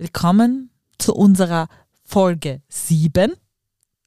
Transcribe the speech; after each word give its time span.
Willkommen 0.00 0.70
zu 0.98 1.12
unserer 1.12 1.66
Folge 2.04 2.62
7, 2.68 3.32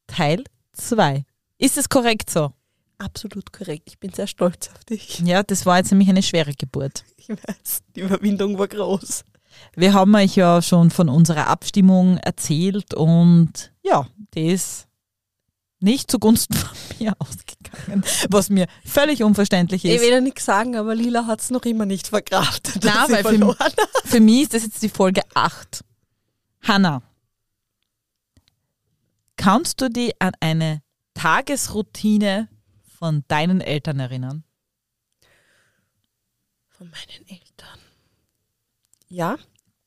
Teil 0.08 0.46
2. 0.72 1.26
Ist 1.58 1.78
es 1.78 1.90
korrekt 1.90 2.30
so? 2.30 2.54
Absolut 2.98 3.52
korrekt. 3.52 3.90
Ich 3.90 4.00
bin 4.00 4.14
sehr 4.14 4.28
stolz 4.28 4.70
auf 4.70 4.86
dich. 4.86 5.20
Ja, 5.26 5.44
das 5.44 5.66
war 5.66 5.80
jetzt 5.80 5.92
nämlich 5.92 6.08
eine 6.08 6.24
schwere 6.24 6.54
Geburt. 6.54 7.04
Ich 7.18 7.28
weiß, 7.28 7.82
die 7.94 8.00
Überwindung 8.00 8.58
war 8.58 8.70
groß. 8.70 9.26
Wir 9.76 9.92
haben 9.92 10.16
euch 10.16 10.38
ja 10.38 10.62
schon 10.62 10.92
von 10.92 11.10
unserer 11.10 11.48
Abstimmung 11.48 12.16
erzählt 12.20 12.94
und 12.94 13.74
ja, 13.84 14.08
ist 14.34 14.88
nicht 15.82 16.10
zugunsten 16.12 16.54
von 16.58 16.78
mir 17.00 17.14
ausgegangen, 17.20 18.04
was 18.30 18.50
mir 18.50 18.68
völlig 18.86 19.24
unverständlich 19.24 19.86
Ich 19.86 19.92
ist. 19.96 20.02
will 20.02 20.12
ja 20.12 20.22
nichts 20.22 20.46
sagen, 20.46 20.76
aber 20.76 20.96
Lila 20.96 21.26
hat 21.26 21.42
es 21.42 21.50
noch 21.50 21.64
immer 21.64 21.86
nicht 21.86 22.08
verkraftet. 22.08 22.84
Nein, 22.84 23.24
weil 23.24 23.24
für, 23.24 23.56
für 24.06 24.20
mich 24.20 24.44
ist 24.44 24.54
das 24.54 24.64
jetzt 24.64 24.82
die 24.82 24.90
Folge 24.90 25.22
8. 25.34 25.84
Hanna, 26.62 27.02
kannst 29.36 29.82
du 29.82 29.90
dich 29.90 30.14
an 30.22 30.34
eine 30.40 30.82
Tagesroutine 31.14 32.48
von 33.00 33.24
deinen 33.28 33.62
Eltern 33.62 34.00
erinnern? 34.00 34.44
Von 36.70 36.90
meinen 36.90 37.28
Eltern. 37.28 37.80
Ja, 39.08 39.38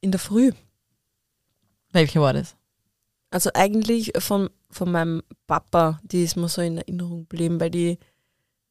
in 0.00 0.10
der 0.10 0.20
Früh. 0.20 0.52
Welche 1.92 2.20
war 2.20 2.32
das? 2.32 2.56
Also 3.34 3.50
eigentlich 3.52 4.12
von, 4.18 4.48
von 4.70 4.92
meinem 4.92 5.24
Papa, 5.48 5.98
die 6.04 6.22
ist 6.22 6.36
mir 6.36 6.48
so 6.48 6.62
in 6.62 6.78
Erinnerung 6.78 7.22
geblieben, 7.22 7.58
weil 7.58 7.68
die, 7.68 7.98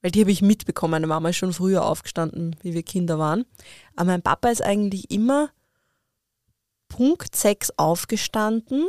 weil 0.02 0.12
die 0.12 0.22
habe 0.22 0.31
ich 0.31 0.41
mitbekommen. 0.41 0.91
Meine 0.91 1.08
Mama 1.08 1.27
ist 1.27 1.36
schon 1.36 1.52
früher 1.52 1.84
aufgestanden, 1.84 2.55
wie 2.62 2.73
wir 2.73 2.81
Kinder 2.81 3.20
waren. 3.20 3.44
Aber 3.98 4.05
mein 4.05 4.22
Papa 4.22 4.48
ist 4.48 4.62
eigentlich 4.62 5.12
immer 5.12 5.49
Punkt 6.88 7.36
6 7.36 7.73
aufgestanden, 7.76 8.88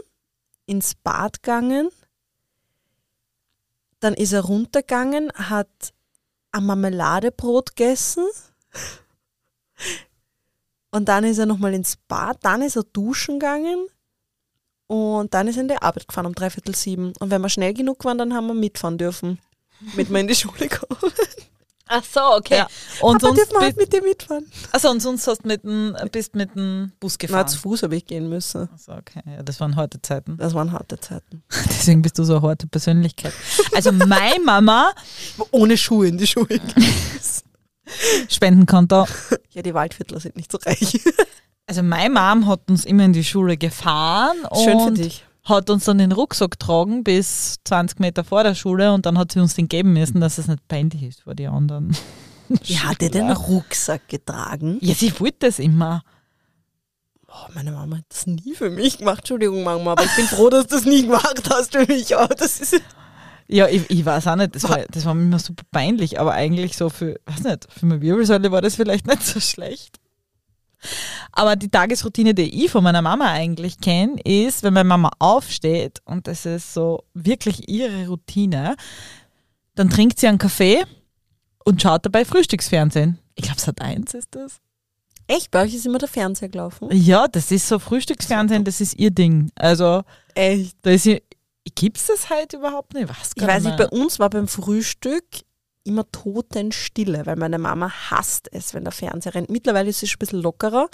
ins 0.67 0.95
Bad 0.95 1.43
gegangen, 1.43 1.89
dann 3.99 4.15
ist 4.15 4.33
er 4.33 4.43
runtergegangen, 4.43 5.33
hat 5.33 5.93
ein 6.53 6.67
Marmeladebrot 6.67 7.75
gegessen 7.75 8.29
und 10.93 11.09
dann 11.09 11.25
ist 11.25 11.39
er 11.39 11.47
nochmal 11.47 11.75
ins 11.75 11.97
Bad, 11.97 12.39
dann 12.43 12.63
ist 12.63 12.77
er 12.77 12.85
duschen 12.85 13.41
gegangen 13.41 13.89
und 14.87 15.33
dann 15.35 15.49
ist 15.49 15.57
er 15.57 15.63
in 15.63 15.69
die 15.69 15.77
Arbeit 15.81 16.07
gefahren 16.09 16.27
um 16.27 16.35
dreiviertel 16.35 16.75
sieben. 16.75 17.13
Und 17.21 17.31
wenn 17.31 17.41
wir 17.43 17.49
schnell 17.49 17.75
genug 17.75 18.05
waren, 18.05 18.19
dann 18.19 18.35
haben 18.35 18.47
wir 18.47 18.55
mitfahren 18.55 18.99
dürfen. 18.99 19.39
Mit 19.97 20.09
mir 20.11 20.21
in 20.21 20.29
die 20.29 20.35
Schule 20.35 20.69
kommen. 20.69 21.13
Ach 21.87 22.03
so, 22.03 22.21
okay. 22.37 22.57
Ja. 22.59 22.69
Und 23.01 23.21
Papa, 23.21 23.27
sonst, 23.27 23.37
dürfen 23.39 23.53
wir 23.53 23.59
bi- 23.59 23.65
halt 23.67 23.77
mit 23.77 23.93
dir 23.93 24.03
mitfahren? 24.03 24.47
also, 24.73 24.89
und 24.91 25.01
sonst 25.01 25.27
hast 25.27 25.45
mit 25.45 25.65
dem, 25.65 25.95
bist 26.13 26.35
mit 26.35 26.55
dem 26.55 26.93
Bus 26.99 27.15
Na, 27.21 27.27
gefahren. 27.27 27.49
zu 27.49 27.59
Fuß 27.59 27.83
habe 27.83 27.95
ich 27.97 28.07
gehen 28.07 28.29
müssen. 28.31 28.69
Also, 28.73 28.93
okay, 28.93 29.21
ja, 29.27 29.43
das 29.43 29.61
waren 29.61 29.77
harte 29.77 30.01
Zeiten. 30.01 30.39
Das 30.39 30.55
waren 30.55 30.73
harte 30.73 30.99
Zeiten. 30.99 31.43
Deswegen 31.69 32.01
bist 32.01 32.19
du 32.19 32.25
so 32.25 32.37
eine 32.39 32.43
harte 32.49 32.67
Persönlichkeit. 32.69 33.35
Also 33.75 33.93
meine 33.93 34.41
Mama, 34.43 34.93
Ohne 35.51 35.77
Schuhe 35.77 36.09
in 36.09 36.17
die 36.17 36.27
Schule. 36.27 36.59
Spendenkonto, 38.31 39.07
ja, 39.51 39.63
die 39.63 39.75
Waldviertler 39.75 40.21
sind 40.21 40.37
nicht 40.37 40.51
so 40.51 40.59
reich. 40.65 41.01
also 41.75 41.83
meine 41.83 42.11
Mom 42.11 42.47
hat 42.47 42.71
uns 42.71 42.85
immer 42.85 43.05
in 43.05 43.13
die 43.13 43.25
Schule 43.25 43.57
gefahren 43.57 44.37
Schön 44.55 44.79
für 44.79 44.87
und 44.87 44.99
dich. 44.99 45.25
hat 45.45 45.71
uns 45.71 45.85
dann 45.85 45.99
den 45.99 46.13
Rucksack 46.13 46.53
getragen 46.53 47.03
bis 47.03 47.57
20 47.65 47.99
Meter 47.99 48.23
vor 48.23 48.45
der 48.45 48.55
Schule 48.55 48.93
und 48.93 49.07
dann 49.07 49.19
hat 49.19 49.33
sie 49.33 49.41
uns 49.41 49.55
den 49.55 49.67
geben 49.69 49.93
müssen, 49.93 50.21
dass 50.21 50.39
es 50.39 50.47
nicht 50.47 50.67
peinlich 50.69 51.03
ist 51.03 51.23
vor 51.23 51.35
die 51.35 51.49
anderen. 51.49 51.97
Wie 52.49 52.79
hat 52.79 53.03
er 53.03 53.11
den 53.11 53.31
Rucksack 53.31 54.07
getragen? 54.09 54.79
Ja, 54.83 54.95
sie 54.95 55.19
wollte 55.19 55.47
das 55.47 55.59
immer. 55.59 56.03
Oh, 57.27 57.49
meine 57.55 57.73
Mama 57.73 57.97
hat 57.97 58.05
das 58.09 58.27
nie 58.29 58.55
für 58.55 58.71
mich 58.71 58.99
gemacht. 58.99 59.19
Entschuldigung, 59.21 59.65
Mama, 59.65 59.93
aber 59.93 60.05
ich 60.05 60.15
bin 60.15 60.27
froh, 60.27 60.51
dass 60.51 60.69
du 60.69 60.77
das 60.77 60.85
nie 60.85 61.03
gemacht 61.03 61.43
hast 61.51 61.73
für 61.73 61.87
mich. 61.87 62.17
Aber 62.17 62.33
das 62.35 62.61
ist 62.61 62.81
Ja, 63.49 63.67
ich, 63.67 63.91
ich 63.91 64.05
weiß 64.05 64.29
auch 64.29 64.37
nicht, 64.37 64.55
das 64.55 64.69
war, 64.69 64.79
das 64.89 65.05
war 65.05 65.15
mir 65.15 65.23
immer 65.23 65.41
super 65.41 65.65
peinlich, 65.73 66.21
aber 66.21 66.33
eigentlich 66.35 66.77
so 66.77 66.91
für, 66.91 67.19
weiß 67.27 67.43
nicht, 67.43 67.67
für 67.73 67.87
meine 67.87 68.01
Wirbelsäule 68.03 68.53
war 68.53 68.63
das 68.63 68.77
vielleicht 68.77 69.07
nicht 69.09 69.23
so 69.23 69.41
schlecht. 69.41 69.99
Aber 71.33 71.57
die 71.57 71.69
Tagesroutine, 71.69 72.35
die 72.35 72.65
ich 72.65 72.71
von 72.71 72.85
meiner 72.85 73.03
Mama 73.03 73.31
eigentlich 73.33 73.79
kenne, 73.81 74.21
ist, 74.25 74.63
wenn 74.63 74.75
meine 74.75 74.89
Mama 74.89 75.11
aufsteht 75.19 76.01
und 76.05 76.27
das 76.27 76.47
ist 76.47 76.75
so 76.75 77.05
wirklich 77.15 77.69
ihre 77.69 78.07
Routine, 78.09 78.77
dann 79.75 79.91
trinkt 79.91 80.19
sie 80.21 80.29
einen 80.29 80.39
Kaffee 80.39 80.85
und 81.65 81.83
schaut 81.83 82.05
dabei 82.07 82.25
Frühstücksfernsehen. 82.25 83.19
Ich 83.35 83.45
glaube, 83.45 83.61
Sat 83.61 83.81
1 83.81 84.15
ist 84.15 84.29
das. 84.35 84.61
echt, 85.27 85.51
bei 85.51 85.63
euch 85.63 85.75
ist 85.75 85.87
immer 85.87 85.99
der 85.99 86.09
Fernseher 86.09 86.49
gelaufen. 86.49 86.89
Ja, 86.93 87.27
das 87.27 87.51
ist 87.51 87.67
so 87.67 87.79
Frühstücksfernsehen, 87.79 88.65
das 88.65 88.81
ist 88.81 88.95
ihr 88.99 89.11
Ding. 89.11 89.51
Also, 89.57 90.03
Echt. 90.35 90.77
da 90.83 90.91
ist 90.91 91.07
ihr, 91.07 91.21
gibt's 91.75 92.07
das 92.07 92.31
heute 92.31 92.59
überhaupt 92.59 92.95
nicht? 92.95 93.09
Was 93.09 93.33
Ich 93.35 93.43
weiß 93.43 93.65
nicht, 93.65 93.77
bei 93.77 93.89
uns 93.89 94.19
war 94.19 94.31
beim 94.31 94.47
Frühstück 94.47 95.25
immer 95.85 96.11
Totenstille, 96.11 97.27
weil 97.27 97.37
meine 97.37 97.59
Mama 97.59 97.91
hasst 98.11 98.49
es, 98.53 98.75
wenn 98.75 98.85
der 98.85 98.93
Fernseher 98.93 99.35
rennt. 99.35 99.51
Mittlerweile 99.51 99.91
ist 99.91 100.03
es 100.03 100.11
ein 100.13 100.19
bisschen 100.19 100.41
lockerer, 100.43 100.89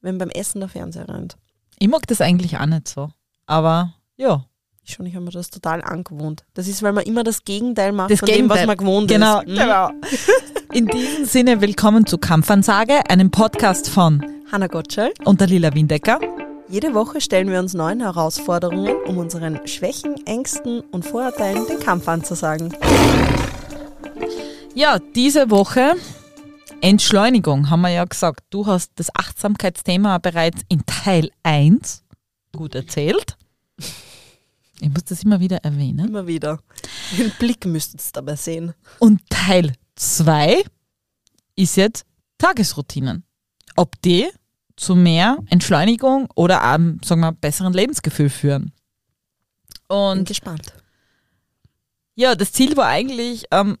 wenn 0.00 0.18
beim 0.18 0.30
Essen 0.30 0.60
der 0.60 0.68
Fernseher 0.68 1.08
rennt. 1.08 1.36
Ich 1.78 1.88
mag 1.88 2.06
das 2.08 2.20
eigentlich 2.20 2.58
auch 2.58 2.66
nicht 2.66 2.88
so. 2.88 3.10
Aber 3.46 3.94
ja, 4.16 4.44
Ich 4.84 4.94
schon, 4.94 5.06
ich 5.06 5.14
habe 5.14 5.24
mir 5.24 5.30
das 5.30 5.48
total 5.50 5.80
angewohnt. 5.82 6.44
Das 6.54 6.66
ist, 6.66 6.82
weil 6.82 6.92
man 6.92 7.04
immer 7.04 7.22
das 7.22 7.44
Gegenteil 7.44 7.92
macht 7.92 8.10
Das 8.10 8.18
von 8.18 8.26
dem, 8.26 8.48
was 8.48 8.58
Gegenteil. 8.58 8.66
man 8.66 8.76
gewohnt 8.76 9.08
genau, 9.08 9.40
ist. 9.40 9.48
Mhm. 9.48 9.54
genau. 9.54 9.90
In 10.72 10.86
diesem 10.88 11.24
Sinne, 11.24 11.60
willkommen 11.60 12.06
zu 12.06 12.18
Kampfansage, 12.18 13.08
einem 13.08 13.30
Podcast 13.30 13.88
von 13.88 14.24
Hanna 14.50 14.66
Gottschall. 14.66 15.12
und 15.24 15.40
der 15.40 15.46
Lila 15.46 15.72
Windecker. 15.74 16.18
Jede 16.68 16.94
Woche 16.94 17.20
stellen 17.20 17.50
wir 17.50 17.60
uns 17.60 17.74
neuen 17.74 18.00
Herausforderungen, 18.00 18.94
um 19.06 19.18
unseren 19.18 19.66
Schwächen, 19.68 20.16
Ängsten 20.26 20.80
und 20.90 21.04
Vorurteilen 21.04 21.66
den 21.66 21.78
Kampf 21.80 22.08
anzusagen. 22.08 22.74
Ja, 24.74 24.98
diese 25.14 25.50
Woche 25.50 25.94
Entschleunigung, 26.80 27.70
haben 27.70 27.82
wir 27.82 27.90
ja 27.90 28.04
gesagt. 28.04 28.40
Du 28.50 28.66
hast 28.66 28.92
das 28.96 29.14
Achtsamkeitsthema 29.14 30.18
bereits 30.18 30.62
in 30.68 30.84
Teil 30.86 31.30
1 31.42 32.02
gut 32.52 32.74
erzählt. 32.74 33.36
Ich 34.80 34.88
muss 34.88 35.04
das 35.04 35.22
immer 35.22 35.38
wieder 35.40 35.58
erwähnen. 35.58 36.08
Immer 36.08 36.26
wieder. 36.26 36.58
Den 37.16 37.30
Blick 37.38 37.64
müsst 37.66 37.94
ihr 37.94 38.00
dabei 38.12 38.34
sehen. 38.36 38.74
Und 38.98 39.20
Teil 39.30 39.74
2 39.96 40.64
ist 41.54 41.76
jetzt 41.76 42.04
Tagesroutinen. 42.38 43.24
Ob 43.76 44.00
die 44.02 44.28
zu 44.76 44.96
mehr 44.96 45.38
Entschleunigung 45.50 46.28
oder 46.34 46.62
einem, 46.62 46.98
sagen 47.04 47.20
wir, 47.20 47.32
besseren 47.32 47.72
Lebensgefühl 47.72 48.30
führen. 48.30 48.72
Bin 49.88 49.96
Und 49.98 50.26
gespannt. 50.26 50.72
ja, 52.14 52.34
das 52.34 52.52
Ziel 52.52 52.76
war 52.76 52.88
eigentlich, 52.88 53.44
ähm, 53.52 53.76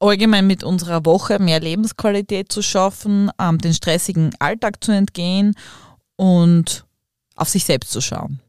allgemein 0.00 0.46
mit 0.46 0.64
unserer 0.64 1.04
Woche 1.04 1.38
mehr 1.38 1.60
Lebensqualität 1.60 2.50
zu 2.50 2.62
schaffen, 2.62 3.30
ähm, 3.40 3.58
den 3.58 3.74
stressigen 3.74 4.34
Alltag 4.38 4.82
zu 4.82 4.92
entgehen 4.92 5.54
und 6.16 6.86
auf 7.36 7.48
sich 7.48 7.64
selbst 7.64 7.92
zu 7.92 8.00
schauen. 8.00 8.40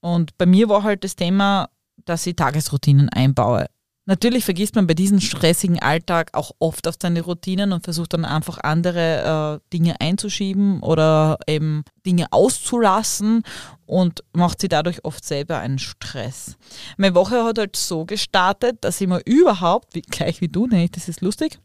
Und 0.00 0.36
bei 0.36 0.46
mir 0.46 0.68
war 0.68 0.82
halt 0.82 1.04
das 1.04 1.16
Thema, 1.16 1.68
dass 2.04 2.26
ich 2.26 2.36
Tagesroutinen 2.36 3.08
einbaue. 3.08 3.66
Natürlich 4.04 4.44
vergisst 4.44 4.74
man 4.74 4.88
bei 4.88 4.94
diesem 4.94 5.20
stressigen 5.20 5.78
Alltag 5.78 6.30
auch 6.32 6.50
oft 6.58 6.88
auf 6.88 6.96
seine 7.00 7.20
Routinen 7.20 7.72
und 7.72 7.84
versucht 7.84 8.14
dann 8.14 8.24
einfach 8.24 8.58
andere 8.58 9.60
äh, 9.62 9.70
Dinge 9.72 10.00
einzuschieben 10.00 10.80
oder 10.80 11.38
eben 11.46 11.84
Dinge 12.04 12.26
auszulassen 12.32 13.44
und 13.86 14.24
macht 14.32 14.60
sich 14.60 14.70
dadurch 14.70 15.04
oft 15.04 15.24
selber 15.24 15.60
einen 15.60 15.78
Stress. 15.78 16.56
Meine 16.96 17.14
Woche 17.14 17.44
hat 17.44 17.58
halt 17.58 17.76
so 17.76 18.04
gestartet, 18.04 18.78
dass 18.80 19.00
ich 19.00 19.06
mir 19.06 19.20
überhaupt, 19.24 19.94
wie, 19.94 20.02
gleich 20.02 20.40
wie 20.40 20.48
du, 20.48 20.66
nämlich 20.66 20.90
das 20.90 21.08
ist 21.08 21.20
lustig, 21.20 21.60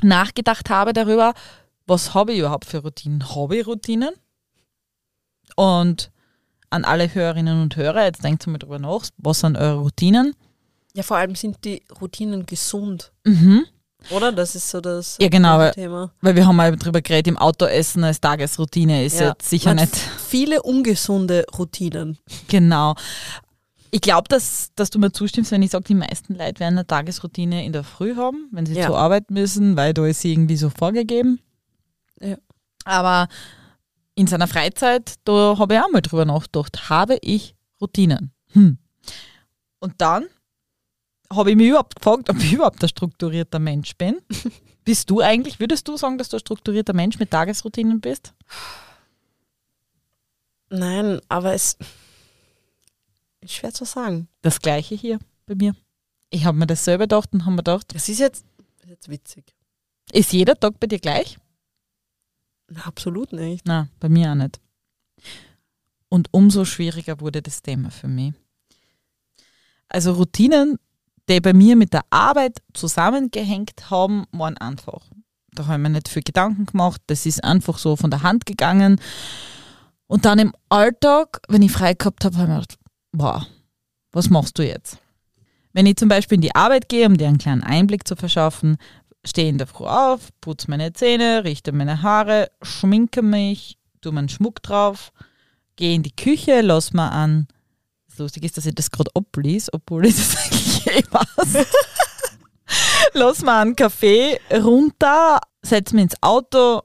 nachgedacht 0.00 0.70
habe 0.70 0.92
darüber, 0.92 1.34
was 1.88 2.14
habe 2.14 2.34
ich 2.34 2.38
überhaupt 2.38 2.66
für 2.66 2.78
Routinen? 2.78 3.34
Habe 3.34 3.56
ich 3.56 3.66
Routinen? 3.66 4.14
Und 5.56 6.12
an 6.70 6.84
alle 6.84 7.12
Hörerinnen 7.12 7.62
und 7.62 7.74
Hörer, 7.74 8.04
jetzt 8.04 8.22
denkt 8.22 8.46
mal 8.46 8.58
drüber 8.58 8.78
nach, 8.78 9.06
was 9.16 9.40
sind 9.40 9.56
eure 9.56 9.78
Routinen? 9.78 10.36
Ja, 10.98 11.04
vor 11.04 11.16
allem 11.16 11.36
sind 11.36 11.64
die 11.64 11.80
Routinen 12.00 12.44
gesund, 12.44 13.12
Mhm. 13.24 13.64
oder? 14.10 14.32
Das 14.32 14.56
ist 14.56 14.68
so 14.68 14.80
das 14.80 15.16
Ja, 15.20 15.28
genau, 15.28 15.56
weil- 15.58 15.70
Thema. 15.70 16.12
Weil 16.20 16.34
wir 16.34 16.44
haben 16.44 16.56
mal 16.56 16.74
drüber 16.74 17.00
geredet, 17.00 17.28
im 17.28 17.38
Auto 17.38 17.66
essen 17.66 18.02
als 18.02 18.20
Tagesroutine 18.20 19.04
ist 19.04 19.20
Ja. 19.20 19.28
jetzt 19.28 19.48
sicher 19.48 19.70
Man 19.74 19.76
nicht 19.84 19.94
Viele 19.94 20.60
ungesunde 20.60 21.46
Routinen. 21.56 22.18
genau. 22.48 22.96
Ich 23.92 24.00
glaube, 24.00 24.26
dass, 24.28 24.70
dass 24.74 24.90
du 24.90 24.98
mir 24.98 25.12
zustimmst, 25.12 25.52
wenn 25.52 25.62
ich 25.62 25.70
sage, 25.70 25.84
die 25.84 25.94
meisten 25.94 26.34
Leute 26.34 26.58
werden 26.58 26.78
eine 26.78 26.86
Tagesroutine 26.86 27.64
in 27.64 27.72
der 27.72 27.84
Früh 27.84 28.16
haben, 28.16 28.48
wenn 28.50 28.66
sie 28.66 28.74
Ja. 28.74 28.86
zur 28.86 28.98
Arbeit 28.98 29.30
müssen, 29.30 29.76
weil 29.76 29.94
da 29.94 30.04
ist 30.04 30.20
sie 30.22 30.32
irgendwie 30.32 30.56
so 30.56 30.68
vorgegeben. 30.68 31.38
Ja. 32.20 32.36
Aber 32.84 33.28
in 34.16 34.26
seiner 34.26 34.48
Freizeit, 34.48 35.14
da 35.24 35.54
habe 35.60 35.74
ich 35.74 35.80
auch 35.80 35.92
mal 35.92 36.00
drüber 36.02 36.24
nachgedacht, 36.24 36.90
habe 36.90 37.18
ich 37.22 37.54
Routinen? 37.80 38.32
Hm. 38.52 38.78
Und 39.78 39.94
dann 39.98 40.26
habe 41.32 41.50
ich 41.50 41.56
mich 41.56 41.68
überhaupt 41.68 41.96
gefragt, 41.96 42.30
ob 42.30 42.36
ich 42.38 42.52
überhaupt 42.52 42.82
ein 42.82 42.88
strukturierter 42.88 43.58
Mensch 43.58 43.96
bin. 43.96 44.20
bist 44.84 45.10
du 45.10 45.20
eigentlich, 45.20 45.60
würdest 45.60 45.86
du 45.88 45.96
sagen, 45.96 46.18
dass 46.18 46.28
du 46.28 46.36
ein 46.36 46.40
strukturierter 46.40 46.94
Mensch 46.94 47.18
mit 47.18 47.30
Tagesroutinen 47.30 48.00
bist? 48.00 48.32
Nein, 50.70 51.20
aber 51.28 51.54
es 51.54 51.76
ist 53.40 53.52
schwer 53.54 53.72
zu 53.72 53.84
sagen. 53.84 54.28
Das 54.42 54.60
gleiche 54.60 54.94
hier 54.94 55.18
bei 55.46 55.54
mir. 55.54 55.74
Ich 56.30 56.44
habe 56.44 56.58
mir 56.58 56.66
das 56.66 56.84
selber 56.84 57.04
gedacht 57.04 57.30
und 57.32 57.42
habe 57.42 57.52
mir 57.52 57.56
gedacht, 57.58 57.94
Das 57.94 58.08
ist 58.08 58.18
jetzt, 58.18 58.44
ist 58.82 58.88
jetzt 58.88 59.08
witzig. 59.08 59.54
ist 60.12 60.32
jeder 60.32 60.58
Tag 60.58 60.78
bei 60.78 60.86
dir 60.86 60.98
gleich? 60.98 61.38
Na, 62.68 62.82
absolut 62.84 63.32
nicht. 63.32 63.64
Na, 63.66 63.88
bei 63.98 64.08
mir 64.10 64.30
auch 64.30 64.34
nicht. 64.34 64.60
Und 66.10 66.28
umso 66.32 66.64
schwieriger 66.64 67.20
wurde 67.20 67.40
das 67.42 67.62
Thema 67.62 67.90
für 67.90 68.08
mich. 68.08 68.34
Also 69.88 70.12
Routinen, 70.12 70.78
die 71.28 71.40
bei 71.40 71.52
mir 71.52 71.76
mit 71.76 71.92
der 71.92 72.04
Arbeit 72.10 72.58
zusammengehängt 72.74 73.90
haben, 73.90 74.24
waren 74.32 74.56
einfach. 74.58 75.02
Da 75.52 75.66
habe 75.66 75.74
ich 75.74 75.82
mir 75.82 75.90
nicht 75.90 76.08
viel 76.08 76.22
Gedanken 76.22 76.66
gemacht. 76.66 77.00
Das 77.06 77.26
ist 77.26 77.42
einfach 77.42 77.78
so 77.78 77.96
von 77.96 78.10
der 78.10 78.22
Hand 78.22 78.46
gegangen. 78.46 79.00
Und 80.06 80.24
dann 80.24 80.38
im 80.38 80.54
Alltag, 80.68 81.40
wenn 81.48 81.62
ich 81.62 81.72
frei 81.72 81.94
gehabt 81.94 82.24
habe, 82.24 82.36
habe 82.36 82.44
ich 82.44 82.48
mir 82.48 82.60
gedacht, 82.60 82.78
wow, 83.12 83.46
was 84.12 84.30
machst 84.30 84.58
du 84.58 84.66
jetzt? 84.66 84.98
Wenn 85.72 85.86
ich 85.86 85.96
zum 85.96 86.08
Beispiel 86.08 86.36
in 86.36 86.42
die 86.42 86.54
Arbeit 86.54 86.88
gehe, 86.88 87.06
um 87.06 87.16
dir 87.16 87.28
einen 87.28 87.38
kleinen 87.38 87.62
Einblick 87.62 88.08
zu 88.08 88.16
verschaffen, 88.16 88.78
stehe 89.24 89.48
in 89.48 89.58
der 89.58 89.66
Früh 89.66 89.84
auf, 89.84 90.30
putze 90.40 90.70
meine 90.70 90.92
Zähne, 90.92 91.44
richte 91.44 91.72
meine 91.72 92.02
Haare, 92.02 92.50
schminke 92.62 93.22
mich, 93.22 93.78
tue 94.00 94.12
meinen 94.12 94.28
Schmuck 94.28 94.62
drauf, 94.62 95.12
gehe 95.76 95.94
in 95.94 96.02
die 96.02 96.14
Küche, 96.14 96.62
lass 96.62 96.92
mir 96.92 97.12
an. 97.12 97.48
Das 98.18 98.24
Lustige 98.24 98.46
ist, 98.46 98.56
dass 98.56 98.66
ich 98.66 98.74
das 98.74 98.90
gerade 98.90 99.10
ablies, 99.14 99.72
obwohl 99.72 100.04
ich 100.06 100.16
das 100.16 100.36
eigentlich 100.44 100.86
eh 100.88 101.04
weiß. 101.08 101.66
lass 103.12 103.42
mir 103.42 103.52
einen 103.54 103.76
Kaffee 103.76 104.40
runter, 104.52 105.38
setze 105.62 105.94
mich 105.94 106.02
ins 106.04 106.16
Auto 106.20 106.82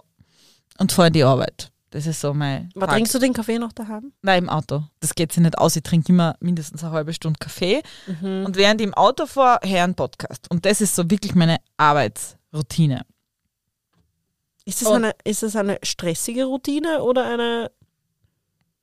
und 0.78 0.92
fahre 0.92 1.08
in 1.08 1.14
die 1.14 1.24
Arbeit. 1.24 1.72
Das 1.90 2.06
ist 2.06 2.22
so 2.22 2.36
mein. 2.36 2.70
Aber 2.76 2.86
Tag. 2.86 2.96
trinkst 2.98 3.16
du 3.16 3.20
den 3.20 3.34
Kaffee 3.34 3.58
noch 3.58 3.72
daheim? 3.72 4.14
Nein, 4.22 4.44
im 4.44 4.50
Auto. 4.50 4.84
Das 5.00 5.16
geht 5.16 5.32
sich 5.32 5.42
nicht 5.42 5.58
aus. 5.58 5.76
Ich 5.76 5.82
trinke 5.82 6.12
immer 6.12 6.36
mindestens 6.40 6.84
eine 6.84 6.92
halbe 6.94 7.14
Stunde 7.14 7.40
Kaffee. 7.40 7.82
Mhm. 8.06 8.46
Und 8.46 8.56
während 8.56 8.80
ich 8.82 8.86
im 8.88 8.94
Auto 8.94 9.26
fahre, 9.26 9.68
höre 9.68 9.84
einen 9.84 9.96
Podcast. 9.96 10.50
Und 10.52 10.66
das 10.66 10.82
ist 10.82 10.96
so 10.96 11.10
wirklich 11.10 11.34
meine 11.34 11.58
Arbeitsroutine. 11.78 13.06
Ist 14.66 14.84
das, 14.84 14.88
Und- 14.88 15.04
eine, 15.04 15.16
ist 15.24 15.42
das 15.42 15.56
eine 15.56 15.80
stressige 15.82 16.46
Routine 16.46 17.02
oder 17.02 17.26
eine. 17.26 17.72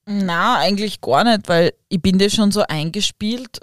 Na, 0.06 0.58
eigentlich 0.58 1.00
gar 1.00 1.24
nicht, 1.24 1.48
weil 1.48 1.72
ich 1.88 2.00
bin 2.00 2.18
das 2.18 2.34
schon 2.34 2.52
so 2.52 2.62
eingespielt. 2.62 3.60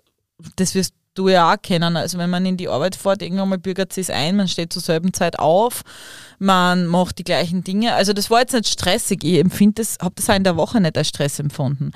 Das 0.55 0.75
wirst 0.75 0.93
du 1.17 1.29
ja 1.29 1.51
auch 1.51 1.61
kennen. 1.61 1.97
Also 1.97 2.17
wenn 2.17 2.29
man 2.29 2.45
in 2.45 2.57
die 2.57 2.69
Arbeit 2.69 2.95
fährt, 2.95 3.21
irgendwann 3.21 3.49
mal 3.49 3.57
bürgert 3.57 3.97
es 3.97 4.09
ein, 4.09 4.35
man 4.35 4.47
steht 4.47 4.71
zur 4.71 4.81
selben 4.81 5.13
Zeit 5.13 5.39
auf, 5.39 5.81
man 6.39 6.85
macht 6.87 7.17
die 7.17 7.23
gleichen 7.23 7.63
Dinge. 7.63 7.93
Also 7.93 8.13
das 8.13 8.29
war 8.29 8.41
jetzt 8.41 8.53
nicht 8.53 8.67
stressig. 8.67 9.23
Ich 9.23 9.39
empfinde 9.39 9.81
das, 9.81 9.97
habe 10.01 10.15
das 10.15 10.29
auch 10.29 10.35
in 10.35 10.43
der 10.43 10.57
Woche 10.57 10.79
nicht 10.79 10.97
als 10.97 11.09
Stress 11.09 11.39
empfunden. 11.39 11.91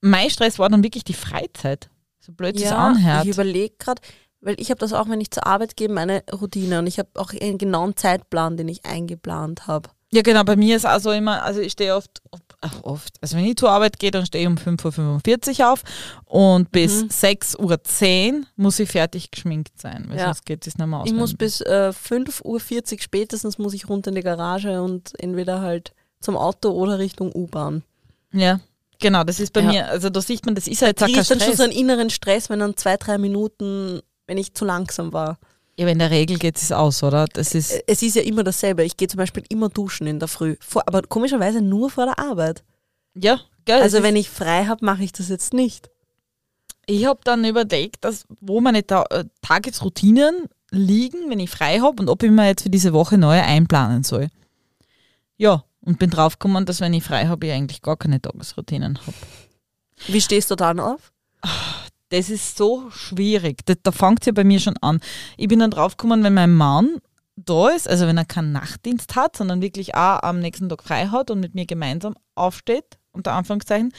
Mein 0.00 0.28
Stress 0.30 0.58
war 0.58 0.68
dann 0.68 0.82
wirklich 0.82 1.04
die 1.04 1.14
Freizeit. 1.14 1.88
So 2.20 2.32
blöd 2.32 2.56
es 2.56 2.70
anhört. 2.70 3.24
ich 3.24 3.32
überlege 3.32 3.74
gerade, 3.78 4.00
weil 4.40 4.60
ich 4.60 4.70
habe 4.70 4.78
das 4.78 4.92
auch, 4.92 5.08
wenn 5.08 5.20
ich 5.20 5.30
zur 5.30 5.46
Arbeit 5.46 5.76
gehe, 5.76 5.88
meine 5.88 6.22
Routine 6.32 6.78
und 6.78 6.86
ich 6.86 6.98
habe 6.98 7.08
auch 7.14 7.32
einen 7.32 7.58
genauen 7.58 7.96
Zeitplan, 7.96 8.56
den 8.56 8.68
ich 8.68 8.84
eingeplant 8.84 9.66
habe. 9.66 9.90
Ja, 10.12 10.22
genau, 10.22 10.44
bei 10.44 10.56
mir 10.56 10.76
ist 10.76 10.86
also 10.86 11.10
immer, 11.10 11.42
also 11.42 11.60
ich 11.60 11.72
stehe 11.72 11.96
oft, 11.96 12.22
ach, 12.64 12.82
oft, 12.82 13.14
also 13.20 13.36
wenn 13.36 13.44
ich 13.44 13.56
zur 13.56 13.70
Arbeit 13.70 13.98
gehe, 13.98 14.10
dann 14.10 14.24
stehe 14.26 14.42
ich 14.42 14.48
um 14.48 14.56
5.45 14.56 15.60
Uhr 15.60 15.72
auf 15.72 15.82
und 16.24 16.70
bis 16.72 17.02
Mhm. 17.02 17.08
6.10 17.08 18.34
Uhr 18.34 18.46
muss 18.56 18.78
ich 18.78 18.88
fertig 18.90 19.30
geschminkt 19.30 19.80
sein, 19.80 20.06
weil 20.08 20.18
Ja. 20.18 20.24
sonst 20.26 20.44
geht 20.46 20.66
es 20.66 20.76
nicht 20.78 20.86
mehr 20.86 20.98
aus. 21.00 21.06
Ich 21.08 21.14
muss 21.14 21.34
bis 21.34 21.60
äh, 21.60 21.92
5.40 21.92 22.42
Uhr 22.44 22.98
spätestens 23.00 23.58
muss 23.58 23.74
ich 23.74 23.88
runter 23.88 24.08
in 24.10 24.14
die 24.16 24.22
Garage 24.22 24.80
und 24.82 25.12
entweder 25.20 25.60
halt 25.60 25.92
zum 26.20 26.36
Auto 26.36 26.70
oder 26.70 26.98
Richtung 26.98 27.30
U-Bahn. 27.34 27.82
Ja, 28.32 28.60
genau, 28.98 29.24
das 29.24 29.40
ist 29.40 29.52
bei 29.52 29.60
Ja. 29.60 29.68
mir, 29.70 29.88
also 29.88 30.10
da 30.10 30.20
sieht 30.20 30.44
man, 30.46 30.54
das 30.54 30.66
ist 30.66 30.82
halt 30.82 31.00
Da 31.00 31.06
kein 31.06 31.12
kriege 31.14 31.20
ich 31.22 31.28
dann 31.28 31.38
schon 31.40 31.46
Stress. 31.52 31.56
so 31.58 31.62
einen 31.64 31.72
inneren 31.72 32.10
Stress, 32.10 32.48
wenn 32.50 32.60
dann 32.60 32.76
zwei, 32.76 32.96
drei 32.96 33.18
Minuten, 33.18 34.00
wenn 34.26 34.38
ich 34.38 34.54
zu 34.54 34.64
langsam 34.64 35.12
war. 35.12 35.38
Ja, 35.76 35.84
aber 35.86 35.92
in 35.92 35.98
der 35.98 36.10
Regel 36.10 36.38
geht 36.38 36.56
es 36.56 36.70
aus, 36.72 37.02
oder? 37.02 37.26
Das 37.32 37.54
ist, 37.54 37.72
Äh, 37.72 37.82
Es 37.86 38.02
ist 38.02 38.14
ja 38.16 38.22
immer 38.22 38.44
dasselbe. 38.44 38.84
Ich 38.84 38.96
gehe 38.96 39.08
zum 39.08 39.18
Beispiel 39.18 39.42
immer 39.48 39.68
duschen 39.68 40.06
in 40.06 40.18
der 40.20 40.28
Früh. 40.28 40.56
Vor, 40.60 40.82
aber 40.86 41.02
komischerweise 41.02 41.60
nur 41.60 41.90
vor 41.90 42.04
der 42.06 42.18
Arbeit. 42.18 42.62
ja, 43.14 43.40
gell, 43.64 43.80
Also 43.82 44.02
wenn 44.02 44.16
ich 44.16 44.30
frei 44.30 44.66
habe, 44.66 44.84
mache 44.84 45.02
ich 45.04 45.12
das 45.12 45.28
jetzt 45.28 45.52
nicht. 45.52 45.90
ich 46.86 47.06
habe 47.06 47.20
dann 47.24 47.44
überlegt, 47.44 48.04
dass, 48.04 48.24
wo 48.40 48.60
meine 48.60 48.86
Ta 48.86 49.04
äh, 49.10 49.24
Tagesroutinen 49.42 50.44
liegen, 50.70 51.30
wenn 51.30 51.40
ich 51.40 51.50
frei 51.50 51.78
habe 51.80 52.02
und 52.02 52.08
ob 52.08 52.22
ich 52.22 52.30
mir 52.30 52.46
jetzt 52.46 52.62
für 52.64 52.70
diese 52.70 52.92
Woche 52.92 53.16
neue 53.18 53.42
einplanen 53.42 54.02
soll. 54.04 54.28
Ja, 55.36 55.64
und 55.80 55.98
bin 55.98 56.10
draufgekommen, 56.10 56.66
dass 56.66 56.80
wenn 56.80 56.94
ich 56.94 57.02
frei 57.04 57.26
habe, 57.26 57.46
ich 57.46 57.52
eigentlich 57.52 57.82
gar 57.82 57.96
keine 57.96 58.20
Tagesroutinen 58.20 58.98
habe. 58.98 59.14
Wie 60.08 60.20
stehst 60.20 60.50
du 60.50 60.56
dann 60.56 60.78
auf? 60.80 61.12
Das 62.10 62.30
ist 62.30 62.56
so 62.56 62.90
schwierig. 62.90 63.64
Da, 63.66 63.74
da 63.82 63.90
fängt 63.92 64.20
es 64.20 64.26
ja 64.26 64.32
bei 64.32 64.44
mir 64.44 64.60
schon 64.60 64.76
an. 64.78 65.00
Ich 65.36 65.48
bin 65.48 65.58
dann 65.58 65.70
draufgekommen, 65.70 66.22
wenn 66.22 66.34
mein 66.34 66.52
Mann 66.52 66.98
da 67.36 67.70
ist, 67.70 67.88
also 67.88 68.06
wenn 68.06 68.16
er 68.18 68.24
keinen 68.24 68.52
Nachtdienst 68.52 69.16
hat, 69.16 69.36
sondern 69.36 69.60
wirklich 69.60 69.94
auch 69.96 70.22
am 70.22 70.38
nächsten 70.38 70.68
Tag 70.68 70.82
frei 70.84 71.06
hat 71.08 71.30
und 71.30 71.40
mit 71.40 71.54
mir 71.54 71.66
gemeinsam 71.66 72.14
aufsteht, 72.36 72.84
unter 73.12 73.32
Anführungszeichen, 73.32 73.92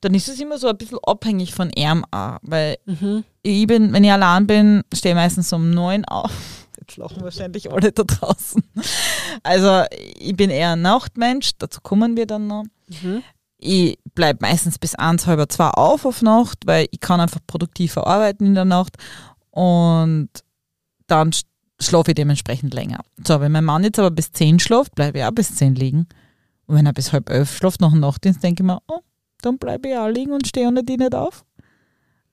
dann 0.00 0.14
ist 0.14 0.28
es 0.28 0.40
immer 0.40 0.56
so 0.58 0.68
ein 0.68 0.78
bisschen 0.78 0.98
abhängig 1.02 1.52
von 1.54 1.70
ihm 1.70 2.04
auch. 2.12 2.38
Weil 2.42 2.78
Mhm. 2.86 3.24
ich 3.42 3.66
bin, 3.66 3.92
wenn 3.92 4.04
ich 4.04 4.12
allein 4.12 4.46
bin, 4.46 4.82
stehe 4.94 5.14
ich 5.14 5.16
meistens 5.16 5.52
um 5.52 5.70
neun 5.70 6.04
auf. 6.06 6.30
Jetzt 6.80 6.96
lachen 6.96 7.22
wahrscheinlich 7.22 7.70
alle 7.70 7.92
da 7.92 8.04
draußen. 8.04 8.62
Also 9.42 9.82
ich 9.90 10.34
bin 10.36 10.48
eher 10.48 10.72
ein 10.72 10.80
Nachtmensch, 10.82 11.50
dazu 11.58 11.80
kommen 11.82 12.16
wir 12.16 12.26
dann 12.26 12.46
noch. 12.46 12.64
Mhm. 13.02 13.22
Ich 13.60 13.98
bleibe 14.14 14.38
meistens 14.42 14.78
bis 14.78 14.94
eins, 14.94 15.26
halb 15.26 15.50
zwei 15.50 15.68
auf 15.68 16.04
auf 16.04 16.22
Nacht, 16.22 16.58
weil 16.64 16.86
ich 16.92 17.00
kann 17.00 17.20
einfach 17.20 17.40
produktiver 17.46 18.06
arbeiten 18.06 18.46
in 18.46 18.54
der 18.54 18.64
Nacht 18.64 18.96
und 19.50 20.28
dann 21.08 21.30
sch- 21.30 21.44
schlafe 21.80 22.12
ich 22.12 22.14
dementsprechend 22.14 22.72
länger. 22.72 23.00
So, 23.26 23.40
wenn 23.40 23.50
mein 23.52 23.64
Mann 23.64 23.82
jetzt 23.82 23.98
aber 23.98 24.12
bis 24.12 24.30
zehn 24.30 24.60
schläft, 24.60 24.94
bleibe 24.94 25.18
ich 25.18 25.24
auch 25.24 25.32
bis 25.32 25.56
zehn 25.56 25.74
liegen. 25.74 26.06
Und 26.66 26.76
wenn 26.76 26.86
er 26.86 26.92
bis 26.92 27.12
halb 27.12 27.30
elf 27.30 27.56
schläft 27.56 27.80
nach 27.80 27.90
dem 27.90 28.00
Nachtdienst, 28.00 28.42
denke 28.42 28.62
ich 28.62 28.66
mir, 28.66 28.80
oh, 28.86 29.00
dann 29.42 29.58
bleibe 29.58 29.88
ich 29.88 29.96
auch 29.96 30.08
liegen 30.08 30.32
und 30.32 30.46
stehe 30.46 30.68
ohne 30.68 30.84
die 30.84 30.96
nicht 30.96 31.14
auf. 31.14 31.44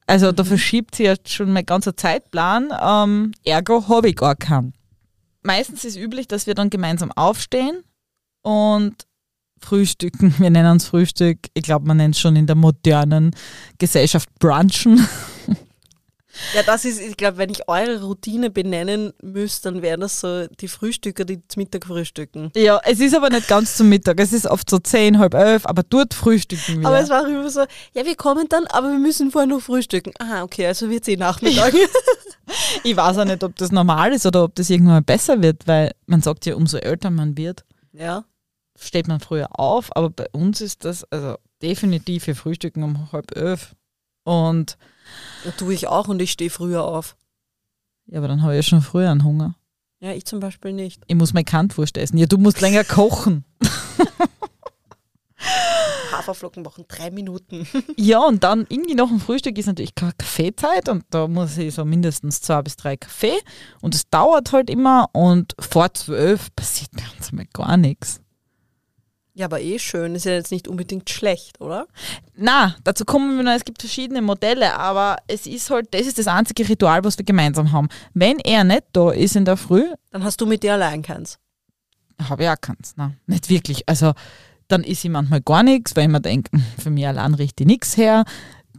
Also 0.07 0.31
da 0.31 0.43
verschiebt 0.43 0.93
sich 0.93 1.07
jetzt 1.07 1.31
schon 1.31 1.51
mein 1.51 1.65
ganzer 1.65 1.97
Zeitplan, 1.97 2.71
ähm, 2.79 3.31
ergo 3.43 3.87
habe 3.87 4.09
ich 4.09 4.15
gar 4.15 4.35
keinen. 4.35 4.73
Meistens 5.41 5.85
ist 5.85 5.97
üblich, 5.97 6.27
dass 6.27 6.45
wir 6.45 6.53
dann 6.53 6.69
gemeinsam 6.69 7.11
aufstehen 7.11 7.81
und 8.43 9.07
frühstücken. 9.59 10.33
Wir 10.39 10.49
nennen 10.49 10.77
es 10.77 10.85
Frühstück. 10.85 11.39
Ich 11.53 11.63
glaube, 11.63 11.87
man 11.87 11.97
nennt 11.97 12.15
es 12.15 12.21
schon 12.21 12.35
in 12.35 12.47
der 12.47 12.55
modernen 12.55 13.31
Gesellschaft 13.77 14.29
Brunchen. 14.39 15.07
Ja, 16.53 16.63
das 16.63 16.85
ist, 16.85 16.99
ich 16.99 17.17
glaube, 17.17 17.37
wenn 17.37 17.49
ich 17.49 17.67
eure 17.67 18.03
Routine 18.03 18.49
benennen 18.49 19.13
müsste, 19.21 19.71
dann 19.71 19.81
wären 19.81 20.01
das 20.01 20.19
so 20.19 20.47
die 20.47 20.67
Frühstücker, 20.67 21.25
die 21.25 21.39
zum 21.47 21.61
Mittag 21.61 21.85
frühstücken. 21.85 22.51
Ja, 22.55 22.79
es 22.83 22.99
ist 22.99 23.15
aber 23.15 23.29
nicht 23.29 23.47
ganz 23.47 23.77
zum 23.77 23.89
Mittag. 23.89 24.19
Es 24.19 24.33
ist 24.33 24.45
oft 24.45 24.69
so 24.69 24.79
zehn, 24.79 25.19
halb 25.19 25.33
elf, 25.33 25.65
aber 25.65 25.83
dort 25.83 26.13
frühstücken 26.13 26.81
wir. 26.81 26.87
Aber 26.87 26.99
es 26.99 27.09
war 27.09 27.23
auch 27.23 27.27
immer 27.27 27.49
so, 27.49 27.61
ja, 27.93 28.05
wir 28.05 28.15
kommen 28.15 28.47
dann, 28.49 28.65
aber 28.67 28.89
wir 28.89 28.99
müssen 28.99 29.31
vorher 29.31 29.47
noch 29.47 29.61
frühstücken. 29.61 30.11
Aha, 30.19 30.43
okay, 30.43 30.67
also 30.67 30.89
wird 30.89 31.07
eh 31.07 31.15
Nachmittag. 31.15 31.73
ich 32.83 32.95
weiß 32.95 33.17
auch 33.17 33.25
nicht, 33.25 33.43
ob 33.43 33.55
das 33.55 33.71
normal 33.71 34.13
ist 34.13 34.25
oder 34.25 34.43
ob 34.43 34.55
das 34.55 34.69
irgendwann 34.69 34.95
mal 34.95 35.01
besser 35.01 35.41
wird, 35.41 35.67
weil 35.67 35.91
man 36.05 36.21
sagt 36.21 36.45
ja, 36.45 36.55
umso 36.55 36.77
älter 36.77 37.11
man 37.11 37.37
wird, 37.37 37.63
Ja. 37.93 38.25
Steht 38.79 39.07
man 39.07 39.19
früher 39.19 39.59
auf. 39.59 39.95
Aber 39.95 40.09
bei 40.09 40.27
uns 40.31 40.61
ist 40.61 40.85
das 40.85 41.03
also 41.11 41.37
definitiv, 41.61 42.27
wir 42.27 42.35
frühstücken 42.35 42.83
um 42.83 43.11
halb 43.11 43.35
elf. 43.35 43.75
Und 44.23 44.77
ja. 45.43 45.51
Tue 45.51 45.73
ich 45.73 45.87
auch 45.87 46.07
und 46.07 46.21
ich 46.21 46.31
stehe 46.31 46.49
früher 46.49 46.83
auf. 46.83 47.15
ja, 48.07 48.17
aber 48.19 48.27
dann 48.27 48.41
habe 48.41 48.53
ich 48.53 48.57
ja 48.57 48.63
schon 48.69 48.81
früher 48.81 49.11
einen 49.11 49.23
Hunger. 49.23 49.55
Ja, 49.99 50.11
ich 50.11 50.25
zum 50.25 50.39
Beispiel 50.39 50.73
nicht. 50.73 51.01
Ich 51.07 51.15
muss 51.15 51.33
meine 51.33 51.45
Kantwurst 51.45 51.97
essen. 51.97 52.17
Ja, 52.17 52.25
du 52.25 52.37
musst 52.37 52.59
länger 52.61 52.83
kochen. 52.85 53.45
Haferflocken 56.11 56.63
machen 56.63 56.85
drei 56.87 57.11
Minuten. 57.11 57.67
Ja, 57.97 58.19
und 58.19 58.43
dann 58.43 58.65
irgendwie 58.69 58.95
nach 58.95 59.07
dem 59.07 59.19
Frühstück 59.19 59.57
ist 59.57 59.65
natürlich 59.67 59.95
Ka- 59.95 60.11
Kaffeezeit 60.17 60.89
und 60.89 61.03
da 61.09 61.27
muss 61.27 61.57
ich 61.57 61.73
so 61.73 61.85
mindestens 61.85 62.41
zwei 62.41 62.61
bis 62.61 62.75
drei 62.77 62.97
Kaffee 62.97 63.37
und 63.81 63.95
es 63.95 64.09
dauert 64.09 64.51
halt 64.51 64.69
immer 64.69 65.09
und 65.13 65.53
vor 65.59 65.93
zwölf 65.93 66.53
passiert 66.55 66.91
bei 66.91 67.03
uns 67.17 67.31
mal 67.31 67.45
gar 67.53 67.77
nichts. 67.77 68.21
Ja, 69.37 69.45
aber 69.47 69.59
eh 69.61 69.77
schön. 69.79 70.15
Ist 70.15 70.23
ja 70.25 70.31
jetzt 70.31 70.51
nicht 70.51 70.67
unbedingt 70.69 71.09
schlecht, 71.09 71.59
oder? 71.59 71.87
Na, 72.37 72.75
dazu 72.85 73.03
kommen 73.03 73.35
wir 73.35 73.43
noch, 73.43 73.51
es 73.51 73.65
gibt 73.65 73.81
verschiedene 73.81 74.21
Modelle, 74.21 74.77
aber 74.79 75.17
es 75.27 75.45
ist 75.45 75.69
halt, 75.69 75.93
das 75.93 76.07
ist 76.07 76.17
das 76.17 76.27
einzige 76.27 76.67
Ritual, 76.67 77.03
was 77.03 77.17
wir 77.17 77.25
gemeinsam 77.25 77.73
haben. 77.73 77.89
Wenn 78.13 78.39
er 78.39 78.63
nicht 78.63 78.83
da 78.93 79.11
ist 79.11 79.35
in 79.35 79.43
der 79.43 79.57
Früh, 79.57 79.83
Dann 80.11 80.23
hast 80.23 80.39
du 80.39 80.45
mit 80.45 80.63
dir 80.63 80.73
allein 80.73 81.01
keins. 81.01 81.37
habe 82.29 82.43
ich 82.43 82.49
auch 82.49 82.59
keins. 82.61 82.93
Nein, 82.95 83.19
nicht 83.27 83.49
wirklich. 83.49 83.87
Also 83.89 84.13
dann 84.69 84.83
ist 84.85 85.03
ich 85.03 85.11
manchmal 85.11 85.41
gar 85.41 85.63
nichts, 85.63 85.95
weil 85.97 86.03
ich 86.03 86.09
mir 86.09 86.21
denke, 86.21 86.51
hm, 86.53 86.63
für 86.81 86.89
mich 86.89 87.05
allein 87.05 87.33
richtig 87.33 87.67
nichts 87.67 87.97
her. 87.97 88.23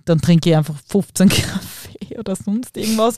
Dann 0.06 0.22
trinke 0.22 0.48
ich 0.50 0.56
einfach 0.56 0.76
15 0.88 1.28
Kaffee 1.28 2.18
oder 2.18 2.34
sonst 2.34 2.76
irgendwas. 2.78 3.16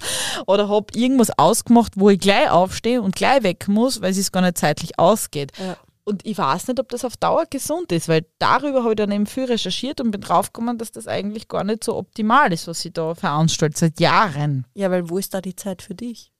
Oder 0.48 0.68
habe 0.68 0.86
irgendwas 0.92 1.30
ausgemacht, 1.38 1.92
wo 1.94 2.10
ich 2.10 2.18
gleich 2.18 2.50
aufstehe 2.50 3.00
und 3.00 3.14
gleich 3.14 3.44
weg 3.44 3.68
muss, 3.68 4.00
weil 4.02 4.10
es 4.10 4.32
gar 4.32 4.40
nicht 4.42 4.58
zeitlich 4.58 4.98
ausgeht. 4.98 5.52
Ja. 5.56 5.76
Und 6.08 6.24
ich 6.26 6.38
weiß 6.38 6.68
nicht, 6.68 6.80
ob 6.80 6.88
das 6.88 7.04
auf 7.04 7.16
Dauer 7.18 7.44
gesund 7.50 7.92
ist, 7.92 8.08
weil 8.08 8.24
darüber 8.38 8.80
habe 8.80 8.92
ich 8.92 8.96
dann 8.96 9.12
eben 9.12 9.26
viel 9.26 9.44
recherchiert 9.44 10.00
und 10.00 10.10
bin 10.10 10.22
draufgekommen, 10.22 10.78
dass 10.78 10.90
das 10.90 11.06
eigentlich 11.06 11.48
gar 11.48 11.64
nicht 11.64 11.84
so 11.84 11.96
optimal 11.96 12.50
ist, 12.52 12.66
was 12.66 12.82
ich 12.84 12.92
da 12.94 13.14
veranstalte, 13.14 13.78
seit 13.78 14.00
Jahren. 14.00 14.66
Ja, 14.74 14.90
weil 14.90 15.10
wo 15.10 15.18
ist 15.18 15.34
da 15.34 15.40
die 15.42 15.54
Zeit 15.54 15.82
für 15.82 15.94
dich? 15.94 16.32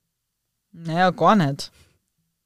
Naja, 0.73 1.11
gar 1.11 1.37
nicht. 1.37 1.71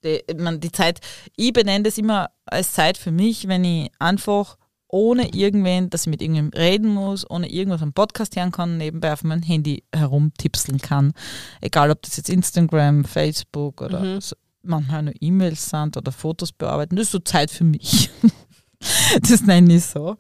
Die, 0.05 0.21
ich 0.26 0.37
meine, 0.37 0.59
die 0.59 0.73
Zeit, 0.73 0.99
ich 1.37 1.52
benenne 1.52 1.85
das 1.85 1.97
immer 1.99 2.31
als 2.45 2.73
Zeit 2.73 2.99
für 2.99 3.12
mich, 3.12 3.47
wenn 3.47 3.62
ich 3.64 3.91
einfach 4.00 4.57
ohne 4.88 5.33
irgendwen, 5.35 5.88
dass 5.91 6.02
ich 6.02 6.09
mit 6.09 6.21
irgendjemandem 6.21 6.61
reden 6.61 6.88
muss, 6.88 7.29
ohne 7.31 7.49
irgendwas 7.50 7.83
am 7.83 7.93
Podcast 7.93 8.37
hören 8.37 8.50
kann, 8.52 8.76
nebenbei 8.79 9.12
auf 9.12 9.23
mein 9.25 9.43
Handy 9.43 9.85
herumtipseln 9.95 10.79
kann. 10.79 11.12
Egal, 11.61 11.91
ob 11.91 12.02
das 12.02 12.17
jetzt 12.17 12.29
Instagram, 12.29 13.05
Facebook 13.05 13.81
oder 13.81 14.00
Mhm. 14.00 14.21
so, 14.21 14.37
manchmal 14.62 15.02
nur 15.04 15.14
E-Mails 15.21 15.71
sind 15.71 15.97
oder 15.97 16.12
Fotos 16.12 16.52
bearbeiten. 16.52 16.97
Das 16.97 17.07
ist 17.07 17.12
so 17.12 17.19
Zeit 17.19 17.50
für 17.50 17.64
mich. 17.64 18.11
das 19.23 19.42
nenne 19.42 19.75
ich 19.75 19.85
so. 19.85 20.16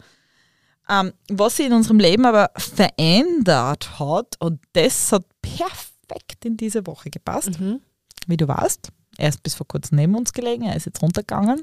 Ähm, 0.88 1.12
was 1.30 1.56
sich 1.56 1.66
in 1.66 1.72
unserem 1.72 1.98
Leben 2.00 2.24
aber 2.26 2.50
verändert 2.56 3.98
hat, 3.98 4.36
und 4.40 4.60
das 4.72 5.12
hat 5.12 5.24
perfekt 5.40 6.44
in 6.44 6.56
diese 6.56 6.86
Woche 6.86 7.08
gepasst, 7.10 7.58
Mhm. 7.60 7.80
wie 8.26 8.36
du 8.36 8.48
weißt. 8.48 8.88
Er 9.18 9.28
ist 9.28 9.42
bis 9.42 9.54
vor 9.54 9.66
kurzem 9.68 9.96
neben 9.96 10.14
uns 10.14 10.32
gelegen, 10.32 10.64
er 10.64 10.74
ist 10.76 10.86
jetzt 10.86 11.02
runtergegangen. 11.02 11.62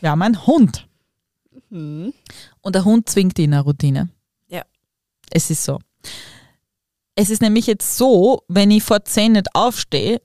Wir 0.00 0.10
haben 0.10 0.22
einen 0.22 0.46
Hund. 0.46 0.88
Mhm. 1.70 2.12
Und 2.60 2.74
der 2.74 2.84
Hund 2.84 3.08
zwingt 3.08 3.38
ihn 3.38 3.46
in 3.46 3.54
eine 3.54 3.62
Routine. 3.62 4.10
Ja. 4.48 4.62
Es 5.30 5.50
ist 5.50 5.64
so. 5.64 5.78
Es 7.14 7.30
ist 7.30 7.42
nämlich 7.42 7.66
jetzt 7.66 7.96
so, 7.96 8.44
wenn 8.48 8.70
ich 8.70 8.82
vor 8.82 9.04
10 9.04 9.32
nicht 9.32 9.54
aufstehe, 9.54 10.20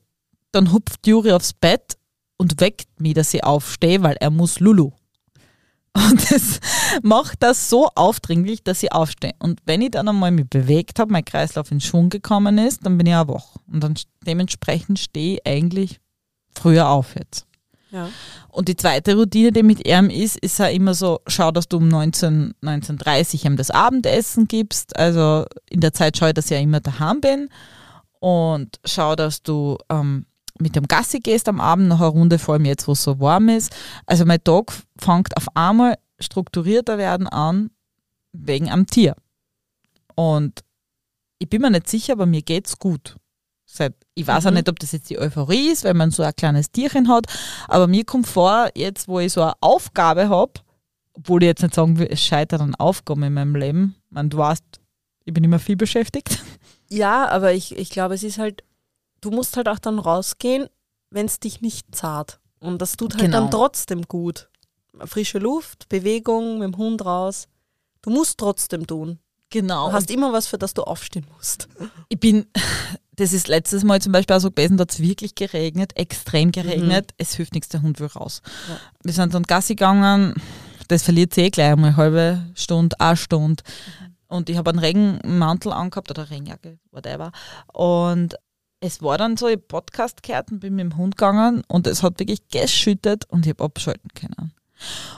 dann 0.56 0.72
hupft 0.72 1.06
Juri 1.06 1.32
aufs 1.32 1.54
Bett 1.54 1.98
und 2.38 2.60
weckt 2.62 3.00
mich, 3.00 3.14
dass 3.14 3.34
ich 3.34 3.44
aufstehe, 3.44 4.04
weil 4.04 4.16
er 4.20 4.30
muss 4.30 4.60
Lulu. 4.60 4.92
Und 5.96 6.32
das 6.32 6.60
macht 7.04 7.42
das 7.42 7.70
so 7.70 7.90
aufdringlich, 7.96 8.64
dass 8.64 8.84
ich 8.84 8.92
aufstehe. 8.92 9.34
Und 9.40 9.62
wenn 9.66 9.82
ich 9.82 9.92
dann 9.92 10.10
einmal 10.10 10.32
mich 10.32 10.50
bewegt 10.50 11.00
habe, 11.00 11.12
mein 11.12 11.24
Kreislauf 11.24 11.72
in 11.72 11.80
Schwung 11.80 12.10
gekommen 12.10 12.58
ist, 12.58 12.86
dann 12.86 12.98
bin 12.98 13.08
ich 13.08 13.16
auch 13.16 13.28
wach. 13.30 13.56
Und 13.72 13.82
dann 13.82 13.96
dementsprechend 14.28 15.00
stehe 15.00 15.36
ich 15.36 15.48
eigentlich 15.48 16.00
früher 16.54 16.90
auf 16.90 17.16
jetzt. 17.16 17.46
Ja. 17.92 18.10
Und 18.50 18.68
die 18.68 18.76
zweite 18.76 19.16
Routine, 19.16 19.54
die 19.54 19.64
mit 19.64 19.88
ihm 19.88 20.10
ist, 20.10 20.38
ist 20.38 20.60
ja 20.60 20.68
immer 20.68 20.94
so, 20.94 21.22
schau, 21.28 21.52
dass 21.52 21.70
du 21.70 21.78
um 21.78 21.88
19, 21.88 22.54
19.30 22.62 23.46
ihm 23.46 23.56
das 23.56 23.72
Abendessen 23.72 24.48
gibst. 24.50 24.98
Also 24.98 25.46
in 25.70 25.80
der 25.80 25.94
Zeit 25.94 26.18
schaue 26.18 26.30
ich, 26.30 26.34
dass 26.34 26.46
ich 26.46 26.52
ja 26.52 26.60
immer 26.60 26.82
daheim 26.82 27.22
bin. 27.22 27.50
Und 28.20 28.80
schau, 28.84 29.16
dass 29.16 29.44
du 29.44 29.78
ähm, 29.90 30.26
mit 30.60 30.76
dem 30.76 30.88
Gassi 30.88 31.20
gehst 31.20 31.50
am 31.50 31.60
Abend 31.60 31.88
noch 31.88 32.00
eine 32.00 32.08
Runde, 32.10 32.40
vor 32.40 32.54
allem 32.56 32.66
jetzt, 32.66 32.88
wo 32.88 32.94
es 32.94 33.04
so 33.04 33.20
warm 33.20 33.50
ist. 33.50 33.76
Also 34.06 34.26
mein 34.26 34.44
Tag 34.44 34.72
fängt 34.98 35.36
auf 35.38 35.48
einmal 35.56 35.96
strukturierter 36.20 36.98
werden 36.98 37.28
an 37.28 37.72
wegen 38.32 38.70
am 38.72 38.88
Tier. 38.88 39.16
Und 40.16 40.62
ich 41.40 41.50
bin 41.50 41.62
mir 41.62 41.72
nicht 41.72 41.90
sicher, 41.90 42.14
aber 42.14 42.26
mir 42.26 42.42
geht's 42.42 42.80
gut. 42.80 43.18
Seit, 43.66 43.94
ich 44.14 44.26
weiß 44.26 44.46
auch 44.46 44.52
Mhm. 44.52 44.58
nicht, 44.58 44.70
ob 44.70 44.80
das 44.80 44.92
jetzt 44.94 45.10
die 45.10 45.20
Euphorie 45.20 45.70
ist, 45.72 45.84
wenn 45.84 45.98
man 45.98 46.12
so 46.12 46.24
ein 46.24 46.34
kleines 46.36 46.72
Tierchen 46.72 47.10
hat, 47.10 47.26
aber 47.68 47.88
mir 47.88 48.06
kommt 48.06 48.28
vor, 48.28 48.70
jetzt 48.76 49.08
wo 49.08 49.20
ich 49.20 49.34
so 49.34 49.42
eine 49.42 49.54
Aufgabe 49.60 50.30
habe, 50.30 50.54
obwohl 51.14 51.44
ich 51.44 51.48
jetzt 51.48 51.64
nicht 51.64 51.74
sagen 51.74 51.98
will, 51.98 52.08
es 52.10 52.22
scheitert 52.22 52.62
an 52.62 52.76
Aufgaben 52.76 53.24
in 53.24 53.34
meinem 53.34 53.56
Leben. 53.56 53.96
Ich 54.06 54.12
meine, 54.12 54.30
du 54.30 54.38
weißt, 54.38 54.64
ich 55.26 55.34
bin 55.34 55.44
immer 55.44 55.60
viel 55.60 55.76
beschäftigt. 55.76 56.42
Ja, 56.90 57.28
aber 57.30 57.54
ich, 57.54 57.76
ich 57.76 57.90
glaube, 57.90 58.14
es 58.14 58.24
ist 58.24 58.38
halt, 58.38 58.64
du 59.26 59.32
musst 59.32 59.58
halt 59.58 59.68
auch 59.68 59.80
dann 59.80 60.00
rausgehen, 60.00 60.68
wenn 61.10 61.26
es 61.26 61.40
dich 61.40 61.62
nicht 61.62 61.96
zahlt. 61.96 62.40
Und 62.60 62.82
das 62.82 62.96
tut 62.96 63.14
halt 63.14 63.24
Genau. 63.24 63.42
dann 63.42 63.52
trotzdem 63.52 64.04
gut. 64.04 64.50
Frische 65.06 65.40
Luft, 65.40 65.90
Bewegung, 65.90 66.60
mit 66.60 66.68
dem 66.68 66.78
Hund 66.78 67.04
raus. 67.04 67.48
Du 68.02 68.12
musst 68.12 68.38
trotzdem 68.38 68.86
tun. 68.88 69.20
Genau. 69.50 69.88
Du 69.90 69.94
hast 69.94 70.12
immer 70.12 70.32
was, 70.32 70.48
für 70.48 70.58
das 70.58 70.74
du 70.74 70.84
aufstehen 70.84 71.26
musst. 71.36 71.68
ich 72.10 72.20
bin, 72.20 72.46
das 73.16 73.34
ist 73.34 73.48
letztes 73.48 73.84
Mal 73.84 74.02
zum 74.02 74.12
Beispiel 74.12 74.36
auch 74.36 74.40
so 74.40 74.52
gewesen, 74.52 74.78
da 74.78 74.82
hat 74.84 74.92
es 74.92 75.00
wirklich 75.00 75.36
geregnet, 75.36 75.96
extrem 75.98 76.52
geregnet. 76.52 77.12
Es 77.18 77.34
hilft 77.36 77.54
nichts, 77.54 77.70
der 77.70 77.82
Hund 77.82 78.00
will 78.00 78.08
raus. 78.08 78.42
Ja. 78.70 78.78
Wir 79.04 79.14
sind 79.14 79.34
dann 79.34 79.44
Gassi 79.44 79.76
gegangen, 79.76 80.36
das 80.88 81.04
verliert 81.04 81.34
sich 81.34 81.46
eh 81.46 81.50
gleich 81.50 81.72
einmal 81.72 81.90
eine 81.90 81.98
halbe 81.98 82.42
Stunde, 82.54 83.00
eine 83.00 83.18
Stunde. 83.18 83.64
Und 84.28 84.50
ich 84.50 84.58
habe 84.58 84.70
einen 84.72 84.80
Regenmantel 84.80 85.72
angehabt 85.72 86.10
oder 86.10 86.30
Regenjacke, 86.30 86.80
whatever. 86.92 87.32
Und 87.74 88.36
es 88.86 89.02
war 89.02 89.18
dann 89.18 89.36
so, 89.38 89.48
ich 89.48 89.56
hab 89.56 89.68
Podcast 89.68 90.24
gehört 90.24 90.52
und 90.52 90.60
bin 90.60 90.76
mit 90.76 90.84
dem 90.84 90.98
Hund 90.98 91.18
gegangen 91.18 91.64
und 91.68 91.88
es 91.88 92.04
hat 92.04 92.20
wirklich 92.20 92.40
geschüttet 92.50 93.26
und 93.30 93.46
ich 93.46 93.52
habe 93.54 93.64
abschalten 93.64 94.10
können. 94.14 94.54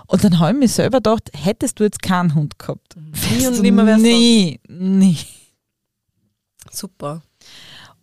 Und 0.08 0.24
dann 0.24 0.40
habe 0.40 0.52
ich 0.54 0.58
mir 0.60 0.68
selber 0.68 0.98
gedacht, 1.00 1.30
hättest 1.34 1.80
du 1.80 1.84
jetzt 1.84 2.02
keinen 2.02 2.36
Hund 2.36 2.58
gehabt, 2.60 2.96
Nie 2.96 3.48
und 3.48 3.62
nimmer 3.62 3.86
wärst 3.86 4.06
du- 4.06 4.08
nie, 4.10 4.60
nie. 4.68 5.18
Super. 6.72 7.22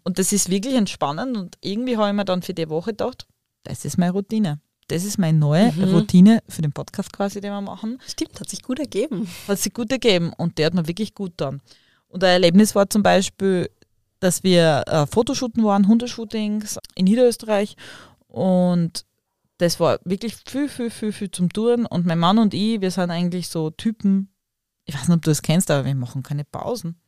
Und 0.02 0.18
das 0.18 0.32
ist 0.32 0.50
wirklich 0.50 0.74
entspannend 0.74 1.36
und 1.36 1.56
irgendwie 1.62 1.96
habe 1.96 2.08
ich 2.08 2.14
mir 2.14 2.24
dann 2.24 2.42
für 2.42 2.54
die 2.54 2.68
Woche 2.68 2.90
gedacht, 2.90 3.26
das 3.62 3.84
ist 3.84 3.96
meine 3.98 4.12
Routine. 4.12 4.60
Das 4.88 5.04
ist 5.04 5.18
meine 5.18 5.38
neue 5.38 5.72
Mhm. 5.72 5.84
Routine 5.94 6.42
für 6.46 6.60
den 6.60 6.72
Podcast 6.72 7.10
quasi, 7.12 7.40
den 7.40 7.52
wir 7.52 7.60
machen. 7.62 7.98
Stimmt, 8.06 8.38
hat 8.38 8.50
sich 8.50 8.62
gut 8.62 8.78
ergeben. 8.78 9.26
Hat 9.48 9.58
sich 9.58 9.72
gut 9.72 9.90
ergeben 9.90 10.32
und 10.36 10.58
der 10.58 10.66
hat 10.66 10.74
mir 10.74 10.86
wirklich 10.86 11.14
gut 11.14 11.38
getan. 11.38 11.62
Und 12.08 12.22
ein 12.22 12.30
Erlebnis 12.30 12.74
war 12.74 12.90
zum 12.90 13.02
Beispiel, 13.02 13.70
dass 14.24 14.42
wir 14.42 14.84
äh, 14.86 15.06
Fotoshooten 15.06 15.62
waren, 15.64 15.86
Hundeshootings 15.86 16.78
in 16.94 17.04
Niederösterreich 17.04 17.76
und 18.26 19.04
das 19.58 19.78
war 19.78 20.00
wirklich 20.04 20.36
viel, 20.46 20.68
viel, 20.68 20.90
viel, 20.90 21.12
viel 21.12 21.30
zum 21.30 21.52
Touren 21.52 21.86
und 21.86 22.06
mein 22.06 22.18
Mann 22.18 22.38
und 22.38 22.54
ich, 22.54 22.80
wir 22.80 22.90
sind 22.90 23.10
eigentlich 23.10 23.48
so 23.48 23.70
Typen, 23.70 24.32
ich 24.84 24.94
weiß 24.94 25.08
nicht, 25.08 25.16
ob 25.16 25.22
du 25.22 25.30
das 25.30 25.42
kennst, 25.42 25.70
aber 25.70 25.84
wir 25.84 25.94
machen 25.94 26.22
keine 26.22 26.44
Pausen. 26.44 27.00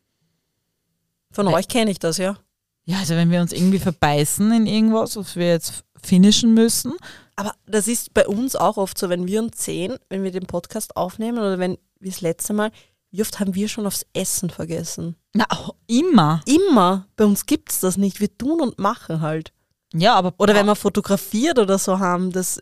Von 1.33 1.49
euch 1.49 1.69
kenne 1.69 1.91
ich 1.91 1.99
das, 1.99 2.19
ja. 2.19 2.39
Ja, 2.85 2.99
also 2.99 3.15
wenn 3.17 3.31
wir 3.31 3.41
uns 3.41 3.53
irgendwie 3.53 3.81
verbeißen 3.81 4.53
in 4.53 4.67
irgendwas, 4.67 5.17
was 5.17 5.35
wir 5.35 5.49
jetzt 5.49 5.85
finishen 6.01 6.55
müssen, 6.55 6.95
Aber 7.37 7.55
das 7.67 7.87
ist 7.87 8.15
bei 8.15 8.27
uns 8.27 8.57
auch 8.57 8.79
oft 8.79 8.97
so, 8.97 9.11
wenn 9.11 9.27
wir 9.27 9.43
uns 9.43 9.63
sehen, 9.63 9.99
wenn 10.09 10.23
wir 10.23 10.31
den 10.31 10.47
Podcast 10.47 10.97
aufnehmen 10.97 11.39
oder 11.39 11.59
wenn 11.59 11.77
wir 12.01 12.11
das 12.11 12.23
letzte 12.23 12.55
Mal, 12.55 12.71
wie 13.11 13.23
oft 13.23 13.39
haben 13.41 13.55
wir 13.55 13.69
schon 13.69 13.87
aufs 13.87 14.05
Essen 14.13 14.51
vergessen? 14.51 15.17
na, 15.35 15.47
immer. 15.87 16.41
Immer. 16.47 17.07
Bei 17.17 17.25
uns 17.25 17.47
gibt 17.47 17.71
es 17.73 17.81
das 17.81 17.97
nicht. 17.97 18.21
Wir 18.21 18.37
tun 18.37 18.61
und 18.61 18.79
machen 18.79 19.21
halt. 19.21 19.53
Ja, 19.95 20.15
aber 20.15 20.35
Oder 20.39 20.55
wenn 20.55 20.67
wir 20.67 20.75
fotografiert 20.77 21.59
oder 21.59 21.79
so 21.79 21.99
haben, 21.99 22.33
das, 22.33 22.59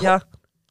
ja, 0.00 0.20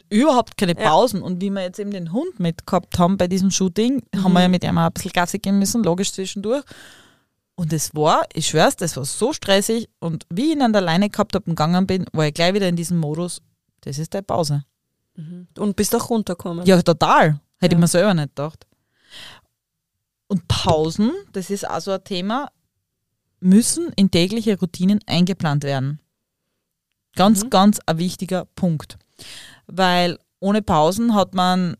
überhaupt 0.09 0.57
keine 0.57 0.77
Ja. 0.79 0.89
Pausen. 0.89 1.21
Und 1.21 1.41
wie 1.41 1.49
wir 1.49 1.61
jetzt 1.63 1.79
eben 1.79 1.91
den 1.91 2.13
Hund 2.13 2.39
mitgehabt 2.39 2.97
haben 2.99 3.17
bei 3.17 3.27
diesem 3.27 3.51
Shooting, 3.51 4.03
haben 4.15 4.33
wir 4.33 4.41
ja 4.41 4.47
mit 4.47 4.63
ihm 4.63 4.77
auch 4.77 4.85
ein 4.87 4.93
bisschen 4.93 5.11
Gassi 5.11 5.39
gehen 5.39 5.57
müssen, 5.59 5.83
logisch 5.83 6.13
zwischendurch. 6.13 6.63
Und 7.55 7.73
es 7.73 7.95
war, 7.95 8.23
ich 8.33 8.47
schwör's, 8.47 8.75
das 8.75 8.95
war 8.97 9.03
so 9.05 9.33
stressig. 9.33 9.89
Und 9.99 10.25
wie 10.31 10.47
ich 10.49 10.51
ihn 10.51 10.61
an 10.61 10.73
der 10.73 10.81
Leine 10.83 11.09
gehabt 11.09 11.33
habe 11.33 11.45
und 11.45 11.55
gegangen 11.55 11.87
bin, 11.87 12.05
war 12.13 12.27
ich 12.27 12.33
gleich 12.33 12.53
wieder 12.53 12.67
in 12.69 12.75
diesem 12.75 12.97
Modus, 12.99 13.41
das 13.81 13.97
ist 13.97 14.13
deine 14.13 14.23
Pause. 14.23 14.63
und 15.57 15.75
bist 15.75 15.95
auch 15.95 16.09
runtergekommen. 16.11 16.63
Ja, 16.67 16.79
total. 16.81 17.39
Hätte 17.57 17.73
Ja. 17.73 17.77
ich 17.77 17.81
mir 17.81 17.87
selber 17.87 18.13
nicht 18.13 18.35
gedacht. 18.35 18.66
Und 20.27 20.47
Pausen, 20.47 21.11
das 21.31 21.49
ist 21.49 21.67
auch 21.69 21.79
so 21.79 21.91
ein 21.91 22.03
Thema, 22.03 22.51
müssen 23.39 23.91
in 23.95 24.11
tägliche 24.11 24.59
Routinen 24.59 24.99
eingeplant 25.05 25.63
werden. 25.63 25.99
Ganz, 27.15 27.43
Mhm. 27.45 27.49
ganz 27.49 27.79
ein 27.85 27.97
wichtiger 27.97 28.45
Punkt. 28.55 28.97
Weil 29.67 30.19
ohne 30.39 30.61
Pausen 30.61 31.13
hat 31.15 31.33
man 31.33 31.77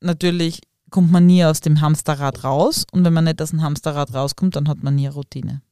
natürlich, 0.00 0.60
kommt 0.90 1.10
man 1.10 1.26
nie 1.26 1.44
aus 1.44 1.60
dem 1.60 1.80
Hamsterrad 1.80 2.44
raus. 2.44 2.86
Und 2.92 3.04
wenn 3.04 3.12
man 3.12 3.24
nicht 3.24 3.42
aus 3.42 3.50
dem 3.50 3.62
Hamsterrad 3.62 4.14
rauskommt, 4.14 4.56
dann 4.56 4.68
hat 4.68 4.82
man 4.82 4.94
nie 4.94 5.06
eine 5.06 5.14
Routine. 5.14 5.62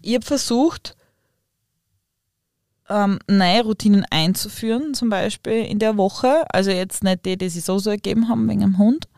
Ich 0.00 0.14
habe 0.14 0.24
versucht, 0.24 0.96
ähm, 2.88 3.18
neue 3.28 3.64
Routinen 3.64 4.04
einzuführen, 4.10 4.94
zum 4.94 5.08
Beispiel 5.10 5.64
in 5.64 5.78
der 5.78 5.96
Woche. 5.96 6.44
Also 6.50 6.70
jetzt 6.70 7.02
nicht 7.02 7.24
die, 7.24 7.36
die 7.36 7.48
sich 7.48 7.64
so 7.64 7.78
so 7.78 7.90
ergeben 7.90 8.28
haben 8.28 8.48
wegen 8.48 8.60
dem 8.60 8.78
Hund. 8.78 9.08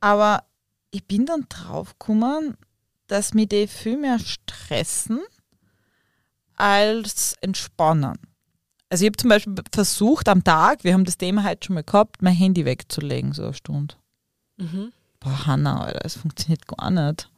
Aber 0.00 0.44
ich 0.90 1.04
bin 1.06 1.26
dann 1.26 1.46
drauf 1.48 1.98
gekommen, 1.98 2.56
dass 3.06 3.34
mich 3.34 3.48
die 3.48 3.66
viel 3.66 3.96
mehr 3.96 4.18
stressen 4.18 5.20
als 6.54 7.34
entspannen. 7.40 8.18
Also 8.88 9.04
ich 9.04 9.08
habe 9.08 9.16
zum 9.16 9.30
Beispiel 9.30 9.54
versucht 9.72 10.28
am 10.28 10.44
Tag, 10.44 10.84
wir 10.84 10.94
haben 10.94 11.04
das 11.04 11.18
Thema 11.18 11.44
heute 11.44 11.66
schon 11.66 11.74
mal 11.74 11.82
gehabt, 11.82 12.22
mein 12.22 12.34
Handy 12.34 12.64
wegzulegen, 12.64 13.32
so 13.32 13.44
eine 13.44 13.54
Stunde. 13.54 13.96
Mhm. 14.56 14.92
Boah, 15.20 15.46
Hanna, 15.46 15.84
Alter, 15.84 16.00
das 16.00 16.16
funktioniert 16.16 16.66
gar 16.66 16.90
nicht. 16.90 17.28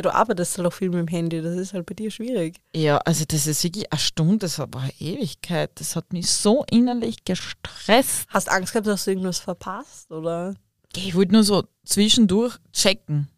Ja, 0.00 0.02
du 0.02 0.14
arbeitest 0.14 0.56
halt 0.56 0.66
auch 0.66 0.72
viel 0.72 0.88
mit 0.88 0.98
dem 0.98 1.08
Handy, 1.08 1.42
das 1.42 1.56
ist 1.56 1.74
halt 1.74 1.84
bei 1.84 1.92
dir 1.92 2.10
schwierig. 2.10 2.58
Ja, 2.74 2.96
also 3.04 3.26
das 3.28 3.46
ist 3.46 3.62
wirklich 3.62 3.92
eine 3.92 3.98
Stunde, 3.98 4.38
das 4.38 4.58
war 4.58 4.66
eine 4.74 4.92
Ewigkeit. 4.98 5.72
Das 5.74 5.94
hat 5.94 6.14
mich 6.14 6.30
so 6.30 6.64
innerlich 6.70 7.22
gestresst. 7.26 8.24
Hast 8.30 8.50
Angst 8.50 8.72
gehabt, 8.72 8.86
dass 8.86 9.04
du 9.04 9.10
irgendwas 9.10 9.40
verpasst, 9.40 10.10
oder? 10.10 10.54
Ich 10.96 11.14
wollte 11.14 11.34
nur 11.34 11.44
so 11.44 11.64
zwischendurch 11.84 12.56
checken. 12.72 13.28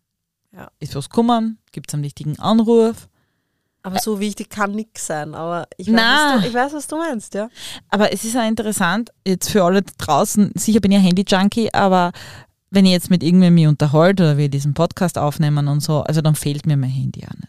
Ja. 0.52 0.70
Ist 0.78 0.94
was 0.94 1.10
gekommen? 1.10 1.58
Gibt 1.72 1.90
es 1.90 1.94
einen 1.94 2.04
wichtigen 2.04 2.38
Anruf? 2.38 3.08
Aber 3.82 3.98
so 3.98 4.20
wichtig 4.20 4.48
kann 4.48 4.70
nichts 4.70 5.08
sein. 5.08 5.34
Aber 5.34 5.66
ich 5.76 5.92
weiß, 5.92 5.96
was 5.96 6.42
du, 6.42 6.46
ich 6.46 6.54
weiß, 6.54 6.72
was 6.74 6.86
du 6.86 6.96
meinst, 6.96 7.34
ja. 7.34 7.48
Aber 7.88 8.12
es 8.12 8.22
ist 8.22 8.36
auch 8.36 8.46
interessant, 8.46 9.10
jetzt 9.26 9.50
für 9.50 9.64
alle 9.64 9.82
da 9.82 9.92
draußen, 9.98 10.52
sicher 10.54 10.78
bin 10.78 10.92
ich 10.92 10.98
ein 10.98 11.04
Handy-Junkie, 11.06 11.74
aber 11.74 12.12
wenn 12.74 12.86
ich 12.86 12.92
jetzt 12.92 13.10
mit 13.10 13.22
irgendwem 13.22 13.54
mich 13.54 13.66
unterhalte 13.66 14.22
oder 14.22 14.36
wir 14.38 14.48
diesen 14.48 14.74
Podcast 14.74 15.18
aufnehmen 15.18 15.68
und 15.68 15.80
so, 15.80 16.00
also 16.00 16.20
dann 16.22 16.34
fehlt 16.34 16.66
mir 16.66 16.76
mein 16.76 16.90
Handy 16.90 17.24
auch 17.24 17.34
nicht. 17.34 17.48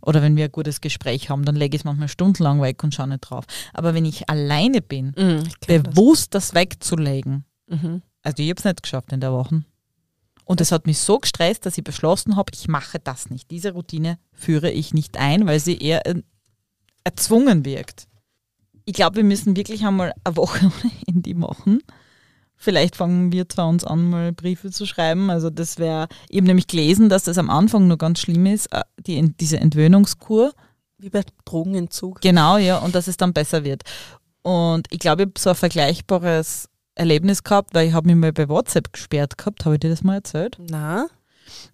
Oder 0.00 0.20
wenn 0.22 0.36
wir 0.36 0.44
ein 0.46 0.52
gutes 0.52 0.80
Gespräch 0.80 1.30
haben, 1.30 1.44
dann 1.44 1.56
lege 1.56 1.76
ich 1.76 1.80
es 1.80 1.84
manchmal 1.84 2.08
stundenlang 2.08 2.60
weg 2.60 2.82
und 2.84 2.94
schaue 2.94 3.08
nicht 3.08 3.20
drauf. 3.20 3.44
Aber 3.72 3.94
wenn 3.94 4.04
ich 4.04 4.28
alleine 4.28 4.82
bin, 4.82 5.08
Ich 5.46 5.60
kenn 5.60 5.82
das. 5.82 5.94
bewusst 5.94 6.34
das 6.34 6.54
wegzulegen, 6.54 7.44
Mhm. 7.68 8.02
also 8.22 8.42
ich 8.42 8.50
habe 8.50 8.58
es 8.58 8.64
nicht 8.64 8.82
geschafft 8.82 9.12
in 9.12 9.20
der 9.20 9.32
Woche. 9.32 9.62
Und 10.46 10.60
es 10.60 10.72
hat 10.72 10.86
mich 10.86 10.98
so 10.98 11.18
gestresst, 11.18 11.64
dass 11.64 11.78
ich 11.78 11.84
beschlossen 11.84 12.36
habe, 12.36 12.52
ich 12.54 12.68
mache 12.68 12.98
das 12.98 13.30
nicht. 13.30 13.50
Diese 13.50 13.72
Routine 13.72 14.18
führe 14.34 14.70
ich 14.70 14.92
nicht 14.92 15.16
ein, 15.16 15.46
weil 15.46 15.58
sie 15.58 15.78
eher 15.78 16.06
äh, 16.06 16.22
erzwungen 17.04 17.64
wirkt. 17.64 18.06
Ich 18.84 18.92
glaube, 18.94 19.16
wir 19.16 19.24
müssen 19.24 19.56
wirklich 19.56 19.86
einmal 19.86 20.12
eine 20.24 20.36
Woche 20.36 20.66
ohne 20.84 20.92
Handy 21.06 21.32
machen. 21.34 21.80
Vielleicht 22.56 22.96
fangen 22.96 23.32
wir 23.32 23.48
zwar 23.48 23.68
uns 23.68 23.84
an, 23.84 24.08
mal 24.08 24.32
Briefe 24.32 24.70
zu 24.70 24.86
schreiben. 24.86 25.30
Also 25.30 25.50
das 25.50 25.78
wäre, 25.78 26.08
ich 26.28 26.38
habe 26.38 26.46
nämlich 26.46 26.66
gelesen, 26.66 27.08
dass 27.08 27.24
das 27.24 27.38
am 27.38 27.50
Anfang 27.50 27.88
nur 27.88 27.98
ganz 27.98 28.20
schlimm 28.20 28.46
ist, 28.46 28.72
äh, 28.72 28.82
die, 28.98 29.34
diese 29.36 29.58
Entwöhnungskur. 29.58 30.52
Wie 30.98 31.10
bei 31.10 31.22
Drogenentzug. 31.44 32.20
Genau, 32.20 32.56
ja, 32.56 32.78
und 32.78 32.94
dass 32.94 33.08
es 33.08 33.16
dann 33.16 33.32
besser 33.32 33.64
wird. 33.64 33.82
Und 34.42 34.86
ich 34.90 34.98
glaube, 34.98 35.22
ich 35.22 35.28
habe 35.28 35.38
so 35.38 35.50
ein 35.50 35.56
vergleichbares 35.56 36.68
Erlebnis 36.94 37.42
gehabt, 37.42 37.74
weil 37.74 37.88
ich 37.88 37.92
habe 37.92 38.06
mich 38.06 38.16
mal 38.16 38.32
bei 38.32 38.48
WhatsApp 38.48 38.92
gesperrt 38.92 39.36
gehabt. 39.36 39.64
Habe 39.64 39.74
ich 39.74 39.80
dir 39.80 39.90
das 39.90 40.02
mal 40.02 40.14
erzählt? 40.14 40.56
Na? 40.58 41.08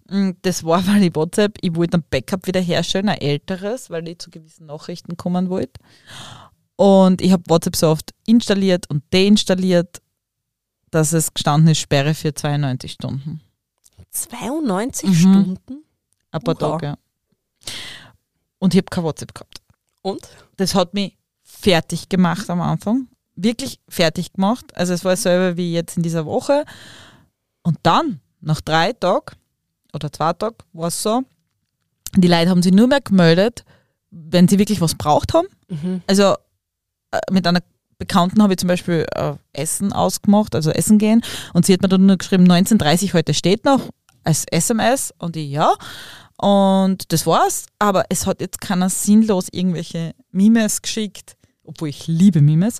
Mm, 0.09 0.31
Das 0.41 0.63
war, 0.63 0.85
weil 0.87 1.03
ich 1.03 1.15
WhatsApp, 1.15 1.57
ich 1.61 1.75
wollte 1.75 1.97
ein 1.97 2.03
Backup 2.09 2.47
wiederherstellen, 2.47 3.09
ein 3.09 3.21
älteres, 3.21 3.89
weil 3.89 4.07
ich 4.07 4.19
zu 4.19 4.29
gewissen 4.31 4.65
Nachrichten 4.65 5.15
kommen 5.17 5.49
wollte. 5.49 5.79
Und 6.75 7.21
ich 7.21 7.31
habe 7.31 7.43
WhatsApp 7.47 7.75
so 7.75 7.89
oft 7.89 8.11
installiert 8.25 8.89
und 8.89 9.03
deinstalliert, 9.11 10.00
dass 10.91 11.13
es 11.13 11.33
gestanden 11.33 11.69
ist, 11.69 11.79
Sperre 11.79 12.13
für 12.13 12.33
92 12.33 12.91
Stunden. 12.93 13.41
92 14.11 15.09
Mhm. 15.09 15.13
Stunden? 15.15 15.83
Ein 16.31 16.41
paar. 16.41 16.57
Tage. 16.57 16.85
ja. 16.85 16.97
Und 18.59 18.73
ich 18.73 18.77
habe 18.79 18.87
kein 18.89 19.03
WhatsApp 19.03 19.33
gehabt. 19.33 19.61
Und? 20.01 20.27
das 20.57 20.75
hat 20.75 20.93
mich 20.93 21.17
fertig 21.43 22.09
gemacht 22.09 22.49
am 22.49 22.61
Anfang. 22.61 23.07
Wirklich 23.35 23.79
fertig 23.89 24.33
gemacht. 24.33 24.65
Also 24.75 24.93
es 24.93 25.03
war 25.03 25.13
dasselbe 25.13 25.57
wie 25.57 25.73
jetzt 25.73 25.97
in 25.97 26.03
dieser 26.03 26.25
Woche. 26.25 26.65
Und 27.63 27.77
dann, 27.83 28.19
nach 28.41 28.61
drei 28.61 28.93
Tagen 28.93 29.35
oder 29.93 30.11
zwei 30.11 30.33
Tagen, 30.33 30.55
war 30.73 30.87
es 30.89 31.01
so, 31.01 31.23
die 32.15 32.27
Leute 32.27 32.49
haben 32.49 32.61
sich 32.61 32.73
nur 32.73 32.87
mehr 32.87 33.01
gemeldet, 33.01 33.63
wenn 34.09 34.47
sie 34.47 34.59
wirklich 34.59 34.81
was 34.81 34.95
braucht 34.95 35.33
haben. 35.33 35.47
Mhm. 35.69 36.01
Also 36.07 36.35
äh, 37.11 37.19
mit 37.31 37.45
einer 37.47 37.61
Bekannten 38.01 38.41
habe 38.41 38.53
ich 38.53 38.57
zum 38.57 38.67
Beispiel 38.67 39.05
äh, 39.13 39.33
Essen 39.53 39.93
ausgemacht, 39.93 40.55
also 40.55 40.71
Essen 40.71 40.97
gehen. 40.97 41.21
Und 41.53 41.67
sie 41.67 41.73
hat 41.73 41.83
mir 41.83 41.87
dann 41.87 42.07
nur 42.07 42.17
geschrieben, 42.17 42.51
19.30 42.51 43.13
heute 43.13 43.35
steht 43.35 43.63
noch 43.63 43.89
als 44.23 44.45
SMS. 44.49 45.13
Und 45.19 45.37
ich, 45.37 45.51
ja. 45.51 45.75
Und 46.37 47.13
das 47.13 47.27
war's. 47.27 47.67
Aber 47.77 48.05
es 48.09 48.25
hat 48.25 48.41
jetzt 48.41 48.59
keiner 48.59 48.89
sinnlos 48.89 49.49
irgendwelche 49.51 50.15
Memes 50.31 50.81
geschickt, 50.81 51.35
obwohl 51.63 51.89
ich 51.89 52.07
liebe 52.07 52.41
Memes. 52.41 52.79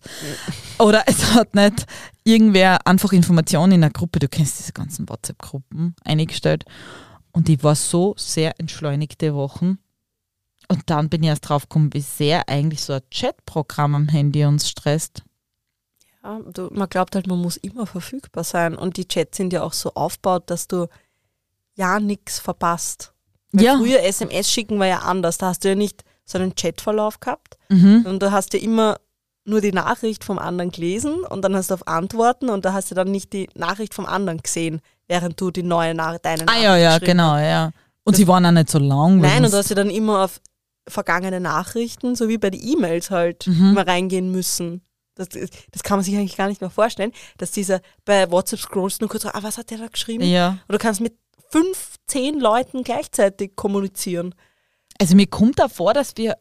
Oder 0.79 1.03
es 1.05 1.35
hat 1.35 1.53
nicht 1.53 1.85
irgendwer 2.23 2.79
einfach 2.87 3.13
Informationen 3.13 3.73
in 3.73 3.83
einer 3.83 3.93
Gruppe, 3.93 4.17
du 4.17 4.27
kennst 4.27 4.57
diese 4.57 4.73
ganzen 4.73 5.07
WhatsApp-Gruppen, 5.07 5.93
eingestellt. 6.03 6.65
Und 7.31 7.47
ich 7.47 7.63
war 7.63 7.75
so 7.75 8.15
sehr 8.17 8.59
entschleunigte 8.59 9.35
Wochen. 9.35 9.77
Und 10.71 10.89
dann 10.89 11.09
bin 11.09 11.21
ich 11.23 11.29
erst 11.29 11.49
drauf 11.49 11.63
gekommen, 11.63 11.93
wie 11.93 12.01
sehr 12.01 12.47
eigentlich 12.47 12.81
so 12.81 12.93
ein 12.93 13.01
Chatprogramm 13.11 13.93
am 13.93 14.07
Handy 14.07 14.45
uns 14.45 14.69
stresst. 14.69 15.21
Ja, 16.23 16.39
du, 16.39 16.69
man 16.71 16.87
glaubt 16.87 17.15
halt, 17.15 17.27
man 17.27 17.39
muss 17.39 17.57
immer 17.57 17.85
verfügbar 17.85 18.43
sein. 18.43 18.75
Und 18.75 18.97
die 18.97 19.07
Chats 19.07 19.37
sind 19.37 19.51
ja 19.53 19.63
auch 19.63 19.73
so 19.73 19.93
aufgebaut, 19.95 20.43
dass 20.47 20.67
du 20.67 20.87
ja 21.75 21.99
nichts 21.99 22.39
verpasst. 22.39 23.13
Weil 23.51 23.65
Ja. 23.65 23.77
Früher 23.77 24.01
SMS 24.03 24.49
schicken 24.49 24.79
war 24.79 24.87
ja 24.87 24.99
anders. 24.99 25.37
Da 25.37 25.47
hast 25.47 25.63
du 25.63 25.69
ja 25.69 25.75
nicht 25.75 26.03
so 26.23 26.37
einen 26.37 26.55
Chatverlauf 26.55 27.19
gehabt. 27.19 27.57
Mhm. 27.69 28.05
Und 28.05 28.21
du 28.21 28.31
hast 28.31 28.53
ja 28.53 28.59
immer 28.59 28.97
nur 29.43 29.59
die 29.59 29.73
Nachricht 29.73 30.23
vom 30.23 30.39
anderen 30.39 30.71
gelesen 30.71 31.23
und 31.23 31.41
dann 31.41 31.55
hast 31.55 31.71
du 31.71 31.73
auf 31.73 31.87
Antworten 31.87 32.49
und 32.49 32.63
da 32.63 32.73
hast 32.73 32.91
du 32.91 32.95
dann 32.95 33.09
nicht 33.09 33.33
die 33.33 33.49
Nachricht 33.55 33.93
vom 33.93 34.05
anderen 34.05 34.37
gesehen, 34.37 34.81
während 35.07 35.41
du 35.41 35.49
die 35.49 35.63
neue 35.63 35.95
Nachricht, 35.95 36.25
deine 36.25 36.47
Ah 36.47 36.61
ja, 36.61 36.77
ja, 36.77 36.99
genau, 36.99 37.37
ja. 37.37 37.71
Und 38.03 38.15
sie 38.15 38.27
waren 38.27 38.45
auch 38.45 38.51
nicht 38.51 38.69
so 38.69 38.77
lang. 38.77 39.19
Nein, 39.19 39.43
und 39.43 39.51
du 39.51 39.57
hast 39.57 39.69
ja 39.69 39.75
dann 39.75 39.89
immer 39.89 40.25
auf 40.25 40.39
vergangene 40.87 41.39
Nachrichten, 41.39 42.15
so 42.15 42.27
wie 42.27 42.37
bei 42.37 42.49
den 42.49 42.61
E-Mails 42.65 43.09
halt, 43.11 43.47
Mhm. 43.47 43.71
immer 43.71 43.87
reingehen 43.87 44.31
müssen. 44.31 44.81
Das, 45.15 45.27
das 45.29 45.83
kann 45.83 45.97
man 45.97 46.05
sich 46.05 46.15
eigentlich 46.15 46.37
gar 46.37 46.47
nicht 46.47 46.61
mehr 46.61 46.69
vorstellen, 46.69 47.11
dass 47.37 47.51
dieser 47.51 47.81
bei 48.05 48.31
WhatsApp 48.31 48.59
scrollst 48.61 49.01
nur 49.01 49.09
kurz, 49.09 49.25
ah, 49.25 49.39
was 49.41 49.57
hat 49.57 49.69
der 49.69 49.77
da 49.77 49.87
geschrieben? 49.87 50.23
ja. 50.23 50.57
Und 50.67 50.73
du 50.73 50.77
kannst 50.77 51.01
mit 51.01 51.15
fünf, 51.49 51.95
zehn 52.07 52.39
Leuten 52.39 52.83
gleichzeitig 52.83 53.55
kommunizieren. 53.55 54.33
Also 54.99 55.15
mir 55.15 55.27
kommt 55.27 55.61
auch 55.61 55.69
vor, 55.71 55.93
dass 55.93 56.15
wir 56.17 56.37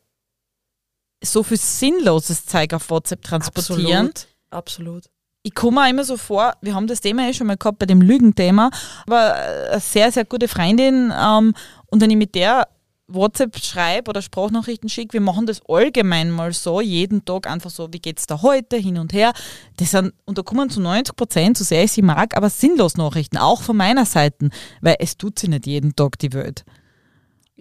so 1.23 1.43
viel 1.43 1.59
sinnloses 1.59 2.47
Zeug 2.47 2.73
auf 2.73 2.89
WhatsApp 2.91 3.23
transportieren. 3.23 4.07
Absolut. 4.09 4.27
Absolut. 4.51 5.05
Ich 5.43 5.55
komme 5.55 5.81
mir 5.83 5.91
immer 5.91 6.05
so 6.05 6.17
vor, 6.17 6.55
wir 6.61 6.75
haben 6.75 6.87
das 6.87 7.01
Thema 7.01 7.29
eh 7.29 7.33
schon 7.35 7.47
mal 7.47 7.57
gehabt 7.57 7.79
bei 7.79 7.87
dem 7.87 8.03
Lügenthema, 8.03 8.71
aber 9.07 9.37
äh, 9.37 9.71
eine 9.71 9.81
sehr, 9.81 10.13
sehr 10.13 10.25
gute 10.25 10.49
Freundin 10.49 11.13
ähm, 11.19 11.55
und 11.87 12.01
wenn 12.01 12.11
ich 12.11 12.17
mit 12.17 12.35
der 12.35 12.69
WhatsApp 13.15 13.59
schreibe 13.59 14.11
oder 14.11 14.23
Sprachnachrichten 14.23 14.89
schicke, 14.89 15.15
wir 15.15 15.21
machen 15.21 15.47
das 15.47 15.61
allgemein 15.69 16.31
mal 16.31 16.53
so, 16.53 16.81
jeden 16.81 17.25
Tag 17.25 17.49
einfach 17.49 17.71
so, 17.71 17.89
wie 17.93 17.99
geht's 17.99 18.27
da 18.27 18.43
heute, 18.43 18.77
hin 18.77 18.99
und 18.99 19.13
her. 19.13 19.33
Das 19.77 19.91
sind, 19.93 20.13
und 20.25 20.39
da 20.39 20.43
kommen 20.43 20.71
zu 20.71 20.81
90 20.81 21.17
Prozent, 21.17 21.59
so 21.59 21.65
sehr 21.65 21.85
ich 21.85 21.93
sie 21.93 22.03
mag, 22.03 22.37
aber 22.37 22.51
sinnlos 22.51 22.97
Nachrichten, 22.97 23.37
auch 23.39 23.63
von 23.63 23.77
meiner 23.77 24.07
Seite, 24.07 24.51
weil 24.81 24.97
es 24.99 25.17
tut 25.17 25.39
sie 25.39 25.49
nicht 25.49 25.67
jeden 25.67 25.95
Tag 25.97 26.19
die 26.19 26.33
Welt. 26.33 26.65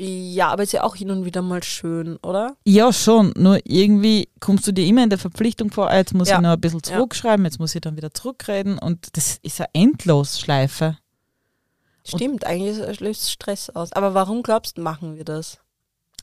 Ja, 0.01 0.47
aber 0.47 0.63
ist 0.63 0.71
ja 0.71 0.83
auch 0.85 0.95
hin 0.95 1.12
und 1.12 1.25
wieder 1.25 1.41
mal 1.41 1.62
schön, 1.62 2.15
oder? 2.23 2.55
Ja, 2.63 2.93
schon. 2.93 3.33
Nur 3.35 3.59
irgendwie 3.65 4.29
kommst 4.39 4.65
du 4.65 4.71
dir 4.71 4.85
immer 4.85 5.03
in 5.03 5.09
der 5.09 5.19
Verpflichtung 5.19 5.71
vor, 5.71 5.89
ah, 5.89 5.97
jetzt 5.97 6.13
muss 6.13 6.29
Ja. 6.29 6.38
ich 6.38 6.41
noch 6.41 6.51
ein 6.51 6.62
bisschen 6.62 6.79
Ja. 6.85 6.93
zurückschreiben, 6.95 7.43
jetzt 7.43 7.59
muss 7.59 7.75
ich 7.75 7.81
dann 7.81 7.97
wieder 7.97 8.13
zurückreden 8.13 8.77
und 8.79 9.17
das 9.17 9.39
ist 9.41 9.59
eine 9.59 9.67
Endlosschleife. 9.73 10.97
Stimmt, 12.17 12.45
eigentlich 12.45 12.78
ist- 12.78 13.00
löst 13.00 13.32
Stress 13.32 13.69
aus. 13.69 13.91
Aber 13.93 14.13
warum 14.13 14.43
glaubst 14.43 14.78
du, 14.78 14.82
machen 14.82 15.15
wir 15.15 15.24
das? 15.26 15.60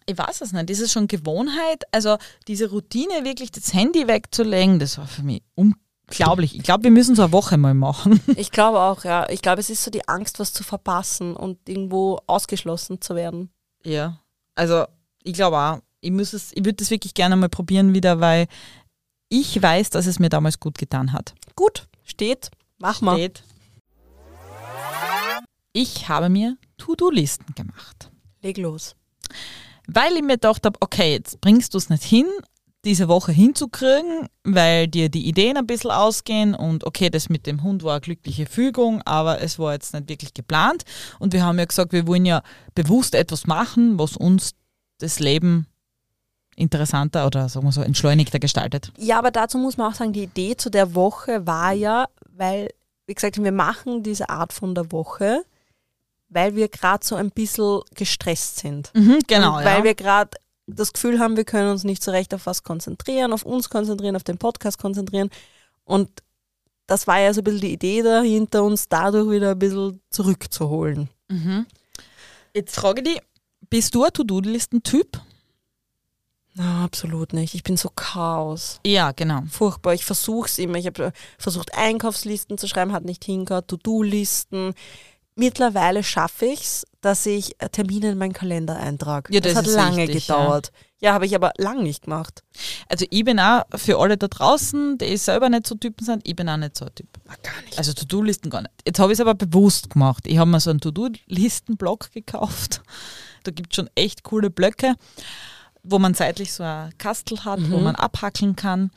Ich 0.07 0.16
weiß 0.16 0.40
es 0.42 0.53
nicht. 0.53 0.70
Ist 0.70 0.81
es 0.81 0.92
schon 0.92 1.09
Gewohnheit? 1.09 1.83
Also 1.90 2.16
diese 2.46 2.70
Routine, 2.70 3.25
wirklich 3.25 3.51
das 3.51 3.72
Handy 3.75 4.07
wegzulegen, 4.07 4.79
das 4.79 4.99
war 4.99 5.07
für 5.09 5.22
mich 5.22 5.42
unglaublich. 5.57 6.55
Ich 6.55 6.62
glaube, 6.62 6.85
wir 6.85 6.90
müssen 6.92 7.16
so 7.16 7.22
eine 7.22 7.33
Woche 7.33 7.57
mal 7.57 7.75
machen. 7.75 8.20
Ich 8.37 8.53
glaube 8.53 8.81
auch, 8.81 9.03
ja. 9.05 9.29
Ich 9.31 9.42
glaube, 9.42 9.61
es 9.61 9.68
ist 9.70 9.83
so 9.83 9.90
die 9.90 10.07
Angst, 10.09 10.38
was 10.38 10.53
zu 10.53 10.62
verpassen 10.62 11.35
und 11.35 11.68
irgendwo 11.68 12.20
ausgeschlossen 12.29 13.01
zu 13.01 13.14
werden. 13.16 13.51
Ja. 13.85 14.20
Also 14.55 14.85
ich 15.25 15.33
glaube 15.35 15.59
auch, 15.59 15.79
ich, 16.01 16.12
muss 16.12 16.33
es, 16.33 16.53
ich 16.53 16.64
würde 16.64 16.75
das 16.75 16.90
wirklich 16.90 17.14
gerne 17.14 17.35
mal 17.35 17.49
probieren 17.49 17.92
wieder, 17.92 18.20
weil 18.20 18.46
ich 19.29 19.61
weiß, 19.61 19.90
dass 19.90 20.07
es 20.07 20.20
mir 20.20 20.29
damals 20.29 20.61
gut 20.61 20.79
getan 20.79 21.12
hat. 21.12 21.35
Gut, 21.57 21.88
steht, 22.05 22.51
mach 22.79 23.01
mal. 23.01 23.16
Steht. 23.16 23.42
Ich 25.78 26.08
habe 26.08 26.30
mir 26.30 26.56
To-Do-Listen 26.78 27.54
gemacht. 27.54 28.10
Leg 28.40 28.56
los. 28.56 28.96
weil 29.86 30.14
ich 30.14 30.22
mir 30.22 30.36
gedacht 30.36 30.64
habe, 30.64 30.78
okay, 30.80 31.12
jetzt 31.12 31.38
bringst 31.42 31.74
du 31.74 31.78
es 31.78 31.90
nicht 31.90 32.02
hin, 32.02 32.24
diese 32.86 33.08
Woche 33.08 33.30
hinzukriegen, 33.30 34.28
weil 34.42 34.88
dir 34.88 35.10
die 35.10 35.26
Ideen 35.28 35.58
ein 35.58 35.66
bisschen 35.66 35.90
ausgehen 35.90 36.54
und 36.54 36.84
okay, 36.84 37.10
das 37.10 37.28
mit 37.28 37.46
dem 37.46 37.62
Hund 37.62 37.82
war 37.82 37.92
eine 37.92 38.00
glückliche 38.00 38.46
Fügung, 38.46 39.02
aber 39.02 39.42
es 39.42 39.58
war 39.58 39.74
jetzt 39.74 39.92
nicht 39.92 40.08
wirklich 40.08 40.32
geplant 40.32 40.84
und 41.18 41.34
wir 41.34 41.44
haben 41.44 41.58
ja 41.58 41.66
gesagt, 41.66 41.92
wir 41.92 42.06
wollen 42.06 42.24
ja 42.24 42.42
bewusst 42.74 43.14
etwas 43.14 43.46
machen, 43.46 43.98
was 43.98 44.16
uns 44.16 44.52
das 44.98 45.18
Leben 45.18 45.66
interessanter 46.56 47.26
oder 47.26 47.50
sagen 47.50 47.66
wir 47.66 47.72
so 47.72 47.82
entschleunigter 47.82 48.38
gestaltet. 48.38 48.92
Ja, 48.96 49.18
aber 49.18 49.30
dazu 49.30 49.58
muss 49.58 49.76
man 49.76 49.92
auch 49.92 49.94
sagen, 49.94 50.14
die 50.14 50.22
Idee 50.22 50.56
zu 50.56 50.70
der 50.70 50.94
Woche 50.94 51.46
war 51.46 51.72
ja, 51.72 52.06
weil, 52.34 52.70
wie 53.06 53.14
gesagt, 53.14 53.36
wir 53.42 53.52
machen 53.52 54.02
diese 54.02 54.30
Art 54.30 54.54
von 54.54 54.74
der 54.74 54.90
Woche, 54.90 55.44
weil 56.28 56.54
wir 56.56 56.68
gerade 56.68 57.04
so 57.04 57.14
ein 57.14 57.30
bisschen 57.30 57.80
gestresst 57.94 58.58
sind. 58.58 58.92
genau, 59.26 59.58
Und 59.58 59.64
weil 59.64 59.84
wir 59.84 59.94
gerade 59.94 60.30
das 60.66 60.92
Gefühl 60.92 61.18
haben, 61.20 61.36
wir 61.36 61.44
können 61.44 61.70
uns 61.70 61.84
nicht 61.84 62.02
so 62.02 62.10
recht 62.10 62.34
auf 62.34 62.46
was 62.46 62.62
konzentrieren, 62.62 63.32
auf 63.32 63.44
uns 63.44 63.70
konzentrieren, 63.70 64.16
auf 64.16 64.24
den 64.24 64.38
Podcast 64.38 64.78
konzentrieren. 64.78 65.30
Und 65.84 66.10
das 66.86 67.06
war 67.06 67.20
ja 67.20 67.32
so 67.32 67.40
ein 67.40 67.44
bisschen 67.44 67.60
die 67.60 67.72
Idee 67.72 68.02
dahinter, 68.02 68.64
uns 68.64 68.88
dadurch 68.88 69.30
wieder 69.30 69.52
ein 69.52 69.58
bisschen 69.58 70.00
zurückzuholen. 70.10 71.08
Mhm. 71.28 71.66
Jetzt 72.54 72.74
frage 72.76 73.02
ich 73.02 73.14
dich, 73.14 73.22
bist 73.68 73.94
du 73.94 74.04
ein 74.04 74.12
To-Do-Listen-Typ? 74.12 75.20
Na, 76.54 76.84
absolut 76.84 77.32
nicht. 77.34 77.54
Ich 77.54 77.62
bin 77.62 77.76
so 77.76 77.90
Chaos. 77.90 78.80
Ja, 78.86 79.12
genau. 79.12 79.42
Furchtbar. 79.50 79.92
Ich 79.92 80.04
versuche 80.06 80.48
es 80.48 80.58
immer. 80.58 80.78
Ich 80.78 80.86
habe 80.86 81.12
versucht, 81.38 81.74
Einkaufslisten 81.74 82.56
zu 82.56 82.66
schreiben, 82.66 82.92
hat 82.92 83.04
nicht 83.04 83.24
hingehört, 83.24 83.68
To-Do-Listen. 83.68 84.72
Mittlerweile 85.38 86.03
schaffe 86.03 86.46
ich 86.46 86.61
es, 86.62 86.87
dass 87.03 87.27
ich 87.27 87.57
Termine 87.72 88.12
in 88.12 88.18
meinen 88.18 88.33
Kalender 88.33 88.77
eintrage. 88.77 89.33
Ja, 89.33 89.40
das 89.40 89.55
hat 89.55 89.66
ist 89.66 89.75
lange 89.75 89.99
wichtig, 90.09 90.27
gedauert. 90.27 90.72
Ja, 90.99 91.12
habe 91.12 91.27
ich 91.27 91.35
aber 91.35 91.53
lang 91.59 91.83
nicht 91.83 92.05
gemacht. 92.05 92.42
Also 92.88 93.05
ich 93.11 93.22
bin 93.22 93.38
auch 93.38 93.64
für 93.75 93.99
alle 93.99 94.16
da 94.16 94.29
draußen, 94.29 94.96
die 94.96 95.14
selber 95.18 95.51
nicht 95.51 95.66
so 95.66 95.75
Typen 95.75 96.05
sind, 96.07 96.27
ich 96.27 96.35
bin 96.35 96.49
auch 96.49 96.57
nicht 96.57 96.77
so 96.77 96.87
ein 96.87 96.94
Typ. 96.94 97.09
gar 97.42 97.61
nicht. 97.66 97.77
Also 97.77 97.92
To-Do-Listen 97.92 98.49
gar 98.49 98.62
nicht. 98.62 98.72
Jetzt 98.87 98.99
habe 98.99 99.12
ich 99.12 99.18
es 99.18 99.20
aber 99.20 99.35
bewusst 99.35 99.90
gemacht. 99.90 100.27
Ich 100.27 100.38
habe 100.38 100.51
mir 100.51 100.59
so 100.59 100.70
einen 100.70 100.81
To-Do-Listen-Block 100.81 102.12
gekauft. 102.12 102.81
Da 103.42 103.51
gibt 103.51 103.72
es 103.72 103.77
schon 103.77 103.90
echt 103.94 104.22
coole 104.25 104.49
Blöcke, 104.49 104.94
wo 105.83 105.99
man 105.99 106.14
seitlich 106.14 106.53
so 106.55 106.62
ein 106.62 106.96
Kastel 106.96 107.44
hat, 107.44 107.61
wo 107.70 107.77
Mhm. 107.77 107.85
man 107.85 107.94
abhackeln 107.94 108.57
kann. 108.57 108.90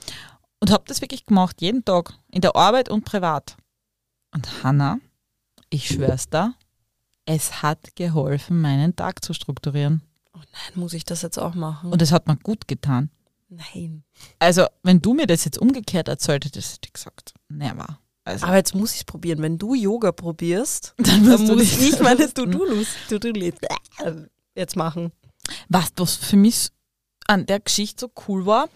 Und 0.62 0.72
habe 0.72 0.86
das 0.88 1.02
wirklich 1.02 1.26
gemacht, 1.26 1.58
jeden 1.62 1.84
Tag, 1.86 2.14
in 2.32 2.42
der 2.42 2.56
Arbeit 2.56 2.88
und 2.90 3.04
privat. 3.06 3.58
Und 4.34 4.64
Hanna, 4.64 5.00
ich 5.70 5.88
schwör's 5.88 6.30
da, 6.30 6.54
es 7.26 7.62
hat 7.62 7.96
geholfen, 7.96 8.62
meinen 8.62 8.96
Tag 8.96 9.24
zu 9.24 9.34
strukturieren. 9.34 10.02
Nein, 10.34 10.74
muss 10.76 10.94
ich 10.94 11.06
das 11.06 11.22
jetzt 11.22 11.38
auch 11.38 11.54
machen? 11.54 11.92
Und 11.92 12.02
es 12.02 12.12
hat 12.12 12.28
mir 12.28 12.38
gut 12.38 12.68
getan. 12.68 13.10
Nein. 13.50 14.04
Also, 14.38 14.66
wenn 14.84 15.02
du 15.02 15.14
mir 15.14 15.28
das 15.28 15.46
jetzt 15.46 15.58
umgekehrt 15.58 16.08
erzählt 16.08 16.46
hättest, 16.46 16.74
hätte 16.76 16.88
ich 16.88 16.94
gesagt, 16.94 17.34
never. 17.50 18.00
Also, 18.24 18.46
Aber 18.46 18.56
jetzt 18.56 18.76
muss 18.76 18.94
ich 18.94 19.00
es 19.00 19.04
probieren. 19.06 19.42
Wenn 19.42 19.58
du 19.58 19.74
Yoga 19.74 20.12
probierst, 20.12 20.94
dann 20.98 21.26
dann 21.26 21.42
muss 21.48 21.58
das 21.58 21.82
ich 21.82 22.00
meine 22.00 22.18
testen. 22.18 22.52
To-Do-List 23.10 23.60
jetzt 24.56 24.76
machen. 24.76 25.12
Du, 25.70 25.80
was 25.98 26.16
für 26.16 26.38
mich 26.38 26.70
an 27.28 27.46
der 27.46 27.60
Geschichte 27.60 28.02
so 28.02 28.12
cool 28.28 28.46
war? 28.46 28.70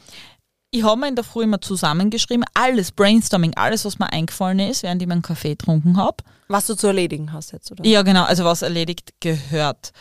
Ich 0.76 0.82
habe 0.84 1.00
mir 1.00 1.08
in 1.08 1.16
der 1.16 1.24
Früh 1.24 1.44
immer 1.44 1.62
zusammengeschrieben, 1.62 2.44
alles 2.56 2.92
Brainstorming, 2.92 3.54
alles, 3.56 3.86
was 3.86 4.00
mir 4.00 4.12
eingefallen 4.12 4.58
ist, 4.58 4.82
während 4.82 5.00
ich 5.04 5.08
meinen 5.08 5.22
Kaffee 5.22 5.50
getrunken 5.52 5.98
habe. 5.98 6.18
Was 6.48 6.66
du 6.66 6.74
zu 6.76 6.88
erledigen 6.88 7.32
hast 7.32 7.52
jetzt, 7.52 7.72
oder? 7.72 7.86
Ja, 7.86 8.02
genau, 8.02 8.24
also 8.24 8.44
was 8.44 8.64
erledigt 8.64 9.14
gehört. 9.20 9.92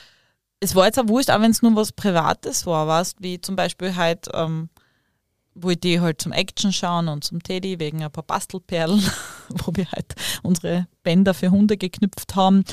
Es 0.60 0.74
war 0.74 0.86
jetzt 0.86 0.98
auch 0.98 1.08
wurscht, 1.08 1.28
auch 1.30 1.42
wenn 1.42 1.50
es 1.50 1.60
nur 1.60 1.76
was 1.76 1.92
Privates 1.92 2.64
war, 2.64 2.86
weißt, 2.86 3.16
wie 3.20 3.38
zum 3.38 3.54
Beispiel 3.54 3.96
halt, 3.96 4.28
ähm, 4.32 4.70
wo 5.54 5.68
ich 5.68 5.78
die 5.80 6.00
halt 6.00 6.22
zum 6.22 6.32
Action 6.32 6.72
schauen 6.72 7.08
und 7.08 7.22
zum 7.22 7.42
Teddy 7.42 7.78
wegen 7.78 8.02
ein 8.02 8.10
paar 8.10 8.24
Bastelperlen, 8.24 9.02
wo 9.50 9.72
wir 9.76 9.92
halt 9.92 10.14
unsere 10.42 10.86
Bänder 11.02 11.34
für 11.34 11.50
Hunde 11.50 11.76
geknüpft 11.76 12.34
haben. 12.34 12.64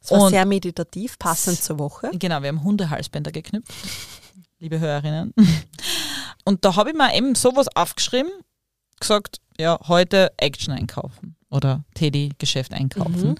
Das 0.00 0.10
war 0.10 0.22
Und- 0.22 0.30
sehr 0.30 0.44
meditativ, 0.44 1.20
passend 1.20 1.62
zur 1.62 1.78
Woche. 1.78 2.10
Genau, 2.14 2.42
wir 2.42 2.48
haben 2.48 2.64
Hundehalsbänder 2.64 3.30
geknüpft, 3.30 3.72
liebe 4.58 4.80
Hörerinnen. 4.80 5.32
Und 6.44 6.64
da 6.64 6.76
habe 6.76 6.90
ich 6.90 6.96
mir 6.96 7.14
eben 7.14 7.34
sowas 7.34 7.68
aufgeschrieben, 7.74 8.30
gesagt, 9.00 9.40
ja, 9.58 9.78
heute 9.88 10.32
Action 10.36 10.74
einkaufen 10.74 11.36
oder 11.50 11.84
Teddy-Geschäft 11.94 12.72
einkaufen. 12.72 13.30
Mhm. 13.30 13.34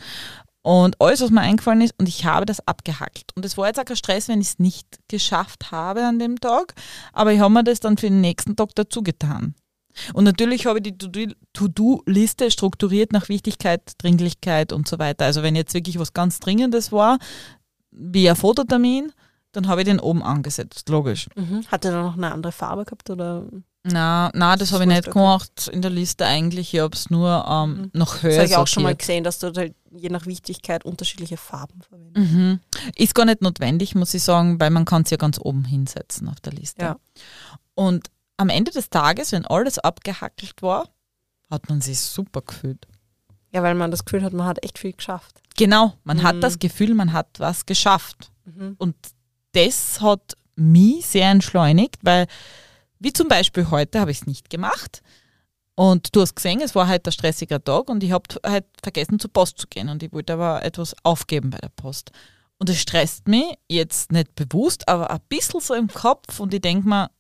Und 0.62 0.98
alles, 0.98 1.20
was 1.20 1.30
mir 1.30 1.42
eingefallen 1.42 1.82
ist, 1.82 1.94
und 1.98 2.08
ich 2.08 2.24
habe 2.24 2.46
das 2.46 2.66
abgehackelt. 2.66 3.32
Und 3.34 3.44
es 3.44 3.58
war 3.58 3.66
jetzt 3.66 3.78
auch 3.78 3.84
kein 3.84 3.96
Stress, 3.96 4.28
wenn 4.28 4.40
ich 4.40 4.48
es 4.48 4.58
nicht 4.58 4.86
geschafft 5.08 5.70
habe 5.70 6.06
an 6.06 6.18
dem 6.18 6.40
Tag, 6.40 6.74
aber 7.12 7.32
ich 7.32 7.40
habe 7.40 7.52
mir 7.52 7.64
das 7.64 7.80
dann 7.80 7.98
für 7.98 8.08
den 8.08 8.22
nächsten 8.22 8.56
Tag 8.56 8.70
dazu 8.74 9.02
getan. 9.02 9.54
Und 10.14 10.24
natürlich 10.24 10.66
habe 10.66 10.78
ich 10.78 10.84
die 10.84 10.98
To-Do- 10.98 11.34
To-Do-Liste 11.52 12.50
strukturiert 12.50 13.12
nach 13.12 13.28
Wichtigkeit, 13.28 13.92
Dringlichkeit 13.98 14.72
und 14.72 14.88
so 14.88 14.98
weiter. 14.98 15.26
Also 15.26 15.42
wenn 15.42 15.54
jetzt 15.54 15.74
wirklich 15.74 15.98
was 15.98 16.14
ganz 16.14 16.40
Dringendes 16.40 16.90
war, 16.92 17.18
wie 17.90 18.28
ein 18.28 18.34
Fototermin, 18.34 19.12
dann 19.54 19.68
habe 19.68 19.80
ich 19.82 19.86
den 19.86 20.00
oben 20.00 20.22
angesetzt, 20.22 20.88
logisch. 20.88 21.28
Mhm. 21.36 21.66
Hat 21.68 21.84
er 21.84 21.92
dann 21.92 22.04
noch 22.04 22.16
eine 22.16 22.32
andere 22.32 22.52
Farbe 22.52 22.84
gehabt? 22.84 23.08
Oder? 23.10 23.44
Na, 23.84 24.30
na, 24.34 24.56
das 24.56 24.70
Das 24.70 24.72
habe 24.72 24.84
ich 24.84 24.88
nicht 24.96 25.10
gemacht 25.10 25.68
in 25.72 25.82
der 25.82 25.90
Liste 25.90 26.24
eigentlich. 26.26 26.72
Ich 26.74 26.80
habe 26.80 26.94
es 26.94 27.10
nur 27.10 27.44
ähm, 27.48 27.70
Mhm. 27.74 27.90
noch 27.92 28.14
Das 28.14 28.22
höher 28.22 28.34
habe 28.36 28.44
ich 28.46 28.56
auch 28.56 28.66
schon 28.66 28.82
mal 28.82 28.94
gesehen, 28.96 29.24
dass 29.24 29.38
du 29.38 29.52
halt 29.54 29.74
je 29.90 30.08
nach 30.08 30.26
Wichtigkeit 30.26 30.84
unterschiedliche 30.84 31.36
Farben 31.36 31.82
verwendest. 31.82 32.32
Mhm. 32.32 32.60
Ist 32.96 33.14
gar 33.14 33.24
nicht 33.26 33.42
notwendig, 33.42 33.94
muss 33.94 34.14
ich 34.14 34.22
sagen, 34.22 34.58
weil 34.58 34.70
man 34.70 34.84
kann 34.84 35.02
es 35.02 35.10
ja 35.10 35.16
ganz 35.16 35.38
oben 35.38 35.64
hinsetzen 35.64 36.28
auf 36.28 36.40
der 36.40 36.52
Liste. 36.54 36.82
Ja. 36.82 36.96
Und 37.74 38.08
am 38.36 38.48
Ende 38.48 38.70
des 38.72 38.90
Tages, 38.90 39.32
wenn 39.32 39.46
alles 39.46 39.78
abgehackelt 39.78 40.62
war, 40.62 40.88
hat 41.50 41.68
man 41.68 41.80
sich 41.80 42.00
super 42.00 42.40
gefühlt. 42.42 42.86
Ja, 43.52 43.62
weil 43.62 43.74
man 43.76 43.90
das 43.92 44.04
Gefühl 44.04 44.24
hat, 44.24 44.32
man 44.32 44.46
hat 44.46 44.64
echt 44.64 44.78
viel 44.78 44.92
geschafft. 44.94 45.40
Genau, 45.56 45.92
man 46.02 46.16
Mhm. 46.16 46.22
hat 46.24 46.42
das 46.42 46.58
Gefühl, 46.58 46.94
man 46.94 47.12
hat 47.12 47.28
was 47.38 47.66
geschafft. 47.66 48.32
Mhm. 48.46 48.74
Und 48.78 48.96
das 49.54 50.00
hat 50.00 50.36
mich 50.56 51.06
sehr 51.06 51.30
entschleunigt, 51.30 51.96
weil, 52.02 52.26
wie 52.98 53.12
zum 53.12 53.28
Beispiel 53.28 53.70
heute, 53.70 54.00
habe 54.00 54.10
ich 54.10 54.20
es 54.22 54.26
nicht 54.26 54.50
gemacht. 54.50 55.02
Und 55.76 56.14
du 56.14 56.20
hast 56.20 56.36
gesehen, 56.36 56.60
es 56.60 56.74
war 56.74 56.86
halt 56.86 57.06
ein 57.06 57.12
stressiger 57.12 57.62
Tag 57.62 57.88
und 57.88 58.04
ich 58.04 58.12
habe 58.12 58.22
halt 58.46 58.66
vergessen, 58.82 59.18
zur 59.18 59.32
Post 59.32 59.58
zu 59.58 59.66
gehen. 59.66 59.88
Und 59.88 60.02
ich 60.02 60.12
wollte 60.12 60.34
aber 60.34 60.64
etwas 60.64 60.94
aufgeben 61.02 61.50
bei 61.50 61.58
der 61.58 61.70
Post. 61.70 62.12
Und 62.58 62.70
es 62.70 62.80
stresst 62.80 63.26
mich 63.26 63.44
jetzt 63.68 64.12
nicht 64.12 64.36
bewusst, 64.36 64.88
aber 64.88 65.10
ein 65.10 65.20
bisschen 65.28 65.60
so 65.60 65.74
im 65.74 65.88
Kopf. 65.88 66.38
Und 66.38 66.54
ich 66.54 66.60
denke 66.60 66.88
mir, 66.88 67.10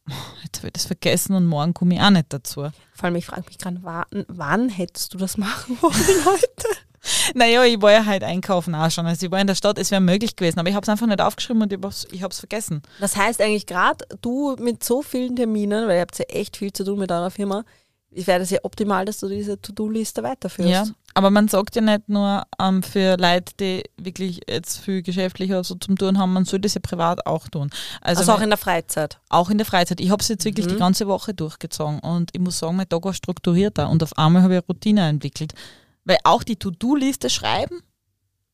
jetzt 0.44 0.58
habe 0.58 0.68
ich 0.68 0.72
das 0.72 0.84
vergessen 0.84 1.34
und 1.34 1.46
morgen 1.46 1.74
komme 1.74 1.94
ich 1.94 2.00
auch 2.00 2.10
nicht 2.10 2.32
dazu. 2.32 2.70
Vor 2.92 3.04
allem, 3.04 3.16
ich 3.16 3.26
frage 3.26 3.44
mich 3.48 3.58
gerade, 3.58 3.78
wann, 3.82 4.24
wann 4.28 4.68
hättest 4.68 5.12
du 5.12 5.18
das 5.18 5.36
machen 5.36 5.76
wollen 5.80 5.92
heute? 6.24 6.68
Naja, 7.34 7.64
ich 7.64 7.80
war 7.82 7.92
ja 7.92 8.04
halt 8.06 8.22
einkaufen 8.24 8.74
auch 8.74 8.90
schon. 8.90 9.06
Also 9.06 9.26
ich 9.26 9.32
war 9.32 9.40
in 9.40 9.46
der 9.46 9.54
Stadt, 9.54 9.78
es 9.78 9.90
wäre 9.90 10.00
möglich 10.00 10.36
gewesen, 10.36 10.58
aber 10.58 10.68
ich 10.68 10.74
habe 10.74 10.84
es 10.84 10.88
einfach 10.88 11.06
nicht 11.06 11.20
aufgeschrieben 11.20 11.62
und 11.62 11.72
ich 11.72 12.22
habe 12.22 12.32
es 12.32 12.38
vergessen. 12.38 12.82
Das 13.00 13.16
heißt 13.16 13.40
eigentlich 13.40 13.66
gerade, 13.66 14.04
du 14.20 14.56
mit 14.58 14.82
so 14.84 15.02
vielen 15.02 15.36
Terminen, 15.36 15.86
weil 15.88 15.96
ihr 15.96 16.00
habt 16.02 16.18
ja 16.18 16.24
echt 16.26 16.56
viel 16.56 16.72
zu 16.72 16.84
tun 16.84 16.98
mit 16.98 17.10
eurer 17.10 17.30
Firma, 17.30 17.64
wäre 18.10 18.38
das 18.38 18.50
ja 18.50 18.60
optimal, 18.62 19.04
dass 19.04 19.18
du 19.18 19.28
diese 19.28 19.60
To-Do-Liste 19.60 20.22
weiterführst. 20.22 20.70
Ja, 20.70 20.84
aber 21.14 21.30
man 21.30 21.48
sagt 21.48 21.74
ja 21.74 21.82
nicht 21.82 22.08
nur 22.08 22.44
ähm, 22.60 22.82
für 22.84 23.16
Leute, 23.16 23.52
die 23.58 23.82
wirklich 23.96 24.40
jetzt 24.48 24.78
viel 24.78 25.02
geschäftlich 25.02 25.50
oder 25.50 25.64
so 25.64 25.74
zum 25.74 25.96
tun 25.98 26.16
haben, 26.18 26.32
man 26.32 26.44
soll 26.44 26.60
das 26.60 26.74
ja 26.74 26.80
privat 26.80 27.26
auch 27.26 27.48
tun. 27.48 27.70
Also, 28.02 28.20
Also, 28.20 28.32
auch 28.34 28.40
in 28.40 28.50
der 28.50 28.56
Freizeit. 28.58 29.18
auch 29.30 29.50
in 29.50 29.58
der 29.58 29.66
Freizeit. 29.66 30.00
Ich 30.00 30.10
habe 30.10 30.22
es 30.22 30.28
jetzt 30.28 30.44
wirklich 30.44 30.66
Mhm. 30.66 30.70
die 30.70 30.76
ganze 30.76 31.08
Woche 31.08 31.34
durchgezogen 31.34 31.98
und 32.00 32.30
ich 32.32 32.40
muss 32.40 32.58
sagen, 32.60 32.76
mein 32.76 32.88
Tag 32.88 33.04
war 33.04 33.14
strukturierter 33.14 33.90
und 33.90 34.00
auf 34.04 34.16
einmal 34.16 34.42
habe 34.42 34.54
ich 34.54 34.58
eine 34.60 34.66
Routine 34.68 35.08
entwickelt. 35.08 35.52
Weil 36.04 36.18
auch 36.24 36.42
die 36.42 36.56
To-Do-Liste 36.56 37.30
schreiben 37.30 37.82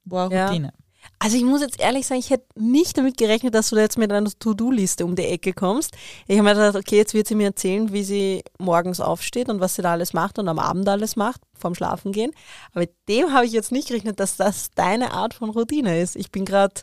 war 0.04 0.30
Ja. 0.32 0.46
Routine. 0.46 0.72
Also 1.18 1.36
ich 1.36 1.44
muss 1.44 1.60
jetzt 1.60 1.80
ehrlich 1.80 2.06
sagen, 2.06 2.20
ich 2.20 2.30
hätte 2.30 2.46
nicht 2.56 2.96
damit 2.96 3.16
gerechnet, 3.16 3.54
dass 3.54 3.70
du 3.70 3.76
da 3.76 3.82
jetzt 3.82 3.98
mit 3.98 4.12
einer 4.12 4.30
To-Do-Liste 4.30 5.04
um 5.04 5.16
die 5.16 5.24
Ecke 5.24 5.52
kommst. 5.52 5.94
Ich 6.26 6.38
habe 6.38 6.48
mir 6.48 6.54
gedacht, 6.54 6.76
okay, 6.76 6.96
jetzt 6.96 7.14
wird 7.14 7.26
sie 7.26 7.34
mir 7.34 7.48
erzählen, 7.48 7.92
wie 7.92 8.04
sie 8.04 8.42
morgens 8.58 9.00
aufsteht 9.00 9.48
und 9.48 9.60
was 9.60 9.76
sie 9.76 9.82
da 9.82 9.92
alles 9.92 10.12
macht 10.12 10.38
und 10.38 10.48
am 10.48 10.58
Abend 10.58 10.88
alles 10.88 11.16
macht, 11.16 11.40
vorm 11.54 11.74
Schlafen 11.74 12.12
gehen. 12.12 12.32
Aber 12.72 12.80
mit 12.80 12.94
dem 13.08 13.32
habe 13.32 13.46
ich 13.46 13.52
jetzt 13.52 13.72
nicht 13.72 13.88
gerechnet, 13.88 14.20
dass 14.20 14.36
das 14.36 14.70
deine 14.74 15.12
Art 15.12 15.34
von 15.34 15.50
Routine 15.50 16.00
ist. 16.00 16.16
Ich 16.16 16.30
bin 16.30 16.44
gerade, 16.44 16.74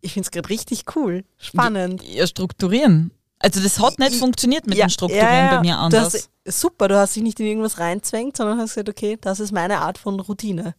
ich 0.00 0.12
finde 0.14 0.26
es 0.26 0.30
gerade 0.30 0.48
richtig 0.48 0.84
cool, 0.96 1.24
spannend. 1.36 2.02
Ja, 2.02 2.26
strukturieren. 2.26 3.12
Also 3.42 3.60
das 3.62 3.80
hat 3.80 3.98
nicht 3.98 4.12
Ich- 4.12 4.18
funktioniert 4.18 4.66
mit 4.66 4.76
Ja, 4.78 4.86
dem 4.86 4.90
Strukturieren 4.90 5.28
ja, 5.34 5.56
bei 5.56 5.60
mir 5.62 5.78
anders. 5.78 6.14
hast, 6.14 6.30
super, 6.60 6.88
du 6.88 6.96
hast 6.98 7.16
dich 7.16 7.22
nicht 7.22 7.40
in 7.40 7.46
irgendwas 7.46 7.78
reinzwängt, 7.78 8.36
sondern 8.36 8.58
hast 8.58 8.74
gesagt, 8.74 8.88
okay, 8.90 9.16
das 9.20 9.40
ist 9.40 9.50
meine 9.52 9.78
Art 9.80 9.98
von 9.98 10.20
Routine. 10.20 10.74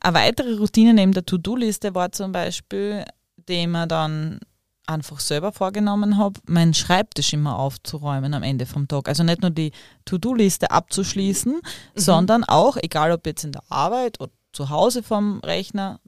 Eine 0.00 0.14
weitere 0.18 0.54
Routine 0.56 0.92
neben 0.92 1.12
der 1.12 1.24
To-Do-Liste 1.24 1.94
war 1.94 2.12
zum 2.12 2.32
Beispiel, 2.32 3.04
die 3.48 3.54
ich 3.62 3.66
mir 3.66 3.86
dann 3.86 4.40
einfach 4.86 5.20
selber 5.20 5.52
vorgenommen 5.52 6.16
habe, 6.18 6.40
meinen 6.46 6.74
Schreibtisch 6.74 7.32
immer 7.32 7.58
aufzuräumen 7.58 8.32
am 8.34 8.42
Ende 8.42 8.66
vom 8.66 8.88
Tag. 8.88 9.08
Also 9.08 9.22
nicht 9.22 9.42
nur 9.42 9.50
die 9.50 9.72
To-Do-Liste 10.06 10.70
abzuschließen, 10.70 11.60
sondern 11.94 12.44
auch, 12.44 12.76
egal 12.76 13.12
ob 13.12 13.26
jetzt 13.26 13.44
in 13.44 13.52
der 13.52 13.62
Arbeit 13.70 14.20
oder 14.20 14.32
zu 14.52 14.70
Hause 14.70 15.02
vom 15.02 15.40
Rechner, 15.40 16.00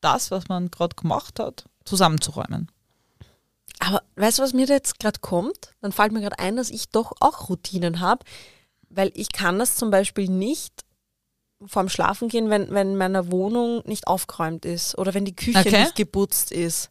das, 0.00 0.30
was 0.30 0.48
man 0.48 0.70
gerade 0.70 0.94
gemacht 0.96 1.38
hat, 1.40 1.64
zusammenzuräumen. 1.84 2.70
Aber 3.80 4.02
weißt 4.16 4.38
du, 4.38 4.42
was 4.42 4.52
mir 4.52 4.66
da 4.66 4.74
jetzt 4.74 4.98
gerade 4.98 5.20
kommt? 5.20 5.72
Dann 5.80 5.92
fällt 5.92 6.12
mir 6.12 6.20
gerade 6.20 6.38
ein, 6.38 6.56
dass 6.56 6.70
ich 6.70 6.88
doch 6.88 7.12
auch 7.20 7.48
Routinen 7.48 8.00
habe, 8.00 8.24
weil 8.90 9.12
ich 9.14 9.30
kann 9.32 9.58
das 9.58 9.76
zum 9.76 9.90
Beispiel 9.90 10.28
nicht 10.28 10.84
vorm 11.66 11.88
Schlafen 11.88 12.28
gehen, 12.28 12.50
wenn, 12.50 12.70
wenn 12.72 12.96
meine 12.96 13.30
Wohnung 13.32 13.82
nicht 13.84 14.06
aufgeräumt 14.06 14.64
ist 14.64 14.96
oder 14.98 15.14
wenn 15.14 15.24
die 15.24 15.34
Küche 15.34 15.58
Okay. 15.58 15.82
nicht 15.82 15.96
geputzt 15.96 16.52
ist. 16.52 16.90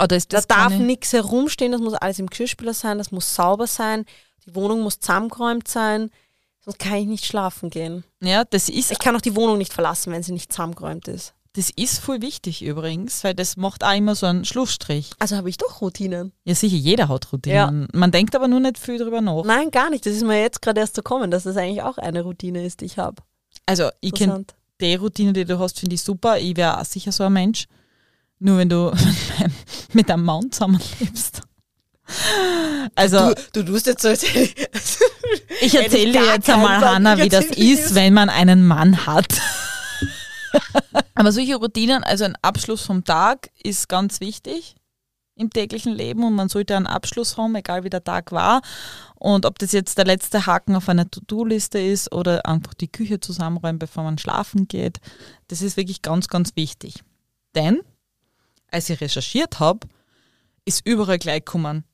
Oder 0.00 0.16
ist 0.16 0.32
Da 0.32 0.36
das 0.38 0.46
darf 0.46 0.68
keine- 0.72 0.84
nichts 0.84 1.12
herumstehen, 1.12 1.72
das 1.72 1.80
muss 1.80 1.94
alles 1.94 2.18
im 2.20 2.28
Geschirrspüler 2.28 2.74
sein, 2.74 2.98
das 2.98 3.10
muss 3.10 3.34
sauber 3.34 3.66
sein, 3.66 4.04
die 4.46 4.54
Wohnung 4.54 4.82
muss 4.82 5.00
zusammengeräumt 5.00 5.66
sein, 5.66 6.10
sonst 6.60 6.78
kann 6.78 6.94
ich 6.94 7.06
nicht 7.06 7.24
schlafen 7.24 7.70
gehen. 7.70 8.04
Ja, 8.22 8.44
das 8.44 8.68
ist, 8.68 8.92
Ich 8.92 8.98
kann 9.00 9.16
auch 9.16 9.20
die 9.20 9.34
Wohnung 9.34 9.58
nicht 9.58 9.72
verlassen, 9.72 10.12
wenn 10.12 10.22
sie 10.22 10.32
nicht 10.32 10.52
zusammengeräumt 10.52 11.08
ist. 11.08 11.34
Das 11.58 11.70
ist 11.70 11.98
voll 11.98 12.22
wichtig 12.22 12.62
übrigens, 12.62 13.24
weil 13.24 13.34
das 13.34 13.56
macht 13.56 13.82
auch 13.82 13.92
immer 13.92 14.14
so 14.14 14.26
einen 14.26 14.44
Schlussstrich. 14.44 15.10
Also 15.18 15.34
habe 15.34 15.50
ich 15.50 15.56
doch 15.56 15.80
Routinen. 15.80 16.30
Ja, 16.44 16.54
sicher, 16.54 16.76
jeder 16.76 17.08
hat 17.08 17.32
Routinen. 17.32 17.88
Man 17.92 18.12
denkt 18.12 18.36
aber 18.36 18.46
nur 18.46 18.60
nicht 18.60 18.78
viel 18.78 18.96
drüber 18.96 19.20
nach. 19.20 19.42
Nein, 19.44 19.72
gar 19.72 19.90
nicht. 19.90 20.06
Das 20.06 20.14
ist 20.14 20.22
mir 20.22 20.40
jetzt 20.40 20.62
gerade 20.62 20.78
erst 20.78 20.94
zu 20.94 21.02
kommen, 21.02 21.32
dass 21.32 21.42
das 21.42 21.56
eigentlich 21.56 21.82
auch 21.82 21.98
eine 21.98 22.22
Routine 22.22 22.64
ist, 22.64 22.80
die 22.80 22.84
ich 22.84 22.96
habe. 22.96 23.22
Also 23.66 23.90
ich 24.00 24.14
kenne 24.14 24.44
die 24.80 24.94
Routine, 24.94 25.32
die 25.32 25.44
du 25.44 25.58
hast, 25.58 25.80
finde 25.80 25.96
ich 25.96 26.02
super. 26.02 26.38
Ich 26.38 26.56
wäre 26.56 26.78
auch 26.80 26.84
sicher 26.84 27.10
so 27.10 27.24
ein 27.24 27.32
Mensch. 27.32 27.66
Nur 28.38 28.58
wenn 28.58 28.68
du 28.68 28.92
mit 29.92 30.08
einem 30.08 30.24
Mann 30.24 30.52
zusammenlebst. 30.52 31.40
Also, 32.94 33.34
Du, 33.52 33.64
du 33.64 33.72
tust 33.72 33.86
jetzt 33.88 34.02
so, 34.02 34.10
ich 34.10 35.74
erzähle 35.74 36.12
dir 36.12 36.24
jetzt 36.34 36.48
einmal. 36.48 36.80
Hanna, 36.80 37.18
wie 37.18 37.28
das 37.28 37.46
ist, 37.46 37.96
wenn 37.96 38.14
man 38.14 38.30
einen 38.30 38.64
Mann 38.64 39.06
hat. 39.06 39.26
Aber 41.18 41.32
solche 41.32 41.56
Routinen, 41.56 42.04
also 42.04 42.24
ein 42.24 42.36
Abschluss 42.42 42.82
vom 42.82 43.02
Tag 43.02 43.50
ist 43.62 43.88
ganz 43.88 44.20
wichtig. 44.20 44.76
im 45.38 45.50
täglichen 45.50 45.94
Leben 45.94 46.24
und 46.24 46.34
man 46.34 46.48
sollte 46.48 46.76
einen 46.76 46.86
Abschluss 46.86 47.36
haben, 47.36 47.54
egal 47.54 47.84
wie 47.84 47.90
der 47.90 48.04
Tag 48.04 48.32
war. 48.32 48.60
Und 49.14 49.46
ob 49.46 49.58
das 49.58 49.72
jetzt 49.72 49.96
der 49.96 50.04
letzte 50.04 50.46
Haken 50.46 50.74
auf 50.76 50.88
einer 50.88 51.10
To-Do-Liste 51.10 51.78
ist 51.78 52.12
oder 52.12 52.44
einfach 52.44 52.74
die 52.74 52.88
Küche 52.88 53.20
zusammenräumen, 53.20 53.78
bevor 53.78 54.02
man 54.02 54.18
schlafen 54.18 54.68
geht, 54.68 54.98
das 55.46 55.62
ist 55.62 55.76
wirklich 55.76 56.02
ganz, 56.02 56.28
ganz 56.28 56.56
wichtig. 56.56 57.02
Denn, 57.54 57.80
als 58.70 58.90
ich 58.90 59.00
recherchiert 59.00 59.60
habe, 59.60 59.86
ist 60.64 60.84
überall 60.84 61.18
gleich 61.18 61.44
gekommen, 61.44 61.84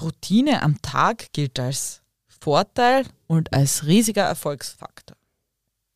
Routine 0.00 0.62
am 0.62 0.82
Tag 0.82 1.32
gilt 1.32 1.58
als 1.58 2.02
Vorteil 2.26 3.06
und 3.26 3.52
als 3.52 3.86
riesiger 3.86 4.24
Erfolgsfaktor. 4.24 5.16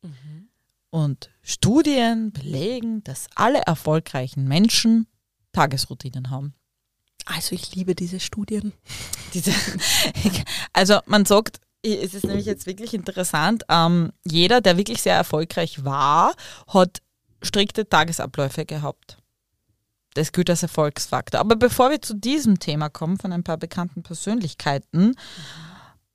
Mhm. 0.01 0.47
Und 0.91 1.29
Studien 1.47 2.31
belegen, 2.31 3.03
dass 3.03 3.27
alle 3.35 3.59
erfolgreichen 3.61 4.47
Menschen 4.47 5.05
Tagesroutinen 5.53 6.31
haben. 6.31 6.55
Also 7.25 7.53
ich 7.53 7.75
liebe 7.75 7.93
diese 7.93 8.19
Studien. 8.19 8.73
Diese, 9.33 9.51
also 10.73 10.99
man 11.05 11.25
sagt, 11.25 11.59
es 11.81 12.13
ist 12.13 12.25
nämlich 12.25 12.45
jetzt 12.45 12.65
wirklich 12.65 12.93
interessant, 12.93 13.63
ähm, 13.69 14.11
jeder, 14.23 14.61
der 14.61 14.77
wirklich 14.77 15.01
sehr 15.01 15.15
erfolgreich 15.15 15.83
war, 15.83 16.33
hat 16.67 17.01
strikte 17.41 17.87
Tagesabläufe 17.87 18.65
gehabt. 18.65 19.17
Das 20.15 20.31
gilt 20.31 20.49
als 20.49 20.63
Erfolgsfaktor. 20.63 21.39
Aber 21.39 21.57
bevor 21.57 21.89
wir 21.89 22.01
zu 22.01 22.15
diesem 22.15 22.59
Thema 22.59 22.89
kommen, 22.89 23.17
von 23.17 23.33
ein 23.33 23.43
paar 23.43 23.57
bekannten 23.57 24.01
Persönlichkeiten, 24.01 25.15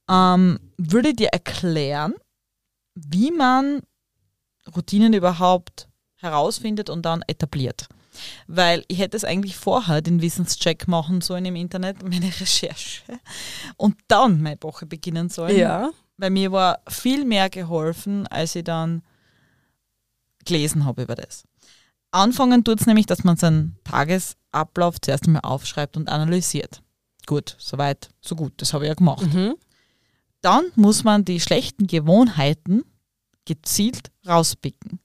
ähm, 0.08 0.58
würde 0.76 1.10
ich 1.10 1.16
dir 1.16 1.28
erklären, 1.28 2.14
wie 2.94 3.30
man 3.30 3.82
Routinen 4.74 5.12
überhaupt 5.12 5.88
herausfindet 6.16 6.90
und 6.90 7.02
dann 7.02 7.22
etabliert. 7.26 7.88
Weil 8.46 8.84
ich 8.88 8.98
hätte 8.98 9.16
es 9.16 9.24
eigentlich 9.24 9.56
vorher 9.56 10.02
den 10.02 10.20
Wissenscheck 10.20 10.88
machen 10.88 11.20
sollen 11.20 11.44
im 11.44 11.56
Internet, 11.56 12.02
meine 12.08 12.26
Recherche, 12.26 13.02
und 13.76 13.96
dann 14.08 14.42
meine 14.42 14.62
Woche 14.62 14.86
beginnen 14.86 15.28
sollen. 15.28 15.56
Ja. 15.56 15.90
Weil 16.16 16.30
mir 16.30 16.52
war 16.52 16.80
viel 16.88 17.24
mehr 17.24 17.48
geholfen, 17.48 18.26
als 18.26 18.54
ich 18.54 18.64
dann 18.64 19.02
gelesen 20.44 20.84
habe 20.84 21.02
über 21.02 21.14
das. 21.14 21.44
Anfangen 22.10 22.64
tut 22.64 22.80
es 22.80 22.86
nämlich, 22.86 23.06
dass 23.06 23.24
man 23.24 23.36
seinen 23.36 23.76
Tagesablauf 23.84 25.00
zuerst 25.00 25.26
einmal 25.26 25.42
aufschreibt 25.42 25.96
und 25.96 26.08
analysiert. 26.08 26.82
Gut, 27.26 27.56
soweit, 27.58 28.10
so 28.20 28.34
gut, 28.34 28.52
das 28.56 28.72
habe 28.72 28.84
ich 28.84 28.88
ja 28.88 28.94
gemacht. 28.94 29.32
Mhm. 29.32 29.54
Dann 30.40 30.64
muss 30.74 31.04
man 31.04 31.24
die 31.24 31.40
schlechten 31.40 31.86
Gewohnheiten 31.86 32.82
gezielt 33.54 34.10
rauspicken. 34.26 35.00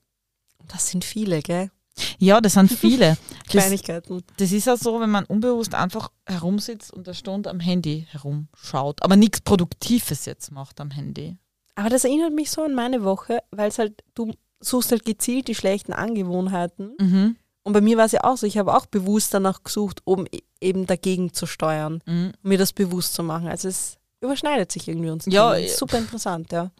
Das 0.67 0.89
sind 0.89 1.03
viele, 1.03 1.41
gell? 1.41 1.71
Ja, 2.19 2.41
das 2.41 2.53
sind 2.53 2.71
viele. 2.71 3.17
Das, 3.45 3.63
Kleinigkeiten. 3.63 4.23
das 4.37 4.51
ist 4.51 4.65
ja 4.65 4.75
so, 4.75 4.99
wenn 4.99 5.11
man 5.11 5.23
unbewusst 5.25 5.75
einfach 5.75 6.11
herumsitzt 6.27 6.91
und 6.91 7.07
eine 7.07 7.13
Stunde 7.15 7.49
am 7.49 7.59
Handy 7.59 8.07
herumschaut, 8.09 9.01
aber 9.03 9.15
nichts 9.15 9.39
Produktives 9.41 10.25
jetzt 10.25 10.51
macht 10.51 10.81
am 10.81 10.89
Handy. 10.91 11.37
Aber 11.75 11.89
das 11.89 12.03
erinnert 12.05 12.33
mich 12.33 12.49
so 12.49 12.63
an 12.63 12.73
meine 12.73 13.03
Woche, 13.03 13.39
weil 13.51 13.69
es 13.69 13.77
halt, 13.77 14.03
du 14.15 14.33
suchst 14.61 14.91
halt 14.91 15.05
gezielt 15.05 15.47
die 15.47 15.53
schlechten 15.55 15.93
Angewohnheiten. 15.93 16.95
Mhm. 16.99 17.35
Und 17.63 17.73
bei 17.73 17.81
mir 17.81 17.97
war 17.97 18.05
es 18.05 18.11
ja 18.13 18.23
auch 18.23 18.35
so, 18.37 18.47
ich 18.47 18.57
habe 18.57 18.75
auch 18.75 18.87
bewusst 18.87 19.33
danach 19.33 19.63
gesucht, 19.63 20.01
um 20.05 20.25
e- 20.25 20.41
eben 20.59 20.85
dagegen 20.87 21.33
zu 21.33 21.45
steuern, 21.45 22.01
Mhm. 22.07 22.33
um 22.43 22.49
mir 22.49 22.57
das 22.57 22.73
bewusst 22.73 23.13
zu 23.13 23.21
machen. 23.23 23.47
Also 23.47 23.67
es 23.67 23.97
überschneidet 24.21 24.71
sich 24.71 24.87
irgendwie 24.87 25.11
uns. 25.11 25.25
Ja, 25.27 25.53
Themen. 25.53 25.67
ja. 25.67 25.73
super 25.75 25.99
interessant, 25.99 26.51
ja. 26.51 26.71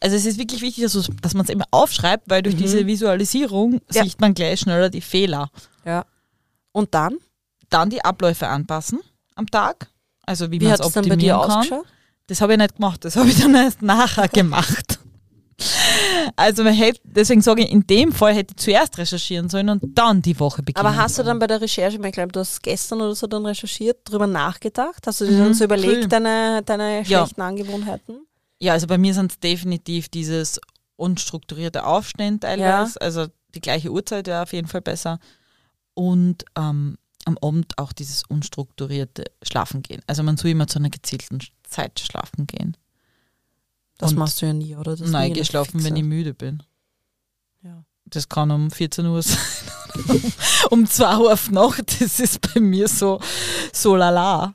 Also 0.00 0.16
es 0.16 0.24
ist 0.26 0.38
wirklich 0.38 0.60
wichtig, 0.62 0.84
dass, 0.84 1.34
man 1.34 1.44
es 1.44 1.50
immer 1.50 1.64
aufschreibt, 1.70 2.24
weil 2.28 2.42
durch 2.42 2.54
Mhm. 2.56 2.58
diese 2.60 2.86
Visualisierung 2.86 3.80
Ja. 3.92 4.04
sieht 4.04 4.20
man 4.20 4.34
gleich 4.34 4.60
schneller 4.60 4.90
die 4.90 5.00
Fehler. 5.00 5.50
ja. 5.84 6.04
Und 6.72 6.94
dann? 6.94 7.16
Dann 7.70 7.90
die 7.90 8.04
Abläufe 8.04 8.46
anpassen 8.46 9.00
am 9.34 9.46
Tag. 9.50 9.88
Also 10.24 10.50
wie, 10.50 10.60
Wie 10.60 10.64
man 10.66 10.74
es 10.74 10.80
es 10.80 10.92
dann 10.92 11.08
bei 11.08 11.16
dir 11.16 11.36
optimieren 11.36 11.40
kann. 11.48 11.58
ausgeschaut? 11.60 11.86
Das 12.28 12.40
habe 12.40 12.52
ich 12.52 12.58
nicht 12.58 12.76
gemacht, 12.76 13.04
das 13.04 13.16
habe 13.16 13.28
ich 13.28 13.38
dann 13.40 13.54
erst 13.54 13.82
nachher 13.82 14.28
gemacht. 14.28 14.98
Also 16.36 16.62
man 16.62 16.72
hätte, 16.74 17.00
deswegen 17.04 17.40
sage 17.42 17.62
ich, 17.64 17.70
in 17.72 17.84
dem 17.86 18.12
Fall 18.12 18.32
hätte 18.34 18.52
ich 18.56 18.62
zuerst 18.62 18.96
recherchieren 18.98 19.48
sollen 19.48 19.68
und 19.70 19.82
dann 19.98 20.22
die 20.22 20.38
Woche 20.38 20.62
beginnen 20.62 20.86
Aber 20.86 20.96
hast 20.96 21.18
du 21.18 21.24
dann 21.24 21.38
bei 21.40 21.46
der 21.48 21.60
Recherche, 21.60 21.98
ich 22.00 22.12
glaube, 22.12 22.30
du 22.32 22.40
hast 22.40 22.62
gestern 22.62 23.00
oder 23.00 23.14
so 23.14 23.26
dann 23.26 23.44
recherchiert, 23.44 23.98
drüber 24.04 24.26
nachgedacht? 24.28 25.04
Hast 25.06 25.20
du 25.20 25.24
dir 25.26 25.32
Mhm, 25.32 25.38
dann 25.38 25.54
so 25.54 25.64
überlegt, 25.64 25.94
viel. 25.98 26.08
deine, 26.08 26.62
deine 26.64 26.98
Ja. 26.98 27.04
schlechten 27.04 27.40
Angewohnheiten? 27.40 28.18
Ja, 28.60 28.72
also 28.72 28.86
bei 28.86 28.98
mir 28.98 29.14
sind 29.14 29.32
es 29.32 29.38
definitiv 29.38 30.08
dieses 30.08 30.60
unstrukturierte 30.96 31.84
Aufstehen 31.84 32.40
teilweise. 32.40 33.00
Also 33.00 33.26
die 33.54 33.60
gleiche 33.60 33.90
Uhrzeit 33.90 34.26
wäre 34.26 34.42
auf 34.42 34.52
jeden 34.52 34.68
Fall 34.68 34.82
besser. 34.82 35.20
Und 35.94 36.44
ähm, 36.56 36.98
am 37.24 37.38
Abend 37.38 37.78
auch 37.78 37.92
dieses 37.92 38.24
unstrukturierte 38.24 39.24
Schlafen 39.42 39.82
gehen. 39.82 40.02
Also 40.06 40.22
man 40.22 40.36
soll 40.36 40.50
immer 40.50 40.66
zu 40.66 40.78
einer 40.78 40.90
gezielten 40.90 41.38
Zeit 41.62 42.00
schlafen 42.00 42.46
gehen. 42.46 42.76
Das 43.98 44.12
Und 44.12 44.18
machst 44.18 44.40
du 44.40 44.46
ja 44.46 44.52
nie, 44.52 44.76
oder? 44.76 44.96
Das 44.96 45.10
Nein, 45.10 45.34
geschlafen, 45.34 45.82
wenn 45.84 45.96
ich 45.96 46.04
müde 46.04 46.34
bin. 46.34 46.62
Ja. 47.62 47.84
Das 48.06 48.28
kann 48.28 48.50
um 48.50 48.70
14 48.70 49.06
Uhr 49.06 49.22
sein. 49.22 49.38
um 50.70 50.86
2 50.86 51.16
Uhr 51.18 51.32
auf 51.32 51.50
Nacht. 51.50 52.00
Das 52.00 52.20
ist 52.20 52.40
bei 52.40 52.60
mir 52.60 52.88
so, 52.88 53.20
so 53.72 53.96
lala. 53.96 54.54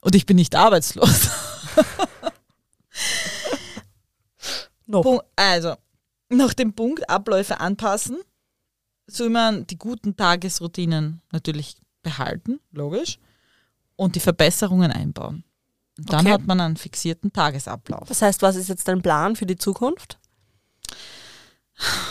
Und 0.00 0.14
ich 0.14 0.26
bin 0.26 0.36
nicht 0.36 0.54
arbeitslos. 0.54 1.28
Noch. 4.86 5.02
Punkt, 5.02 5.24
also, 5.36 5.74
nach 6.28 6.54
dem 6.54 6.72
Punkt 6.74 7.08
Abläufe 7.08 7.60
anpassen, 7.60 8.18
soll 9.06 9.30
man 9.30 9.66
die 9.66 9.78
guten 9.78 10.16
Tagesroutinen 10.16 11.22
natürlich 11.32 11.76
behalten, 12.02 12.60
logisch, 12.72 13.18
und 13.96 14.14
die 14.16 14.20
Verbesserungen 14.20 14.90
einbauen. 14.90 15.44
Und 15.96 16.12
dann 16.12 16.26
Okay. 16.26 16.32
hat 16.34 16.46
man 16.46 16.60
einen 16.60 16.76
fixierten 16.76 17.32
Tagesablauf. 17.32 18.08
Das 18.08 18.20
heißt, 18.22 18.42
was 18.42 18.56
ist 18.56 18.68
jetzt 18.68 18.88
dein 18.88 19.02
Plan 19.02 19.36
für 19.36 19.46
die 19.46 19.56
Zukunft? 19.56 20.18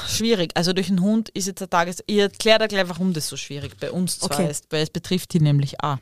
Schwierig. 0.07 0.51
Also 0.55 0.73
durch 0.73 0.87
den 0.87 1.01
Hund 1.01 1.29
ist 1.29 1.47
jetzt 1.47 1.61
ein 1.61 1.69
Tages... 1.69 2.03
Ich 2.05 2.17
erkläre 2.17 2.59
da 2.59 2.67
gleich, 2.67 2.87
warum 2.89 3.13
das 3.13 3.27
so 3.27 3.37
schwierig 3.37 3.77
bei 3.79 3.91
uns 3.91 4.19
zwar 4.19 4.39
Okay. 4.39 4.49
ist, 4.49 4.71
weil 4.71 4.83
es 4.83 4.89
betrifft 4.89 5.33
die 5.33 5.39
nämlich 5.39 5.81
auch. 5.81 5.97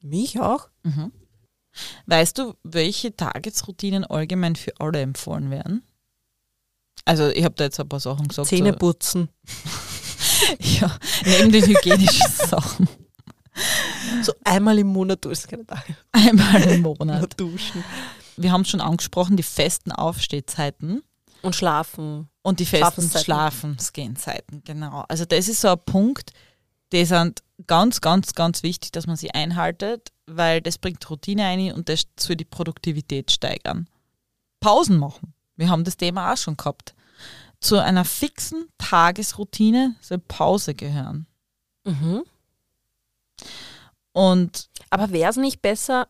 Mich 0.00 0.40
auch. 0.40 0.68
Mhm. 0.82 1.12
Weißt 2.06 2.38
du, 2.38 2.54
welche 2.62 3.14
Tagesroutinen 3.16 4.04
allgemein 4.04 4.56
für 4.56 4.72
alle 4.78 5.00
empfohlen 5.00 5.50
werden? 5.50 5.82
Also 7.04 7.28
ich 7.28 7.44
habe 7.44 7.54
da 7.56 7.64
jetzt 7.64 7.80
ein 7.80 7.88
paar 7.88 8.00
Sachen 8.00 8.28
gesagt. 8.28 8.48
Zähne 8.48 8.72
putzen. 8.72 9.28
Ja, 10.58 10.96
neben 11.24 11.52
den 11.52 11.64
hygienischen 11.64 12.28
Sachen. 12.48 12.88
So 14.22 14.32
einmal 14.44 14.76
im 14.78 14.88
Monat 14.88 15.22
tust 15.22 15.44
du 15.44 15.48
keine 15.50 15.64
Tage. 15.66 15.96
Einmal 16.10 16.62
im 16.62 16.82
Monat. 16.82 17.38
duschen. 17.38 17.84
Wir 18.36 18.50
haben 18.50 18.64
schon 18.64 18.80
angesprochen, 18.80 19.36
die 19.36 19.42
festen 19.44 19.92
Aufstehzeiten 19.92 21.02
Und 21.42 21.54
schlafen. 21.54 22.28
und 22.42 22.58
die 22.58 22.66
festen 22.66 23.02
Schlafenszeiten. 23.02 23.24
Schlafensgehzeiten. 23.24 24.62
Genau. 24.64 25.04
Also 25.08 25.24
das 25.24 25.48
ist 25.48 25.60
so 25.60 25.68
ein 25.68 25.78
Punkt, 25.86 26.32
die 26.92 27.04
sind 27.04 27.42
ganz, 27.66 28.00
ganz, 28.00 28.34
ganz 28.34 28.62
wichtig, 28.64 28.90
dass 28.92 29.06
man 29.06 29.16
sie 29.16 29.30
einhaltet, 29.30 30.11
weil 30.26 30.60
das 30.60 30.78
bringt 30.78 31.08
Routine 31.08 31.44
ein 31.44 31.72
und 31.72 31.88
das 31.88 32.06
soll 32.18 32.36
die 32.36 32.44
Produktivität 32.44 33.30
steigern. 33.30 33.88
Pausen 34.60 34.98
machen. 34.98 35.34
Wir 35.56 35.68
haben 35.68 35.84
das 35.84 35.96
Thema 35.96 36.32
auch 36.32 36.36
schon 36.36 36.56
gehabt. 36.56 36.94
Zu 37.60 37.78
einer 37.78 38.04
fixen 38.04 38.68
Tagesroutine 38.78 39.96
soll 40.00 40.18
Pause 40.18 40.74
gehören. 40.74 41.26
Mhm. 41.84 42.22
Und 44.12 44.68
Aber 44.90 45.10
wäre 45.10 45.30
es 45.30 45.36
nicht 45.36 45.62
besser, 45.62 46.08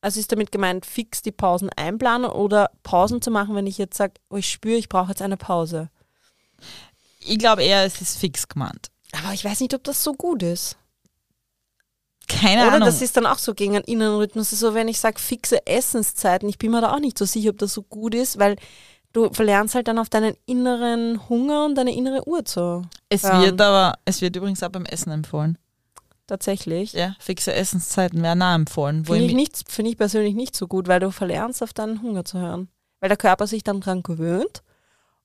also 0.00 0.20
ist 0.20 0.32
damit 0.32 0.52
gemeint, 0.52 0.86
fix 0.86 1.22
die 1.22 1.32
Pausen 1.32 1.70
einplanen 1.70 2.30
oder 2.30 2.70
Pausen 2.82 3.22
zu 3.22 3.30
machen, 3.30 3.54
wenn 3.54 3.66
ich 3.66 3.78
jetzt 3.78 3.96
sage, 3.96 4.14
oh, 4.30 4.36
ich 4.36 4.50
spüre, 4.50 4.76
ich 4.76 4.88
brauche 4.88 5.10
jetzt 5.10 5.22
eine 5.22 5.36
Pause? 5.36 5.90
ich 7.26 7.38
glaube 7.38 7.62
eher, 7.62 7.84
es 7.84 8.00
ist 8.00 8.18
fix 8.18 8.48
gemeint. 8.48 8.90
Aber 9.12 9.32
ich 9.32 9.44
weiß 9.44 9.60
nicht, 9.60 9.74
ob 9.74 9.84
das 9.84 10.02
so 10.02 10.12
gut 10.14 10.42
ist. 10.42 10.76
Keine 12.28 12.62
Oder 12.62 12.72
Ahnung. 12.74 12.86
das 12.86 13.02
ist 13.02 13.16
dann 13.16 13.26
auch 13.26 13.38
so 13.38 13.54
gegen 13.54 13.74
einen 13.76 13.84
inneren 13.84 14.16
Rhythmus. 14.16 14.50
So, 14.50 14.74
wenn 14.74 14.88
ich 14.88 14.98
sage 15.00 15.18
fixe 15.20 15.66
Essenszeiten, 15.66 16.48
ich 16.48 16.58
bin 16.58 16.70
mir 16.70 16.80
da 16.80 16.92
auch 16.94 17.00
nicht 17.00 17.18
so 17.18 17.24
sicher, 17.24 17.50
ob 17.50 17.58
das 17.58 17.74
so 17.74 17.82
gut 17.82 18.14
ist, 18.14 18.38
weil 18.38 18.56
du 19.12 19.32
verlernst 19.32 19.74
halt 19.74 19.88
dann 19.88 19.98
auf 19.98 20.08
deinen 20.08 20.34
inneren 20.46 21.28
Hunger 21.28 21.64
und 21.66 21.74
deine 21.76 21.94
innere 21.94 22.26
Uhr 22.26 22.44
zu. 22.44 22.82
es 23.08 23.22
Ja. 23.22 23.40
wird 23.42 23.60
aber, 23.60 23.98
es 24.04 24.20
wird 24.20 24.34
übrigens 24.36 24.62
auch 24.62 24.70
beim 24.70 24.86
Essen 24.86 25.10
empfohlen. 25.12 25.58
Tatsächlich. 26.26 26.94
Ja, 26.94 27.14
fixe 27.18 27.52
Essenszeiten 27.52 28.22
werden 28.22 28.42
auch 28.42 28.54
empfohlen. 28.54 29.04
Finde 29.04 29.24
ich 29.26 29.34
nicht, 29.34 29.70
finde 29.70 29.90
ich 29.90 29.98
persönlich 29.98 30.34
nicht 30.34 30.56
so 30.56 30.66
gut, 30.66 30.88
weil 30.88 31.00
du 31.00 31.10
verlernst, 31.10 31.62
auf 31.62 31.74
deinen 31.74 32.00
Hunger 32.02 32.24
zu 32.24 32.38
hören. 32.38 32.68
Weil 33.00 33.08
der 33.10 33.18
Körper 33.18 33.46
sich 33.46 33.62
dann 33.62 33.80
dran 33.82 34.02
gewöhnt 34.02 34.62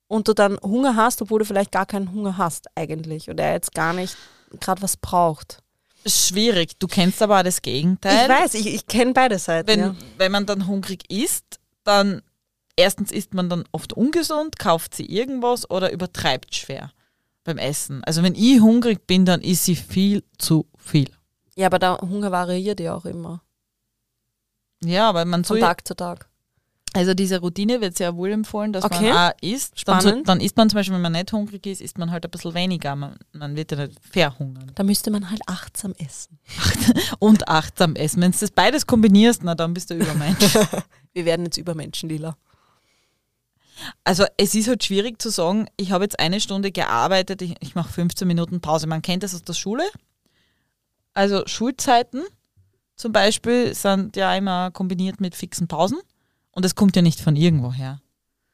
und 0.08 0.28
du 0.28 0.34
dann 0.34 0.58
Hunger 0.62 0.98
hast, 0.98 1.22
obwohl 1.22 1.40
du 1.40 1.46
vielleicht 1.46 1.72
gar 1.72 1.86
keinen 1.86 2.12
Hunger 2.12 2.38
hast 2.38 2.68
eigentlich 2.76 3.30
oder 3.30 3.46
er 3.46 3.54
jetzt 3.54 3.74
gar 3.74 3.94
nicht 3.94 4.18
gerade 4.60 4.82
was 4.82 4.98
braucht. 4.98 5.60
Schwierig. 6.06 6.78
Du 6.80 6.88
kennst 6.88 7.22
aber 7.22 7.40
auch 7.40 7.44
das 7.44 7.62
Gegenteil. 7.62 8.24
ich 8.24 8.30
weiß, 8.30 8.54
ich, 8.56 8.68
ich 8.68 8.88
kenne 8.88 9.14
beide 9.14 9.40
Seiten. 9.40 9.68
wenn, 9.68 9.80
ja. 9.80 9.96
wenn 10.18 10.32
man 10.32 10.46
dann 10.46 10.68
hungrig 10.68 11.10
isst, 11.12 11.60
dann 11.84 12.22
erstens 12.76 13.12
isst 13.12 13.34
man 13.34 13.50
dann 13.50 13.66
oft 13.72 13.94
ungesund, 13.94 14.58
kauft 14.58 14.96
sie 14.96 15.06
irgendwas 15.06 15.70
oder 15.70 15.92
übertreibt 15.92 16.56
schwer 16.56 16.92
beim 17.44 17.58
Essen. 17.58 18.04
Also 18.04 18.24
wenn 18.24 18.36
ich 18.36 18.62
hungrig 18.62 19.06
bin, 19.06 19.26
dann 19.26 19.42
ist 19.42 19.66
sie 19.66 19.76
viel 19.76 20.24
zu 20.38 20.68
viel. 20.78 21.10
Ja, 21.56 21.68
aber 21.68 21.80
der 21.80 21.98
Hunger 22.00 22.32
variiert 22.32 22.80
ja 22.80 22.96
auch 22.96 23.06
immer. 23.06 23.42
Ja, 24.84 25.10
aber 25.10 25.26
man 25.26 25.44
Von 25.44 25.58
soll, 25.58 25.60
Tag 25.60 25.86
zu 25.86 25.96
Tag. 25.96 26.30
Also 26.93 27.13
diese 27.13 27.39
Routine 27.39 27.82
wird 27.82 27.95
sehr 27.97 28.15
wohl 28.15 28.32
empfohlen, 28.32 28.73
dass 28.73 28.84
Okay. 28.84 29.10
man 29.13 29.32
auch 29.32 29.32
isst. 29.41 29.88
Dann, 29.88 30.02
Spannend. 30.02 30.28
dann 30.28 30.41
isst 30.41 30.58
man 30.58 30.69
zum 30.69 30.78
Beispiel, 30.78 30.95
wenn 30.95 31.02
man 31.02 31.12
nicht 31.12 31.32
hungrig 31.32 31.65
ist, 31.67 31.82
isst 31.82 31.97
man 31.97 32.10
halt 32.12 32.25
ein 32.25 32.32
bisschen 32.32 32.54
weniger. 32.54 32.95
Man, 32.95 33.15
man 33.32 33.56
wird 33.56 33.71
ja 33.71 33.86
nicht 33.86 33.99
verhungern. 34.02 34.71
Da 34.75 34.84
müsste 34.84 35.12
man 35.12 35.30
halt 35.30 35.41
achtsam 35.47 35.93
essen. 35.99 36.39
Und 37.19 37.47
achtsam 37.47 37.95
essen. 37.95 38.21
Wenn 38.21 38.32
du 38.32 38.38
das 38.39 38.52
beides 38.52 38.88
kombinierst, 38.88 39.43
na 39.43 39.54
dann 39.56 39.73
bist 39.73 39.89
du 39.91 39.95
Übermensch. 39.95 40.56
Wir 41.13 41.25
werden 41.25 41.45
jetzt 41.45 41.58
Übermenschen, 41.58 42.10
Lila. 42.10 42.36
Also 44.04 44.25
es 44.38 44.56
ist 44.56 44.67
halt 44.67 44.84
schwierig 44.84 45.21
zu 45.21 45.30
sagen, 45.30 45.67
ich 45.78 45.91
habe 45.91 46.04
jetzt 46.04 46.19
eine 46.19 46.41
Stunde 46.41 46.71
gearbeitet, 46.71 47.41
ich, 47.41 47.56
ich 47.62 47.75
mache 47.75 47.93
15 47.93 48.28
Minuten 48.28 48.60
Pause. 48.62 48.88
Man 48.88 49.02
kennt 49.02 49.23
das 49.23 49.34
aus 49.34 49.43
der 49.43 49.54
Schule. 49.54 49.84
Also 51.13 51.43
Schulzeiten 51.45 52.23
zum 52.95 53.13
Beispiel 53.13 53.73
sind 53.73 54.15
ja 54.17 54.36
immer 54.36 54.71
kombiniert 54.71 55.21
mit 55.21 55.36
fixen 55.36 55.67
Pausen. 55.67 55.99
Und 56.60 56.65
es 56.65 56.76
kommt 56.76 56.98
ja 56.98 57.02
nicht 57.02 57.22
von 57.22 57.38
irgendwoher. 57.38 58.02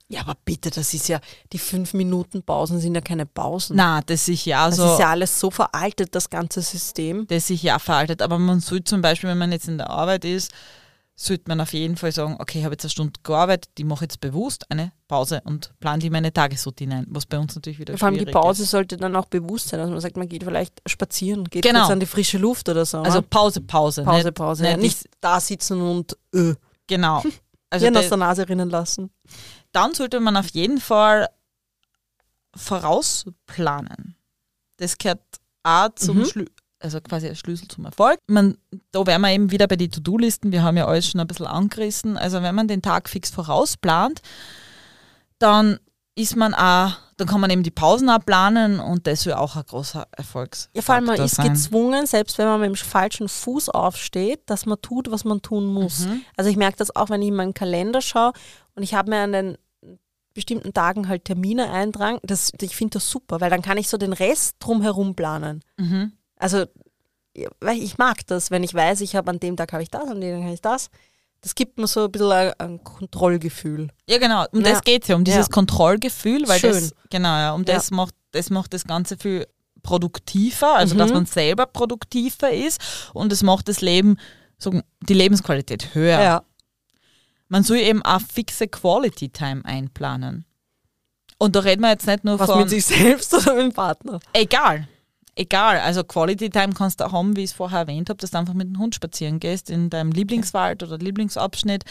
Ja, 0.08 0.22
aber 0.22 0.36
bitte, 0.46 0.70
das 0.70 0.94
ist 0.94 1.08
ja, 1.08 1.20
die 1.52 1.58
fünf 1.58 1.96
Minuten 1.96 2.44
Pausen 2.44 2.80
sind 2.80 2.94
ja 2.94 3.02
keine 3.02 3.26
Pausen. 3.26 3.76
Na, 3.76 4.02
das 4.06 4.28
ist 4.28 4.46
ja 4.46 4.68
das 4.68 4.76
so, 4.76 4.94
ist 4.94 5.00
ja 5.00 5.10
alles 5.10 5.40
so 5.40 5.50
veraltet, 5.50 6.14
das 6.14 6.30
ganze 6.30 6.62
System. 6.62 7.26
das 7.26 7.48
sich 7.48 7.64
ja 7.64 7.80
veraltet. 7.80 8.22
Aber 8.22 8.38
man 8.38 8.60
soll 8.60 8.84
zum 8.84 9.02
Beispiel, 9.02 9.32
wenn 9.32 9.40
man 9.40 9.52
jetzt 9.52 9.68
in 9.68 9.80
der 9.80 9.90
Arbeit 9.90 10.24
ist, 10.24 10.52
sollte 11.16 11.46
man 11.48 11.60
auf 11.62 11.74
jeden 11.74 11.98
Fall 11.98 12.12
sagen, 12.12 12.36
okay, 12.38 12.60
ich 12.60 12.66
habe 12.66 12.74
jetzt 12.76 12.84
eine 12.84 12.92
Stunde 12.92 13.20
gearbeitet, 13.24 13.72
die 13.80 13.84
mache 13.86 14.04
jetzt 14.06 14.22
bewusst 14.22 14.70
eine 14.70 14.92
Pause 15.08 15.42
und 15.46 15.74
plane 15.80 15.98
die 15.98 16.08
in 16.08 16.14
meine 16.14 16.32
Tagesroutine 16.32 16.98
ein, 16.98 17.06
was 17.10 17.26
bei 17.26 17.40
uns 17.40 17.56
natürlich 17.56 17.80
wieder 17.80 17.98
Vor 17.98 18.06
allem 18.06 18.14
die 18.14 18.20
schwierig 18.20 18.34
Pause 18.36 18.62
ist. 18.62 18.70
sollte 18.70 18.98
dann 18.98 19.16
auch 19.16 19.26
bewusst 19.26 19.70
sein. 19.70 19.80
Also 19.80 19.92
man 19.92 20.02
sagt, 20.02 20.18
man 20.18 20.30
geht 20.30 20.44
vielleicht 20.44 20.80
spazieren, 20.86 21.46
geht 21.46 21.64
Genau. 21.64 21.80
kurz 21.80 21.92
an 21.94 22.00
die 22.00 22.06
frische 22.06 22.38
Luft 22.38 22.70
oder 22.70 22.86
so. 22.86 23.00
Also 23.00 23.18
oder? 23.20 23.28
Pause, 23.28 23.62
Pause. 23.62 24.04
Pause, 24.04 24.26
nicht, 24.26 24.36
Pause. 24.36 24.62
nicht 24.64 24.72
ja, 24.72 24.78
nicht 24.78 25.10
da 25.20 25.40
sitzen 25.40 25.82
und 25.82 26.16
äh, 26.36 26.54
Genau. 26.88 27.24
Also 27.76 27.86
Hirn 27.86 27.98
aus 27.98 28.10
der 28.10 28.18
Nase 28.18 28.48
rinnen 28.50 28.70
lassen. 28.70 29.12
dann 29.72 29.94
sollte 29.94 30.20
man 30.20 30.38
auf 30.38 30.48
jeden 30.50 30.80
Fall 30.80 31.28
vorausplanen. 32.56 34.16
Das 34.78 34.98
gehört 34.98 35.22
auch 35.64 35.90
zum 35.96 36.20
Mhm. 36.20 36.26
Schlü 36.26 36.46
also 36.80 37.02
quasi 37.02 37.28
ein 37.28 37.36
Schlüssel 37.36 37.68
zum 37.68 37.86
Erfolg. 37.86 38.20
Man, 38.28 38.58
da 38.92 39.08
wären 39.08 39.22
wir 39.22 39.32
eben 39.32 39.50
wieder 39.50 39.66
bei 39.68 39.76
den 39.76 39.90
To-Do-Listen. 39.90 40.52
Wir 40.52 40.62
haben 40.62 40.78
ja 40.78 40.86
alles 40.86 41.08
schon 41.10 41.20
ein 41.20 41.26
bisschen 41.26 41.48
angerissen. 41.48 42.16
Also 42.16 42.44
wenn 42.44 42.54
man 42.54 42.68
den 42.68 42.84
Tag 42.84 43.10
fix 43.10 43.32
vorausplant, 43.32 44.22
dann 45.40 45.80
ist 46.16 46.36
man 46.36 46.54
auch, 46.54 46.94
dann 47.18 47.28
kann 47.28 47.42
man 47.42 47.50
eben 47.50 47.64
die 47.64 47.72
Pausen 47.72 48.10
auch 48.10 48.26
planen 48.26 48.80
und 48.80 49.06
das 49.06 49.26
wäre 49.26 49.40
auch 49.40 49.56
ein 49.56 49.64
großer 49.66 50.08
Erfolgsfaktor 50.12 50.76
Ja, 50.76 50.82
vor 50.82 50.96
allem 50.96 51.06
man 51.06 51.20
ist 51.20 51.36
sein. 51.36 51.50
gezwungen, 51.50 52.06
selbst 52.08 52.38
wenn 52.38 52.48
man 52.48 52.62
mit 52.62 52.70
dem 52.70 52.76
falschen 52.76 53.28
Fuß 53.28 53.70
aufsteht, 53.70 54.42
dass 54.46 54.66
man 54.66 54.82
tut, 54.82 55.12
was 55.12 55.26
man 55.26 55.42
tun 55.42 55.66
muss. 55.66 56.06
Mhm. 56.06 56.22
Also 56.38 56.50
ich 56.50 56.58
merke 56.58 56.78
das 56.78 56.96
auch, 56.96 57.10
wenn 57.10 57.22
ich 57.22 57.28
in 57.28 57.36
meinen 57.36 57.54
Kalender 57.54 58.02
schaue 58.02 58.32
und 58.76 58.84
ich 58.84 58.94
habe 58.94 59.10
mir 59.10 59.20
an 59.20 59.32
den 59.34 59.58
bestimmten 60.34 60.74
Tagen 60.74 61.08
halt 61.08 61.26
Termine 61.26 61.70
eintragen. 61.72 62.20
Das, 62.24 62.52
ich 62.60 62.76
finde 62.76 62.96
das 62.96 63.10
super, 63.10 63.42
weil 63.42 63.50
dann 63.50 63.62
kann 63.62 63.78
ich 63.78 63.90
so 63.90 63.98
den 63.98 64.14
Rest 64.14 64.56
drumherum 64.60 65.16
planen. 65.16 65.64
Mhm. 65.78 66.14
Also 66.38 66.66
weil 67.60 67.78
ich 67.78 67.98
mag 67.98 68.26
das, 68.28 68.52
wenn 68.52 68.64
ich 68.64 68.74
weiß, 68.74 69.02
ich 69.02 69.16
habe 69.16 69.30
an 69.32 69.40
dem 69.40 69.58
Tag 69.58 69.74
habe 69.74 69.84
ich 69.84 69.90
das, 69.90 70.08
an 70.10 70.22
dem 70.22 70.36
Tag 70.36 70.44
habe 70.44 70.54
ich 70.54 70.62
das. 70.62 70.90
Das 71.46 71.54
gibt 71.54 71.78
mir 71.78 71.86
so 71.86 72.06
ein 72.06 72.12
bisschen 72.12 72.32
ein, 72.32 72.54
ein 72.58 72.84
Kontrollgefühl. 72.84 73.90
Ja, 74.10 74.18
genau. 74.18 74.46
Um 74.52 74.62
Ja. 74.62 74.72
das 74.72 74.82
geht 74.82 75.04
es 75.04 75.10
ja, 75.10 75.16
um 75.16 75.24
dieses 75.24 75.46
Ja. 75.46 75.52
Kontrollgefühl, 75.52 76.48
weil 76.48 76.60
Schön. 76.60 76.72
das, 76.74 76.96
genau, 77.12 77.38
ja, 77.38 77.54
um 77.54 77.62
Ja. 77.66 77.76
das 77.76 77.92
macht, 77.92 78.16
das 78.32 78.50
macht 78.50 78.74
das 78.74 78.84
Ganze 78.86 79.16
viel 79.16 79.46
produktiver, 79.84 80.74
also 80.76 80.96
dass 80.96 81.10
Mhm. 81.10 81.14
man 81.18 81.26
selber 81.28 81.68
produktiver 81.68 82.52
ist 82.52 82.82
und 83.14 83.32
es 83.32 83.44
macht 83.44 83.68
das 83.68 83.82
Leben, 83.82 84.18
so, 84.58 84.82
die 85.08 85.14
Lebensqualität 85.14 85.94
höher. 85.94 86.44
Man 87.48 87.62
soll 87.62 87.78
eben 87.78 88.02
auch 88.02 88.22
fixe 88.22 88.68
Quality 88.68 89.30
Time 89.30 89.64
einplanen. 89.66 90.46
Und 91.38 91.56
da 91.56 91.60
reden 91.60 91.82
wir 91.82 91.90
jetzt 91.92 92.08
nicht 92.08 92.24
nur 92.24 92.40
Was 92.40 92.50
von. 92.50 92.62
mit 92.62 92.72
sich 92.72 92.86
selbst 92.86 93.32
oder 93.36 93.54
mit 93.54 93.66
dem 93.66 93.72
Partner? 93.74 94.20
Egal. 94.34 94.88
Egal. 95.38 95.80
Also 95.80 96.04
Quality 96.04 96.50
Time 96.50 96.74
kannst 96.74 97.00
du 97.00 97.06
auch 97.06 97.12
haben, 97.12 97.36
wie 97.36 97.44
ich 97.44 97.52
es 97.52 97.56
vorher 97.56 97.80
erwähnt 97.80 98.10
habe, 98.10 98.18
dass 98.18 98.32
du 98.32 98.38
einfach 98.38 98.54
mit 98.54 98.70
dem 98.70 98.80
Hund 98.80 98.96
spazieren 98.96 99.40
gehst 99.40 99.70
in 99.70 99.90
deinem 99.90 100.12
Lieblingswald 100.12 100.82
oder 100.82 100.98
Lieblingsabschnitt 100.98 101.84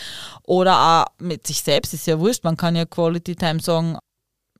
oder 0.44 0.78
auch 0.80 1.12
mit 1.18 1.46
sich 1.46 1.62
selbst. 1.62 1.92
Ist 1.92 2.07
ja 2.07 2.18
wurscht. 2.18 2.44
Man 2.44 2.57
kann 2.57 2.74
ja 2.74 2.87
Quality 2.87 3.37
Time 3.37 3.61
sagen, 3.61 3.98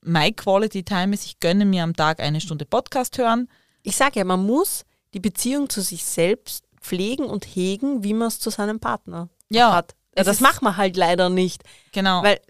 my 0.03 0.33
Quality 0.33 0.83
Time 0.83 1.15
ist, 1.15 1.25
ich 1.25 1.41
gönne 1.41 1.65
mir 1.65 1.83
am 1.83 1.97
Tag 1.97 2.21
eine 2.21 2.43
Stunde 2.43 2.67
Podcast 2.67 3.17
hören. 3.17 3.49
Ich 3.83 3.97
sage 3.97 4.19
ja, 4.19 4.25
man 4.25 4.45
muss 4.45 4.85
die 5.15 5.21
Beziehung 5.21 5.71
zu 5.71 5.81
sich 5.81 6.05
selbst 6.05 6.65
pflegen 6.81 7.25
und 7.25 7.45
hegen, 7.45 8.05
wie 8.05 8.13
man 8.13 8.29
es 8.29 8.39
zu 8.39 8.51
seinem 8.51 8.81
Partner 8.81 9.31
Ja, 9.49 9.73
hat. 9.73 9.95
Ja, 10.17 10.25
das 10.25 10.41
macht 10.41 10.63
man 10.63 10.77
halt 10.77 10.97
leider 10.97 11.31
nicht. 11.31 11.63
Genau. 11.93 12.23
Weil 12.23 12.41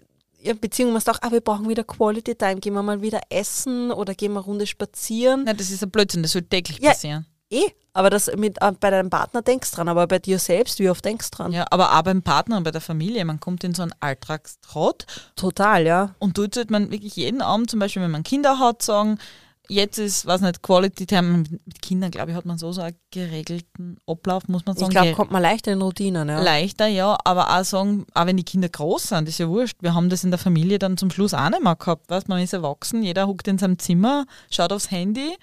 Beziehung 0.53 0.93
du 0.93 1.11
auch, 1.11 1.17
ah, 1.21 1.31
wir 1.31 1.41
brauchen 1.41 1.67
wieder 1.67 1.83
Quality 1.83 2.35
Time, 2.35 2.57
gehen 2.57 2.73
wir 2.73 2.83
mal 2.83 3.01
wieder 3.01 3.21
essen 3.29 3.91
oder 3.91 4.13
gehen 4.13 4.33
wir 4.33 4.39
eine 4.39 4.45
Runde 4.45 4.67
spazieren. 4.67 5.43
Nein, 5.45 5.57
das 5.57 5.71
ist 5.71 5.83
ein 5.83 5.89
Blödsinn, 5.91 6.21
das 6.21 6.31
soll 6.33 6.43
täglich 6.43 6.79
Ja. 6.79 6.91
passieren. 6.91 7.25
Eh, 7.51 7.69
aber 7.93 8.09
das 8.09 8.29
mit, 8.35 8.59
äh, 8.61 8.71
bei 8.79 8.89
deinem 8.89 9.09
Partner 9.11 9.41
denkst 9.43 9.69
dran, 9.71 9.87
aber 9.87 10.07
bei 10.07 10.17
dir 10.19 10.39
selbst, 10.39 10.79
wie 10.79 10.89
oft 10.89 11.05
denkst 11.05 11.29
dran? 11.29 11.51
Ja, 11.51 11.65
aber 11.69 11.95
auch 11.95 12.01
beim 12.01 12.23
Partner 12.23 12.57
und 12.57 12.63
bei 12.63 12.71
der 12.71 12.81
Familie, 12.81 13.23
man 13.23 13.39
kommt 13.39 13.63
in 13.63 13.73
so 13.75 13.83
einen 13.83 13.93
Alltagstrott 13.99 15.05
Total, 15.35 15.85
ja. 15.85 16.15
Und 16.19 16.37
dort 16.37 16.55
sollte 16.55 16.71
man 16.71 16.91
wirklich 16.91 17.15
jeden 17.15 17.41
Abend, 17.41 17.69
zum 17.69 17.79
Beispiel, 17.79 18.01
wenn 18.01 18.11
man 18.11 18.23
Kinder 18.23 18.59
hat, 18.59 18.81
sagen, 18.81 19.19
jetzt 19.69 19.97
ist, 19.97 20.25
was 20.25 20.41
nicht, 20.41 20.61
Quality 20.61 21.05
Time. 21.05 21.43
Mit 21.65 21.81
Kindern, 21.81 22.11
glaube 22.11 22.31
ich, 22.31 22.37
hat 22.37 22.45
man 22.45 22.57
so, 22.57 22.71
so 22.71 22.81
einen 22.81 22.95
geregelten 23.11 23.97
Ablauf, 24.07 24.47
muss 24.47 24.65
man 24.65 24.75
Ich 24.75 24.79
sagen. 24.79 24.91
glaube, 24.91 25.07
ge- 25.07 25.15
kommt 25.15 25.31
man 25.31 25.41
leichter 25.41 25.71
in 25.73 25.81
Routinen, 25.81 26.27
ja. 26.29 26.41
Leichter, 26.41 26.87
ja, 26.87 27.17
aber 27.23 27.55
auch 27.57 27.63
sagen, 27.63 28.05
auch 28.13 28.25
wenn 28.25 28.37
die 28.37 28.43
Kinder 28.43 28.69
groß 28.69 29.03
sind, 29.03 29.27
ist 29.29 29.37
ja 29.39 29.47
wurscht. 29.49 29.77
Wir 29.81 29.93
haben 29.93 30.09
das 30.09 30.23
in 30.23 30.31
der 30.31 30.37
Familie 30.39 30.79
dann 30.79 30.97
zum 30.97 31.11
Schluss 31.11 31.33
auch 31.33 31.49
nicht 31.49 31.63
mehr 31.63 31.75
gehabt. 31.75 32.09
Weißt? 32.09 32.27
Man 32.29 32.41
ist 32.41 32.53
erwachsen, 32.53 33.03
jeder 33.03 33.27
huckt 33.27 33.47
in 33.47 33.57
seinem 33.57 33.79
Zimmer, 33.79 34.25
schaut 34.51 34.71
aufs 34.71 34.91
Handy. 34.91 35.35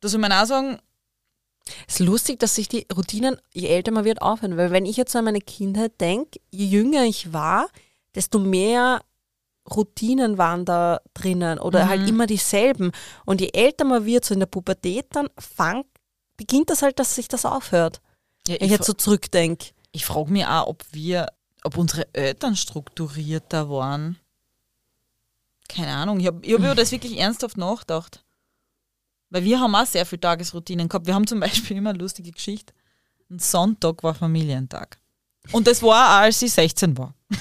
Da 0.00 0.08
soll 0.08 0.20
man 0.20 0.32
auch 0.32 0.46
sagen, 0.46 0.78
Es 1.88 1.94
ist 2.00 2.06
lustig, 2.06 2.38
dass 2.38 2.54
sich 2.54 2.68
die 2.68 2.86
Routinen, 2.96 3.36
je 3.52 3.66
älter 3.68 3.90
man 3.90 4.04
wird, 4.04 4.22
aufhören. 4.22 4.56
Weil 4.56 4.70
wenn 4.70 4.86
ich 4.86 4.96
jetzt 4.96 5.16
an 5.16 5.24
meine 5.24 5.40
Kindheit 5.40 6.00
denke, 6.00 6.38
je 6.50 6.66
jünger 6.66 7.04
ich 7.04 7.32
war, 7.32 7.68
desto 8.14 8.38
mehr 8.38 9.00
Routinen 9.74 10.38
waren 10.38 10.64
da 10.64 11.00
drinnen 11.14 11.58
oder 11.58 11.84
Mhm. 11.84 11.88
halt 11.88 12.08
immer 12.08 12.26
dieselben. 12.26 12.92
Und 13.24 13.40
je 13.40 13.50
älter 13.52 13.84
man 13.84 14.04
wird, 14.04 14.24
so 14.24 14.34
in 14.34 14.40
der 14.40 14.46
Pubertät, 14.46 15.06
dann 15.10 15.28
fang, 15.38 15.84
beginnt 16.36 16.70
das 16.70 16.82
halt, 16.82 16.98
dass 16.98 17.14
sich 17.14 17.28
das 17.28 17.44
aufhört. 17.44 18.00
ja, 18.46 18.54
Wenn 18.54 18.56
ich 18.56 18.62
ich, 18.66 18.70
jetzt 18.72 18.86
so 18.86 18.92
zurückdenke. 18.92 19.66
ich 19.92 20.04
frage 20.06 20.30
mich 20.30 20.46
auch, 20.46 20.66
ob 20.68 20.84
wir, 20.92 21.26
ob 21.64 21.76
unsere 21.76 22.06
Eltern 22.14 22.54
strukturierter 22.56 23.68
waren. 23.70 24.18
Keine 25.68 25.92
Ahnung, 25.94 26.20
ich 26.20 26.26
habe 26.26 26.38
hab 26.38 26.44
über 26.44 26.74
das 26.74 26.92
wirklich 26.92 27.18
ernsthaft 27.18 27.56
nachgedacht. 27.56 28.22
Weil 29.30 29.42
wir 29.42 29.58
haben 29.58 29.74
auch 29.74 29.86
sehr 29.86 30.06
viele 30.06 30.20
Tagesroutinen 30.20 30.88
gehabt. 30.88 31.06
Wir 31.06 31.14
haben 31.14 31.26
zum 31.26 31.40
Beispiel 31.46 31.76
immer 31.76 31.90
eine 31.90 31.98
lustige 31.98 32.30
Geschichte. 32.30 32.72
Ein 33.28 33.40
Sonntag 33.40 34.02
war 34.04 34.14
Familientag. 34.14 34.98
Und 35.52 35.66
das 35.66 35.82
war 35.82 36.06
auch, 36.18 36.20
als 36.22 36.40
ich 36.42 36.52
16 36.52 36.96
war. 36.96 37.14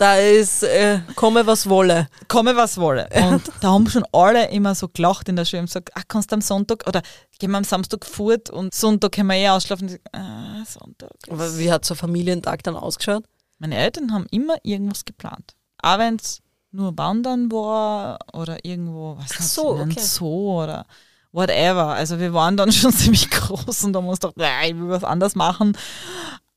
Da 0.00 0.16
ist, 0.16 0.62
äh, 0.62 1.00
komme 1.14 1.46
was 1.46 1.68
wolle. 1.68 2.08
Komme 2.26 2.56
was 2.56 2.78
wolle. 2.78 3.06
Und 3.30 3.42
da 3.60 3.72
haben 3.72 3.86
schon 3.86 4.06
alle 4.12 4.48
immer 4.48 4.74
so 4.74 4.88
gelacht 4.88 5.28
in 5.28 5.36
der 5.36 5.44
Schule 5.44 5.60
und 5.60 5.66
gesagt, 5.66 5.90
ah, 5.94 6.00
kannst 6.08 6.32
du 6.32 6.36
am 6.36 6.40
Sonntag 6.40 6.86
oder 6.88 7.02
gehen 7.38 7.50
wir 7.50 7.58
am 7.58 7.64
Samstag 7.64 8.06
fort 8.06 8.48
und 8.48 8.72
Sonntag 8.72 9.12
können 9.12 9.28
wir 9.28 9.36
eh 9.36 9.50
ausschlafen. 9.50 9.88
Und 9.88 9.94
ich, 9.96 10.00
ah, 10.12 10.64
Sonntag. 10.64 11.10
Aber 11.28 11.58
wie 11.58 11.70
hat 11.70 11.84
so 11.84 11.92
ein 11.92 11.98
Familientag 11.98 12.62
dann 12.62 12.76
ausgeschaut? 12.76 13.24
Meine 13.58 13.76
Eltern 13.76 14.14
haben 14.14 14.24
immer 14.30 14.56
irgendwas 14.62 15.04
geplant. 15.04 15.54
Auch 15.82 15.98
wenn 15.98 16.16
es 16.16 16.40
nur 16.70 16.96
Wandern 16.96 17.52
war 17.52 18.20
oder 18.32 18.64
irgendwo, 18.64 19.18
was 19.18 19.32
Ach 19.36 19.42
so, 19.42 19.68
okay. 19.80 20.00
Zoo 20.00 20.62
oder 20.62 20.86
whatever. 21.30 21.88
Also 21.88 22.18
wir 22.18 22.32
waren 22.32 22.56
dann 22.56 22.72
schon 22.72 22.94
ziemlich 22.94 23.28
groß 23.28 23.84
und 23.84 23.92
da 23.92 23.98
haben 23.98 24.08
uns 24.08 24.20
gedacht, 24.20 24.64
ich 24.66 24.76
will 24.76 24.88
was 24.88 25.04
anderes 25.04 25.34
machen. 25.34 25.76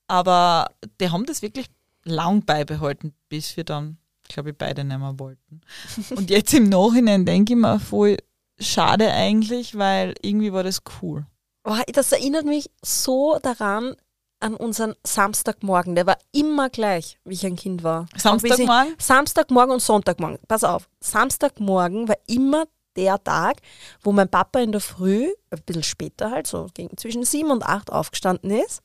Aber 0.08 0.70
die 1.02 1.10
haben 1.10 1.26
das 1.26 1.42
wirklich 1.42 1.68
lang 2.04 2.44
beibehalten, 2.46 3.14
bis 3.30 3.56
wir 3.58 3.64
dann, 3.64 3.98
glaube 4.28 4.52
ich, 4.52 4.58
beide 4.58 4.84
nicht 4.84 4.98
mehr 5.00 5.18
wollten. 5.20 5.62
Und 6.16 6.30
jetzt 6.30 6.54
im 6.54 6.70
Nachhinein 6.70 7.26
denke 7.26 7.54
ich 7.54 7.60
mir 7.60 7.80
voll 7.80 8.18
schade 8.60 9.12
eigentlich, 9.12 9.78
weil 9.78 10.14
irgendwie 10.22 10.54
war 10.54 10.64
das 10.64 10.82
cool. 11.02 11.26
Oh, 11.66 11.78
das 11.94 12.12
erinnert 12.12 12.46
mich 12.46 12.70
so 12.82 13.40
daran 13.42 13.96
an 14.42 14.56
unseren 14.56 14.96
Samstagmorgen. 15.06 15.96
Der 15.96 16.06
war 16.06 16.18
immer 16.34 16.70
gleich, 16.70 17.18
wie 17.24 17.34
ich 17.34 17.46
ein 17.46 17.56
Kind 17.56 17.84
war. 17.84 18.08
Ich- 18.14 18.22
Samstagmorgen? 18.22 18.96
Samstagmorgen 19.00 19.74
und 19.74 19.82
Sonntagmorgen. 19.82 20.40
Pass 20.48 20.64
auf, 20.66 20.90
Samstagmorgen 21.00 22.10
war 22.10 22.18
immer 22.28 22.66
der 22.98 23.24
Tag, 23.24 23.58
wo 24.02 24.12
mein 24.12 24.30
Papa 24.30 24.60
in 24.60 24.72
der 24.72 24.82
Früh, 24.82 25.30
ein 25.50 25.62
bisschen 25.66 25.84
später 25.84 26.30
halt, 26.30 26.46
so 26.46 26.68
gegen 26.74 26.96
zwischen 26.98 27.24
sieben 27.24 27.50
und 27.52 27.64
acht 27.64 27.92
aufgestanden 27.92 28.52
ist, 28.52 28.84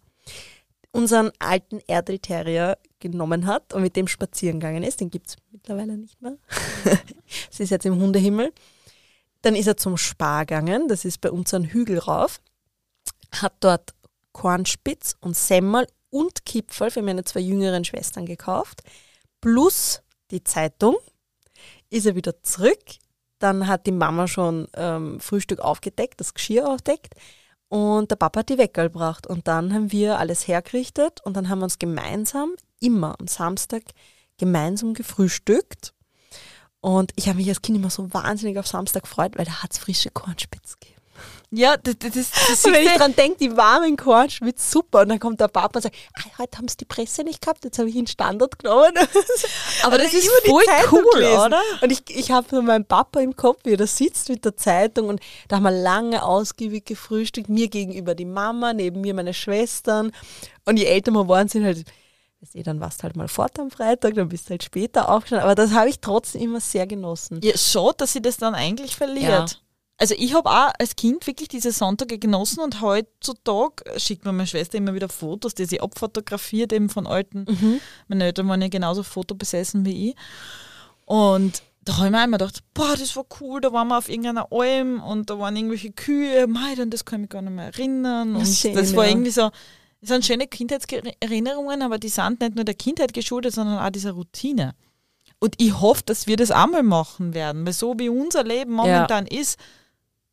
unseren 0.93 1.31
alten 1.39 1.81
Terrier 2.23 2.79
genommen 2.99 3.47
hat 3.47 3.73
und 3.75 3.83
mit 3.83 3.97
dem 3.97 4.09
spazieren 4.09 4.61
gegangen 4.61 4.83
ist. 4.83 5.01
Den 5.01 5.11
gibt 5.11 5.29
es 5.29 5.37
mittlerweile 5.51 5.97
nicht 5.97 6.21
mehr. 6.21 6.37
Sie 7.51 7.63
ist 7.63 7.71
jetzt 7.71 7.87
im 7.87 8.01
Hundehimmel. 8.01 8.53
Dann 9.43 9.55
ist 9.55 9.67
er 9.67 9.77
zum 9.77 9.97
Spar 9.97 10.47
gegangen, 10.47 10.89
das 10.89 11.05
ist 11.05 11.21
bei 11.21 11.31
uns 11.31 11.55
ein 11.55 11.65
Hügel 11.65 11.99
rauf, 11.99 12.41
hat 13.31 13.55
dort 13.61 13.95
Kornspitz 14.33 15.15
und 15.21 15.37
Semmel 15.37 15.87
und 16.11 16.45
Kipferl 16.45 16.91
für 16.91 17.03
meine 17.03 17.25
zwei 17.25 17.41
jüngeren 17.41 17.85
Schwestern 17.85 18.27
gekauft, 18.27 18.83
plus 19.41 20.03
die 20.31 20.43
Zeitung. 20.43 20.97
Ist 21.91 22.07
er 22.07 22.15
wieder 22.15 22.43
zurück. 22.43 22.83
Dann 23.39 23.67
hat 23.67 23.87
die 23.87 23.93
Mama 23.93 24.27
schon 24.27 24.67
ähm, 24.75 25.21
Frühstück 25.21 25.61
aufgedeckt, 25.61 26.21
das 26.21 26.35
Geschirr 26.35 26.69
aufdeckt. 26.69 27.15
Und 27.69 28.11
der 28.11 28.17
Papa 28.17 28.41
hat 28.41 28.49
die 28.49 28.59
Weckerl 28.59 28.89
gebracht. 28.89 29.27
Und 29.27 29.47
dann 29.47 29.73
haben 29.75 29.93
wir 29.93 30.19
alles 30.19 30.49
hergerichtet 30.49 31.21
und 31.23 31.37
dann 31.37 31.49
haben 31.49 31.59
wir 31.59 31.65
uns 31.65 31.79
gemeinsam, 31.79 32.55
immer 32.81 33.17
am 33.21 33.27
Samstag, 33.27 33.83
gemeinsam 34.39 34.95
gefrühstückt. 34.95 35.93
Und 36.81 37.13
ich 37.17 37.29
habe 37.29 37.39
mich 37.39 37.49
als 37.49 37.63
Kind 37.63 37.77
immer 37.77 37.91
so 37.91 38.13
wahnsinnig 38.15 38.59
auf 38.59 38.67
Samstag 38.67 39.03
gefreut, 39.03 39.37
weil 39.37 39.45
da 39.45 39.63
hat 39.63 39.73
es 39.73 39.79
frische 39.79 40.11
Kornspitz 40.11 40.79
gegeben. 40.79 40.98
Ja, 41.51 41.79
das, 41.79 41.95
das, 41.99 42.13
das, 42.13 42.65
Und 42.67 42.75
wenn 42.75 42.87
ich 42.87 42.93
dran 42.93 43.17
denke, 43.17 43.39
die 43.39 43.57
warmen 43.57 43.97
Kornspitz, 43.97 44.71
super. 44.71 45.01
Und 45.01 45.09
dann 45.09 45.19
kommt 45.19 45.41
der 45.41 45.49
Papa 45.49 45.79
und 45.79 45.83
sagt, 45.83 45.97
ah, 46.15 46.39
heute 46.39 46.59
haben 46.59 46.69
sie 46.69 46.77
die 46.77 46.85
Presse 46.85 47.25
nicht 47.25 47.41
gehabt, 47.41 47.65
jetzt 47.65 47.79
habe 47.79 47.89
ich 47.89 47.97
einen 47.97 48.07
Standard 48.07 48.59
genommen. 48.59 48.93
Aber 49.83 49.97
das 49.97 50.13
ist 50.13 50.29
voll 50.45 50.63
cool, 50.93 51.05
gelesen. 51.15 51.41
oder? 51.41 51.63
Und 51.81 51.91
ich, 51.91 52.03
ich 52.09 52.31
habe 52.31 52.47
so 52.51 52.61
meinen 52.61 52.85
Papa 52.85 53.21
im 53.21 53.35
Kopf, 53.35 53.61
wie 53.65 53.73
er 53.73 53.77
da 53.79 53.87
sitzt 53.87 54.29
mit 54.29 54.45
der 54.45 54.57
Zeitung 54.59 55.09
und 55.09 55.21
da 55.49 55.57
haben 55.57 55.63
wir 55.63 55.71
lange 55.71 56.23
ausgiebig 56.23 56.85
gefrühstückt, 56.85 57.49
mir 57.49 57.69
gegenüber 57.69 58.15
die 58.15 58.27
Mama, 58.27 58.75
neben 58.75 59.01
mir 59.01 59.15
meine 59.15 59.33
Schwestern. 59.33 60.13
Und 60.67 60.77
je 60.77 60.85
älter 60.85 61.13
wir 61.13 61.29
waren, 61.29 61.49
sind 61.49 61.65
halt, 61.65 61.79
weißt 62.43 62.57
du, 62.57 62.63
dann 62.63 62.79
warst 62.81 63.01
du 63.01 63.05
halt 63.05 63.17
mal 63.17 63.29
fort 63.29 63.59
am 63.59 63.71
Freitag, 63.71 64.15
dann 64.17 64.29
bist 64.29 64.47
du 64.47 64.51
halt 64.51 64.65
später 64.65 65.09
aufgestanden. 65.09 65.47
Aber 65.47 65.55
das 65.55 65.73
habe 65.73 65.89
ich 65.89 66.01
trotzdem 66.01 66.43
immer 66.43 66.61
sehr 66.61 66.87
genossen. 66.87 67.41
Ja, 67.43 67.57
schade, 67.57 67.95
dass 67.97 68.13
sie 68.13 68.21
das 68.21 68.37
dann 68.37 68.55
eigentlich 68.55 68.97
verliert. 68.97 69.63
Also 70.01 70.15
ich 70.17 70.33
habe 70.33 70.49
auch 70.49 70.71
als 70.79 70.95
Kind 70.95 71.27
wirklich 71.27 71.49
diese 71.49 71.73
Sonntage 71.73 72.19
genossen 72.19 72.61
und 72.61 72.81
heutzutage 72.81 73.99
schickt 73.99 74.25
mir 74.25 74.33
meine 74.33 74.47
Schwester 74.47 74.79
immer 74.79 74.95
wieder 74.95 75.09
Fotos, 75.09 75.55
die 75.55 75.65
sie 75.65 75.81
abfotografiert 75.81 76.73
eben 76.73 76.89
von 76.89 77.09
alten. 77.09 77.47
Mhm. 77.49 77.81
Meine 78.07 78.25
Eltern 78.25 78.49
waren 78.49 78.63
ja 78.63 78.69
genauso 78.69 79.03
fotobesessen 79.03 79.85
wie 79.85 80.11
ich. 80.11 80.17
Und 81.05 81.63
da 81.89 81.97
habe 81.97 82.07
ich 82.07 82.13
mir 82.13 82.25
immer 82.25 82.39
gedacht, 82.39 82.61
boah, 82.75 82.95
das 82.97 83.17
war 83.17 83.25
cool, 83.41 83.61
da 83.61 83.73
waren 83.73 83.89
wir 83.89 83.99
auf 83.99 84.09
irgendeiner 84.09 84.53
Alm 84.53 85.03
und 85.03 85.31
da 85.31 85.39
waren 85.39 85.57
irgendwelche 85.57 85.91
Kühe, 85.91 86.47
mei, 86.47 86.81
an 86.81 86.91
das 86.91 87.05
kann 87.05 87.21
ich 87.21 87.23
mich 87.23 87.31
gar 87.31 87.43
nicht 87.43 87.55
mehr 87.55 87.65
erinnern. 87.65 88.35
Ja, 88.35 88.39
Und 88.39 88.47
schön, 88.47 88.75
das 88.75 88.95
war 88.95 89.05
ja. 89.05 89.11
irgendwie 89.11 89.31
so, 89.31 89.51
das 90.01 90.11
sind 90.11 90.25
schöne 90.25 90.47
Kindheitserinnerungen, 90.47 91.83
aber 91.83 91.99
die 91.99 92.09
sind 92.09 92.41
nicht 92.41 92.55
nur 92.55 92.65
der 92.65 92.75
Kindheit 92.75 93.13
geschuldet, 93.15 93.55
sondern 93.55 93.79
auch 93.79 93.91
dieser 93.91 94.13
Routine. 94.13 94.75
Und 95.41 95.55
ich 95.59 95.81
hoffe, 95.81 96.03
dass 96.05 96.27
wir 96.27 96.37
das 96.37 96.51
einmal 96.51 96.83
machen 96.83 97.35
werden, 97.35 97.67
weil 97.67 97.73
so 97.73 97.95
wie 97.99 98.09
unser 98.09 98.45
Leben 98.45 98.73
momentan 98.73 99.27
ist, 99.27 99.59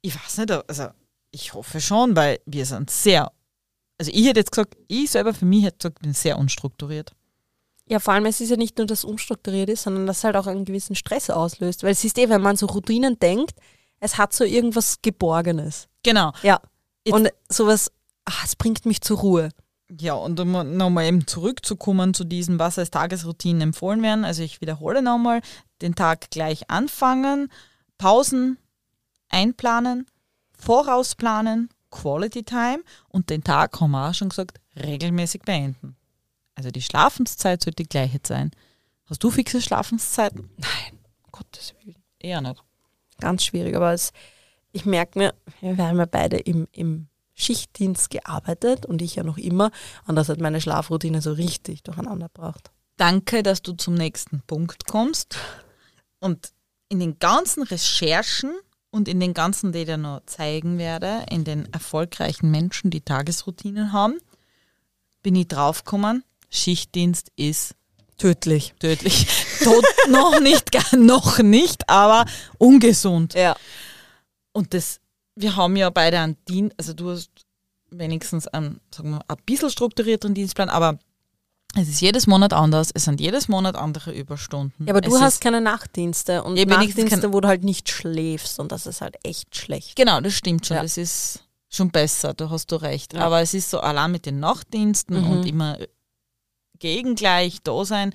ich 0.05 0.15
weiß 0.15 0.37
nicht, 0.39 0.51
also 0.51 0.87
ich 1.31 1.53
hoffe 1.53 1.81
schon, 1.81 2.15
weil 2.15 2.39
wir 2.45 2.65
sind 2.65 2.89
sehr, 2.89 3.31
also 3.97 4.11
ich 4.13 4.25
hätte 4.27 4.39
jetzt 4.39 4.51
gesagt, 4.51 4.75
ich 4.87 5.09
selber 5.11 5.33
für 5.33 5.45
mich 5.45 5.63
hätte 5.65 5.77
gesagt, 5.77 6.01
bin 6.01 6.13
sehr 6.13 6.37
unstrukturiert. 6.37 7.11
Ja, 7.87 7.99
vor 7.99 8.13
allem, 8.13 8.25
es 8.25 8.41
ist 8.41 8.49
ja 8.49 8.57
nicht 8.57 8.77
nur, 8.77 8.87
dass 8.87 8.99
es 8.99 9.05
unstrukturiert 9.05 9.69
ist, 9.69 9.83
sondern 9.83 10.07
dass 10.07 10.19
es 10.19 10.23
halt 10.23 10.35
auch 10.35 10.47
einen 10.47 10.65
gewissen 10.65 10.95
Stress 10.95 11.29
auslöst. 11.29 11.83
Weil 11.83 11.91
es 11.91 12.03
ist 12.03 12.17
eh, 12.17 12.29
wenn 12.29 12.41
man 12.41 12.55
so 12.55 12.65
Routinen 12.65 13.19
denkt, 13.19 13.53
es 13.99 14.17
hat 14.17 14.33
so 14.33 14.43
irgendwas 14.43 15.01
Geborgenes. 15.01 15.87
Genau. 16.03 16.31
Ja. 16.41 16.59
Jetzt- 17.05 17.13
Und 17.13 17.29
sowas, 17.49 17.91
ach, 18.25 18.43
es 18.45 18.55
bringt 18.55 18.85
mich 18.85 19.01
zur 19.01 19.19
Ruhe. 19.19 19.49
Ja, 19.99 20.13
und 20.15 20.39
um 20.39 20.77
nochmal 20.77 21.05
eben 21.05 21.27
zurückzukommen 21.27 22.15
zu 22.15 22.23
diesen, 22.23 22.57
was 22.57 22.79
als 22.79 22.89
Tagesroutinen 22.89 23.61
empfohlen 23.61 24.01
werden. 24.01 24.25
Also 24.25 24.41
ich 24.41 24.61
wiederhole 24.61 25.03
nochmal, 25.03 25.41
den 25.83 25.93
Tag 25.93 26.31
gleich 26.31 26.71
anfangen, 26.71 27.49
Pausen 27.99 28.57
einplanen, 29.30 30.05
vorausplanen, 30.57 31.69
Quality 31.91 32.43
Time 32.43 32.84
und 33.07 33.30
den 33.30 33.43
Tag, 33.43 33.80
haben 33.80 33.91
wir 33.91 34.09
auch 34.09 34.13
schon 34.13 34.30
gesagt, 34.30 34.59
regelmäßig 34.76 35.43
beenden. 35.43 35.95
Also 36.55 36.71
die 36.71 36.82
Schlafenszeit 36.82 37.63
sollte 37.63 37.84
die 37.84 37.89
gleiche 37.89 38.19
sein. 38.26 38.51
Hast 39.05 39.23
du 39.23 39.30
fixe 39.30 39.61
Schlafenszeiten? 39.61 40.49
Nein, 40.57 40.99
um 41.23 41.32
Gottes 41.32 41.73
Willen. 41.80 42.01
Eher 42.19 42.41
nicht. 42.41 42.61
Ganz 43.19 43.43
schwierig, 43.43 43.76
aber 43.76 43.93
es, 43.93 44.11
ich 44.71 44.86
merke 44.86 45.19
mir, 45.19 45.34
wir 45.61 45.78
haben 45.78 45.99
ja 45.99 46.05
beide 46.05 46.38
im, 46.38 46.67
im 46.71 47.07
Schichtdienst 47.34 48.09
gearbeitet 48.09 48.86
und 48.86 49.01
ich 49.01 49.15
ja 49.15 49.23
noch 49.23 49.38
immer. 49.38 49.71
Und 50.07 50.15
das 50.15 50.30
hat 50.30 50.39
meine 50.39 50.61
Schlafroutine 50.61 51.21
so 51.21 51.34
richtig 51.34 51.84
durcheinander 51.84 52.28
gebracht. 52.28 52.71
Danke, 52.97 53.43
dass 53.43 53.61
du 53.61 53.73
zum 53.73 53.93
nächsten 53.93 54.41
Punkt 54.47 54.88
kommst. 54.88 55.38
Und 56.19 56.51
in 56.88 56.99
den 56.99 57.19
ganzen 57.19 57.63
Recherchen 57.63 58.53
und 58.95 59.09
in 59.09 59.19
den 59.19 59.33
ganzen, 59.33 59.73
die 59.73 59.79
ich 59.79 59.85
dir 59.87 59.97
noch 59.97 60.21
zeigen 60.25 60.77
werde, 60.77 61.25
in 61.29 61.43
den 61.43 61.71
erfolgreichen 61.73 62.49
Menschen, 62.49 62.91
die 62.91 63.01
Tagesroutinen 63.01 63.91
haben, 63.91 64.19
bin 65.21 65.35
ich 65.35 65.49
draufgekommen, 65.49 66.23
Schichtdienst 66.49 67.29
ist 67.35 67.75
Tödlich. 68.17 68.73
tödlich. 68.79 69.27
Tot 69.63 69.83
noch 70.09 70.39
nicht, 70.39 70.69
noch 70.93 71.39
nicht, 71.39 71.89
aber 71.89 72.25
ungesund. 72.57 73.33
Ja. 73.33 73.57
Und 74.53 74.73
das, 74.73 75.01
wir 75.35 75.57
haben 75.57 75.75
ja 75.75 75.89
beide 75.89 76.19
einen 76.19 76.37
Dienst, 76.47 76.75
also 76.77 76.93
du 76.93 77.11
hast 77.11 77.31
wenigstens 77.89 78.47
einen, 78.47 78.79
sagen 78.91 79.09
wir, 79.09 79.25
ein 79.27 79.37
bisschen 79.45 79.69
strukturierteren 79.69 80.33
Dienstplan, 80.33 80.69
aber 80.69 80.99
es 81.76 81.89
ist 81.89 82.01
jedes 82.01 82.28
Monat 82.28 82.53
anders, 82.53 82.89
es 82.93 83.05
sind 83.05 83.19
jedes 83.19 83.47
Monat 83.47 83.76
andere 83.76 84.11
Überstunden. 84.13 84.86
Ja, 84.86 84.93
aber 84.93 85.01
du 85.01 85.15
es 85.15 85.21
hast 85.21 85.41
keine 85.41 85.61
Nachtdienste 85.61 86.43
und 86.43 86.57
Ja, 86.57 86.65
Nachtdienste, 86.65 87.32
wo 87.34 87.41
du 87.41 87.47
halt 87.47 87.63
nicht 87.63 87.89
schläfst 87.89 88.59
und 88.59 88.71
das 88.71 88.86
ist 88.86 89.01
halt 89.01 89.15
echt 89.23 89.55
schlecht. 89.55 89.95
Genau, 89.95 90.21
das 90.21 90.34
stimmt 90.34 90.65
schon. 90.65 90.78
Ja. 90.78 90.84
Das 90.84 90.97
ist 90.97 91.43
schon 91.69 91.91
besser, 91.91 92.34
da 92.34 92.49
hast 92.49 92.71
du 92.71 92.78
recht. 92.78 93.13
Ja. 93.13 93.21
Aber 93.21 93.41
es 93.41 93.53
ist 93.53 93.69
so 93.69 93.80
allein 93.80 94.11
mit 94.11 94.26
den 94.26 94.39
Nachtdiensten 94.39 95.21
Mhm. 95.21 95.32
und 95.32 95.45
immer 95.45 95.78
gegengleich 96.80 97.61
da 97.63 97.86
sein. 97.86 98.13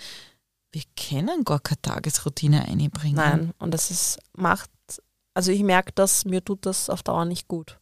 Wir 0.73 0.83
können 0.97 1.45
gar 1.45 1.59
keine 1.61 1.83
Tagesroutine 1.83 2.65
einbringen. 2.67 3.17
Nein, 3.17 3.53
und 3.59 3.73
das 3.73 3.91
ist, 3.91 4.19
macht, 4.37 4.71
also 5.35 5.51
ich 5.51 5.63
merke 5.65 5.91
das, 5.95 6.25
mir 6.25 6.45
tut 6.45 6.65
das 6.65 6.89
auf 6.89 7.03
Dauer 7.03 7.25
nicht 7.25 7.49
gut. 7.49 7.80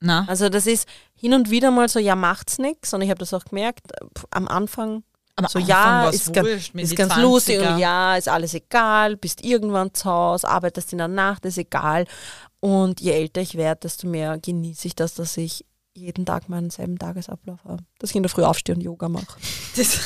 Na, 0.00 0.24
Also 0.28 0.48
das 0.48 0.66
ist 0.66 0.86
hin 1.14 1.32
und 1.34 1.50
wieder 1.50 1.70
mal 1.70 1.88
so, 1.88 1.98
ja, 1.98 2.14
macht's 2.16 2.58
nix. 2.58 2.92
Und 2.92 3.02
ich 3.02 3.10
habe 3.10 3.18
das 3.18 3.32
auch 3.32 3.44
gemerkt, 3.44 3.80
pf, 4.18 4.24
am 4.30 4.48
Anfang 4.48 5.02
am 5.36 5.46
so, 5.48 5.58
Anfang 5.58 5.66
ja, 5.68 6.10
ist 6.10 6.32
ganz- 6.32 6.48
wurscht, 6.48 6.74
mit 6.74 6.84
ist 6.84 6.94
ganz 6.96 7.12
20er. 7.14 7.22
lustig 7.22 7.60
und 7.60 7.78
ja, 7.78 8.16
ist 8.16 8.28
alles 8.28 8.54
egal, 8.54 9.16
bist 9.16 9.44
irgendwann 9.44 9.92
zu 9.92 10.04
Hause, 10.08 10.48
arbeitest 10.48 10.92
in 10.92 10.98
der 10.98 11.08
Nacht, 11.08 11.44
ist 11.44 11.58
egal. 11.58 12.06
Und 12.60 13.00
je 13.00 13.10
älter 13.12 13.40
ich 13.40 13.56
werde, 13.56 13.80
desto 13.80 14.06
mehr 14.06 14.38
genieße 14.38 14.86
ich 14.88 14.94
das, 14.94 15.14
dass 15.14 15.36
ich 15.36 15.64
jeden 15.96 16.24
Tag 16.26 16.48
meinen 16.48 16.70
selben 16.70 16.98
Tagesablauf 16.98 17.58
habe. 17.64 17.82
Dass 17.98 18.10
ich 18.10 18.16
in 18.16 18.22
der 18.24 18.30
Früh 18.30 18.42
aufstehe 18.42 18.74
und 18.74 18.80
Yoga 18.80 19.08
mache. 19.08 19.38
Das, 19.76 19.98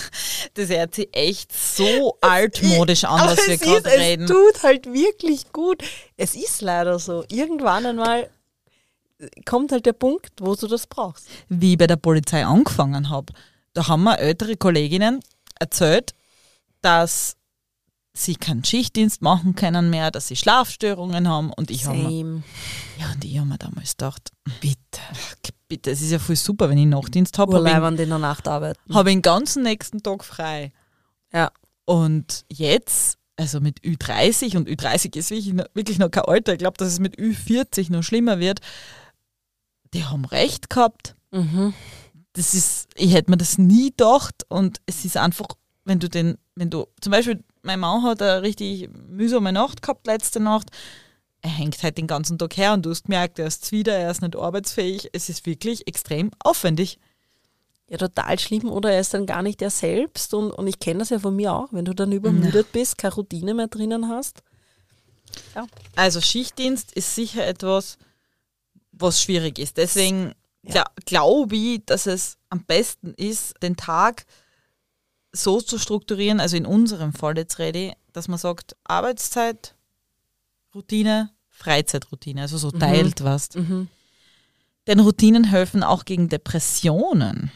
das 0.54 0.68
hört 0.70 0.94
sich 0.94 1.08
echt 1.12 1.52
so 1.52 2.16
altmodisch 2.22 3.04
an, 3.04 3.20
was 3.26 3.46
wir 3.46 3.54
es, 3.54 3.60
gerade 3.60 3.88
es 3.90 3.98
reden. 4.00 4.26
tut 4.26 4.62
halt 4.62 4.86
wirklich 4.92 5.52
gut. 5.52 5.82
Es 6.16 6.34
ist 6.34 6.62
leider 6.62 6.98
so. 6.98 7.24
Irgendwann 7.30 7.84
einmal 7.86 8.30
kommt 9.44 9.72
halt 9.72 9.86
der 9.86 9.92
Punkt, 9.92 10.32
wo 10.40 10.54
du 10.54 10.66
das 10.66 10.86
brauchst. 10.86 11.28
Wie 11.48 11.72
ich 11.72 11.78
bei 11.78 11.86
der 11.86 11.96
Polizei 11.96 12.44
angefangen 12.44 13.10
habe, 13.10 13.32
da 13.72 13.88
haben 13.88 14.04
mir 14.04 14.18
ältere 14.18 14.56
Kolleginnen 14.56 15.20
erzählt, 15.58 16.14
dass 16.80 17.36
sie 18.12 18.34
keinen 18.34 18.64
Schichtdienst 18.64 19.22
machen 19.22 19.54
können 19.54 19.90
mehr, 19.90 20.10
dass 20.10 20.28
sie 20.28 20.36
Schlafstörungen 20.36 21.28
haben 21.28 21.52
und 21.52 21.70
ich 21.70 21.86
habe. 21.86 22.42
Ja, 22.98 23.12
und 23.12 23.24
ich 23.24 23.38
habe 23.38 23.48
mir 23.48 23.58
damals 23.58 23.92
gedacht, 23.92 24.30
bitte, 24.60 25.00
bitte, 25.68 25.90
es 25.90 26.00
ist 26.00 26.10
ja 26.10 26.18
voll 26.18 26.36
super, 26.36 26.68
wenn 26.68 26.78
ich 26.78 26.86
Nachtdienst 26.86 27.38
habe. 27.38 27.56
Habe 27.56 27.96
die 27.96 28.02
in 28.02 28.08
der 28.08 28.18
Nacht 28.18 28.48
arbeiten. 28.48 28.80
ich, 28.86 28.94
hab 28.94 29.06
ich 29.06 29.12
den 29.12 29.22
ganzen 29.22 29.62
nächsten 29.62 30.02
Tag 30.02 30.24
frei. 30.24 30.72
Ja. 31.32 31.50
Und 31.84 32.44
jetzt, 32.48 33.18
also 33.36 33.60
mit 33.60 33.80
Ü30, 33.80 34.56
und 34.56 34.68
Ü30 34.68 35.16
ist 35.16 35.30
wirklich 35.30 35.54
noch, 35.54 35.66
wirklich 35.74 35.98
noch 35.98 36.10
kein 36.10 36.24
Alter, 36.24 36.52
ich 36.52 36.58
glaube, 36.58 36.76
dass 36.76 36.88
es 36.88 36.98
mit 36.98 37.18
Ü40 37.18 37.92
noch 37.92 38.02
schlimmer 38.02 38.40
wird, 38.40 38.60
die 39.94 40.04
haben 40.04 40.24
recht 40.24 40.70
gehabt. 40.70 41.14
Mhm. 41.30 41.74
Das 42.32 42.54
ist, 42.54 42.88
ich 42.94 43.12
hätte 43.14 43.30
mir 43.30 43.36
das 43.36 43.58
nie 43.58 43.90
gedacht 43.90 44.44
und 44.48 44.78
es 44.86 45.04
ist 45.04 45.16
einfach, 45.16 45.48
wenn 45.84 45.98
du 45.98 46.08
den, 46.08 46.38
wenn 46.54 46.70
du, 46.70 46.86
zum 47.00 47.10
Beispiel, 47.10 47.42
mein 47.62 47.80
Mann 47.80 48.02
hat 48.04 48.22
eine 48.22 48.42
richtig 48.42 48.88
mühsame 49.08 49.52
Nacht 49.52 49.82
gehabt 49.82 50.06
letzte 50.06 50.40
Nacht, 50.40 50.70
er 51.40 51.50
hängt 51.50 51.82
halt 51.82 51.98
den 51.98 52.06
ganzen 52.06 52.38
Tag 52.38 52.56
her 52.56 52.72
und 52.74 52.84
du 52.84 52.90
hast 52.90 53.04
gemerkt, 53.04 53.38
er 53.38 53.46
ist 53.46 53.70
wieder, 53.72 53.94
er 53.94 54.10
ist 54.10 54.22
nicht 54.22 54.36
arbeitsfähig. 54.36 55.10
Es 55.12 55.28
ist 55.28 55.46
wirklich 55.46 55.86
extrem 55.86 56.30
aufwendig. 56.40 56.98
Ja, 57.88 57.96
total 57.96 58.38
schlimm. 58.38 58.68
Oder 58.68 58.92
er 58.92 59.00
ist 59.00 59.14
dann 59.14 59.24
gar 59.24 59.42
nicht 59.42 59.62
er 59.62 59.70
selbst. 59.70 60.34
Und, 60.34 60.50
und 60.50 60.66
ich 60.66 60.78
kenne 60.80 60.98
das 60.98 61.10
ja 61.10 61.18
von 61.18 61.36
mir 61.36 61.54
auch. 61.54 61.72
Wenn 61.72 61.84
du 61.84 61.94
dann 61.94 62.12
übermüdet 62.12 62.72
bist, 62.72 62.98
keine 62.98 63.14
Routine 63.14 63.54
mehr 63.54 63.68
drinnen 63.68 64.08
hast. 64.08 64.42
Also 65.94 66.20
Schichtdienst 66.20 66.92
ist 66.92 67.14
sicher 67.14 67.46
etwas, 67.46 67.98
was 68.98 69.22
schwierig 69.22 69.58
ist. 69.58 69.76
Deswegen 69.76 70.34
Ja. 70.62 70.84
glaube 71.06 71.56
ich, 71.56 71.84
dass 71.86 72.06
es 72.06 72.36
am 72.50 72.64
besten 72.64 73.14
ist, 73.14 73.54
den 73.62 73.76
Tag 73.76 74.26
so 75.32 75.60
zu 75.60 75.78
strukturieren, 75.78 76.40
also 76.40 76.56
in 76.56 76.66
unserem 76.66 77.12
Fall 77.12 77.36
jetzt 77.36 77.58
ich, 77.58 77.92
dass 78.12 78.28
man 78.28 78.38
sagt, 78.38 78.76
Arbeitszeit, 78.84 79.74
Routine, 80.74 81.30
Freizeitroutine, 81.48 82.42
also 82.42 82.58
so 82.58 82.70
teilt 82.70 83.22
was. 83.24 83.54
Mhm. 83.54 83.88
Denn 84.86 85.00
Routinen 85.00 85.44
helfen 85.44 85.82
auch 85.82 86.04
gegen 86.04 86.28
Depressionen. 86.28 87.50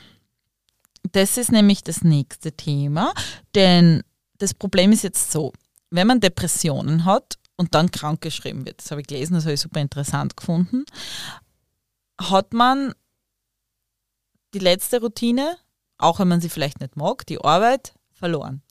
Das 1.13 1.37
ist 1.37 1.51
nämlich 1.51 1.83
das 1.83 2.03
nächste 2.03 2.53
Thema, 2.53 3.13
denn 3.55 4.03
das 4.39 4.55
Problem 4.55 4.93
ist 4.93 5.03
jetzt 5.03 5.33
so, 5.33 5.53
wenn 5.91 6.07
man 6.07 6.21
Depressionen 6.21 7.05
hat 7.05 7.39
und 7.63 7.77
dann 7.77 7.93
krankgeschrieben 7.93 8.67
wird, 8.67 8.81
das 8.81 8.91
habe 8.91 9.03
ich 9.03 9.07
gelesen, 9.07 9.35
das 9.35 9.45
habe 9.45 9.55
ich 9.55 9.61
super 9.61 9.81
interessant 9.81 10.37
gefunden, 10.37 10.85
hat 12.21 12.53
man 12.53 12.93
die 14.53 14.59
letzte 14.59 15.01
Routine, 15.01 15.57
auch 15.97 16.19
wenn 16.19 16.27
man 16.27 16.41
sie 16.41 16.49
vielleicht 16.49 16.81
nicht 16.81 16.97
mag, 16.97 17.25
die 17.27 17.41
Arbeit, 17.41 17.95
verloren. 18.11 18.63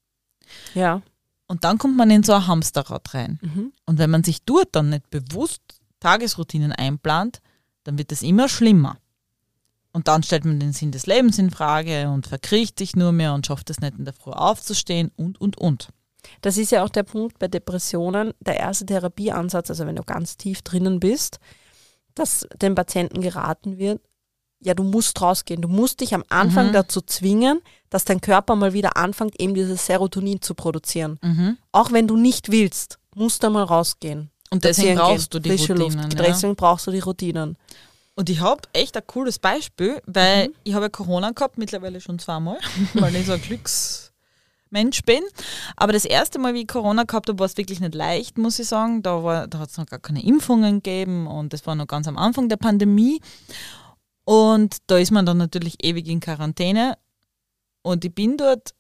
Ja. 0.74 1.02
Und 1.48 1.64
dann 1.64 1.78
kommt 1.78 1.96
man 1.96 2.10
in 2.12 2.24
so 2.24 2.34
ein 2.34 2.48
Hamsterrad 2.48 3.14
rein. 3.14 3.40
Mhm. 3.42 3.72
Und 3.86 3.98
wenn 3.98 4.10
man 4.10 4.26
sich 4.26 4.44
dort 4.44 4.76
dann 4.76 4.90
nicht 4.90 5.10
bewusst 5.10 5.62
Tagesroutinen 6.02 6.74
einplant, 6.74 7.42
dann 7.86 7.98
wird 7.98 8.12
es 8.12 8.24
immer 8.24 8.50
schlimmer. 8.50 8.98
Und 9.94 10.10
dann 10.10 10.22
stellt 10.22 10.44
man 10.44 10.60
den 10.60 10.74
Sinn 10.74 10.92
des 10.92 11.06
Lebens 11.06 11.40
in 11.40 11.50
Frage 11.50 12.10
und 12.10 12.28
verkriecht 12.28 12.78
sich 12.78 12.98
nur 12.98 13.14
mehr 13.14 13.34
und 13.34 13.46
schafft 13.46 13.70
es 13.70 13.80
nicht 13.80 13.98
in 13.98 14.04
der 14.04 14.14
Früh 14.14 14.32
aufzustehen 14.32 15.12
und, 15.16 15.40
und, 15.40 15.58
und. 15.58 15.94
Das 16.42 16.58
ist 16.58 16.72
ja 16.72 16.84
auch 16.84 16.90
der 16.90 17.04
Punkt 17.04 17.40
bei 17.40 17.48
Depressionen, 17.48 18.34
der 18.40 18.58
erste 18.58 18.86
Therapieansatz, 18.86 19.70
also 19.70 19.86
wenn 19.88 19.96
du 19.96 20.04
ganz 20.04 20.38
tief 20.38 20.62
drinnen 20.62 21.00
bist, 21.00 21.40
dass 22.16 22.48
dem 22.62 22.76
Patienten 22.76 23.22
geraten 23.22 23.78
wird, 23.78 24.02
ja, 24.64 24.76
du 24.76 24.84
musst 24.84 25.20
rausgehen. 25.20 25.62
Du 25.62 25.68
musst 25.68 26.02
dich 26.02 26.14
am 26.14 26.24
Anfang 26.30 26.68
Mhm. 26.68 26.74
dazu 26.74 27.02
zwingen, 27.02 27.62
dass 27.90 28.06
dein 28.06 28.22
Körper 28.22 28.56
mal 28.56 28.74
wieder 28.74 28.96
anfängt, 28.96 29.40
eben 29.42 29.56
dieses 29.56 29.88
Serotonin 29.88 30.40
zu 30.42 30.54
produzieren. 30.54 31.18
Mhm. 31.24 31.58
Auch 31.72 31.92
wenn 31.92 32.08
du 32.08 32.16
nicht 32.16 32.52
willst, 32.52 33.00
musst 33.16 33.42
du 33.44 33.50
mal 33.50 33.64
rausgehen. 33.64 34.30
Und 34.52 34.64
deswegen 34.64 34.98
Spazieren 34.98 35.16
brauchst 35.18 35.34
du 35.34 35.40
die 35.40 35.50
Routinen. 35.52 35.78
Luft. 35.78 36.14
Ja. 36.14 36.24
Deswegen 36.24 36.56
brauchst 36.56 36.86
du 36.86 36.92
die 36.92 37.00
Routinen. 37.00 37.58
Und 38.14 38.30
ich 38.30 38.40
habe 38.42 38.62
echt 38.74 38.96
ein 38.98 39.08
cooles 39.08 39.40
Beispiel, 39.40 40.00
weil 40.06 40.52
ich 40.64 40.74
habe 40.76 40.86
ja 40.86 40.90
Corona 40.90 41.32
gehabt, 41.32 41.58
mittlerweile 41.58 42.00
schon 42.00 42.20
zweimal, 42.20 42.60
weil 42.94 43.16
ich 43.16 43.26
so 43.26 43.32
ein 43.34 43.42
Glücksmensch 44.72 45.02
bin. 45.04 45.22
Aber 45.76 45.94
das 45.94 46.06
erste 46.06 46.40
Mal, 46.40 46.54
wie 46.54 46.62
ich 46.62 46.68
Corona 46.68 47.04
gehabt 47.04 47.30
habe, 47.30 47.40
war 47.40 47.46
es 47.46 47.58
wirklich 47.58 47.80
nicht 47.80 47.96
leicht, 47.96 48.38
muss 48.38 48.60
ich 48.60 48.68
sagen. 48.68 49.04
Da, 49.04 49.24
war- 49.24 49.48
da 49.48 49.60
hat 49.60 49.70
es 49.70 49.78
noch 49.78 49.86
gar 49.86 50.00
keine 50.00 50.24
Impfungen 50.24 50.82
gegeben 50.82 51.28
und 51.28 51.54
das 51.54 51.66
war 51.66 51.76
noch 51.76 51.88
ganz 51.88 52.08
am 52.08 52.18
Anfang 52.18 52.50
der 52.50 52.58
Pandemie. 52.58 53.22
Und 54.24 54.78
da 54.88 54.98
ist 54.98 55.12
man 55.12 55.26
dann 55.26 55.38
natürlich 55.38 55.84
ewig 55.84 56.08
in 56.08 56.20
Quarantäne. 56.20 56.98
Und 57.84 58.06
ich 58.06 58.14
bin 58.14 58.38
dort 58.38 58.74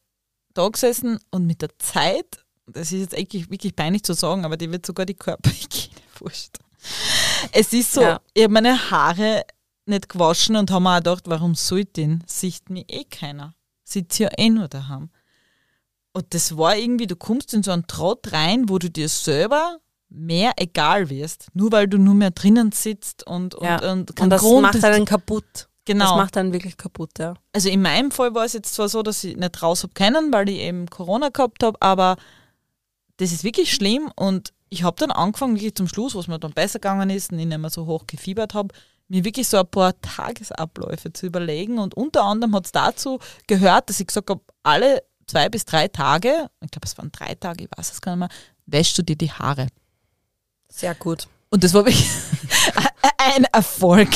da 0.54 0.68
gesessen 0.70 1.20
und 1.32 1.46
mit 1.48 1.62
der 1.62 1.70
Zeit, 1.80 2.44
das 2.68 2.92
ist 2.92 3.00
jetzt 3.02 3.16
eigentlich 3.18 3.50
wirklich 3.50 3.76
peinlich 3.76 4.04
zu 4.04 4.14
sagen, 4.14 4.46
aber 4.46 4.58
die 4.58 4.72
wird 4.72 4.86
sogar 4.86 5.06
die 5.06 5.16
Körperhygiene 5.16 5.96
wurscht. 6.20 6.58
Es 7.52 7.74
ist 7.74 7.94
so, 7.94 8.02
Ja. 8.02 8.22
ich 8.34 8.44
habe 8.44 8.54
meine 8.54 8.92
Haare 8.92 9.44
nicht 9.86 10.10
gewaschen 10.10 10.56
und 10.56 10.70
habe 10.72 10.84
mir 10.84 10.92
auch 10.94 10.98
gedacht, 10.98 11.24
warum 11.28 11.56
soll 11.56 11.80
ich 11.80 11.92
denn? 11.94 12.24
Sieht 12.28 12.70
mich 12.70 12.86
eh 12.88 13.04
keiner. 13.04 13.56
Sitzt 13.84 14.20
ja 14.20 14.30
eh 14.38 14.50
nur 14.50 14.68
daheim. 14.68 15.10
Und 16.14 16.34
das 16.34 16.58
war 16.58 16.76
irgendwie, 16.76 17.08
du 17.08 17.16
kommst 17.16 17.54
in 17.54 17.64
so 17.64 17.72
einen 17.72 17.88
Trott 17.88 18.32
rein, 18.34 18.68
wo 18.70 18.78
du 18.80 18.90
dir 18.90 19.08
selber 19.08 19.78
mehr 20.10 20.52
egal 20.58 21.10
wirst, 21.10 21.48
nur 21.54 21.72
weil 21.72 21.88
du 21.88 21.98
nur 21.98 22.14
mehr 22.16 22.32
drinnen 22.32 22.72
sitzt 22.74 23.26
und, 23.26 23.56
und, 23.56 23.66
Ja. 23.66 23.92
und 23.92 24.20
Und 24.20 24.30
das 24.30 24.42
Grund 24.42 24.62
macht 24.64 24.84
einen 24.84 25.06
kaputt. 25.06 25.46
Das 25.54 25.68
Genau. 25.86 26.16
macht 26.18 26.38
einen 26.38 26.54
wirklich 26.54 26.78
kaputt, 26.78 27.18
ja. 27.18 27.34
Also 27.54 27.70
in 27.70 27.82
meinem 27.82 28.12
Fall 28.12 28.36
war 28.36 28.46
es 28.46 28.54
jetzt 28.54 28.74
zwar 28.76 28.88
so, 28.88 29.02
dass 29.04 29.24
ich 29.24 29.36
nicht 29.36 29.64
raus 29.64 29.84
habe 29.84 29.94
können, 29.94 30.32
weil 30.32 30.48
ich 30.50 30.60
eben 30.60 30.86
Corona 30.88 31.30
gehabt 31.30 31.64
habe, 31.64 31.82
aber 31.82 32.18
das 33.18 33.32
ist 33.32 33.44
wirklich 33.44 33.74
schlimm 33.74 34.12
und 34.16 34.54
ich 34.70 34.84
habe 34.84 34.96
dann 34.98 35.12
angefangen, 35.12 35.56
wirklich 35.56 35.76
zum 35.76 35.88
Schluss, 35.88 36.14
was 36.14 36.28
mir 36.28 36.40
dann 36.40 36.54
besser 36.54 36.80
gegangen 36.80 37.10
ist 37.10 37.32
und 37.32 37.40
ich 37.40 37.46
nicht 37.46 37.58
mehr 37.58 37.70
so 37.70 37.86
hoch 37.88 38.06
gefiebert 38.06 38.54
habe, 38.54 38.74
mir 39.08 39.24
wirklich 39.26 39.48
so 39.48 39.58
ein 39.58 39.68
paar 39.68 40.00
Tagesabläufe 40.02 41.12
zu 41.14 41.26
überlegen 41.26 41.80
und 41.80 41.96
unter 41.96 42.24
anderem 42.24 42.56
hat 42.56 42.66
es 42.68 42.72
dazu 42.72 43.20
gehört, 43.48 43.90
dass 43.90 44.00
ich 44.00 44.08
gesagt 44.08 44.30
habe, 44.30 44.42
alle 44.64 45.02
zwei 45.28 45.50
bis 45.50 45.66
drei 45.66 45.88
Tage, 45.88 46.50
ich 46.64 46.72
glaube 46.72 46.86
es 46.86 46.98
waren 46.98 47.12
drei 47.12 47.36
Tage, 47.36 47.66
ich 47.66 47.70
weiß 47.78 47.92
es 47.92 48.02
gar 48.02 48.16
nicht 48.16 48.20
mehr, 48.20 48.30
wäschst 48.66 48.98
du 48.98 49.02
dir 49.04 49.16
die 49.16 49.32
Haare. 49.32 49.68
Sehr 50.70 50.96
gut. 50.96 51.28
Und 51.50 51.64
das 51.64 51.74
war 51.74 51.84
wirklich 51.86 52.08
ein 53.18 53.44
Erfolg. 53.46 54.10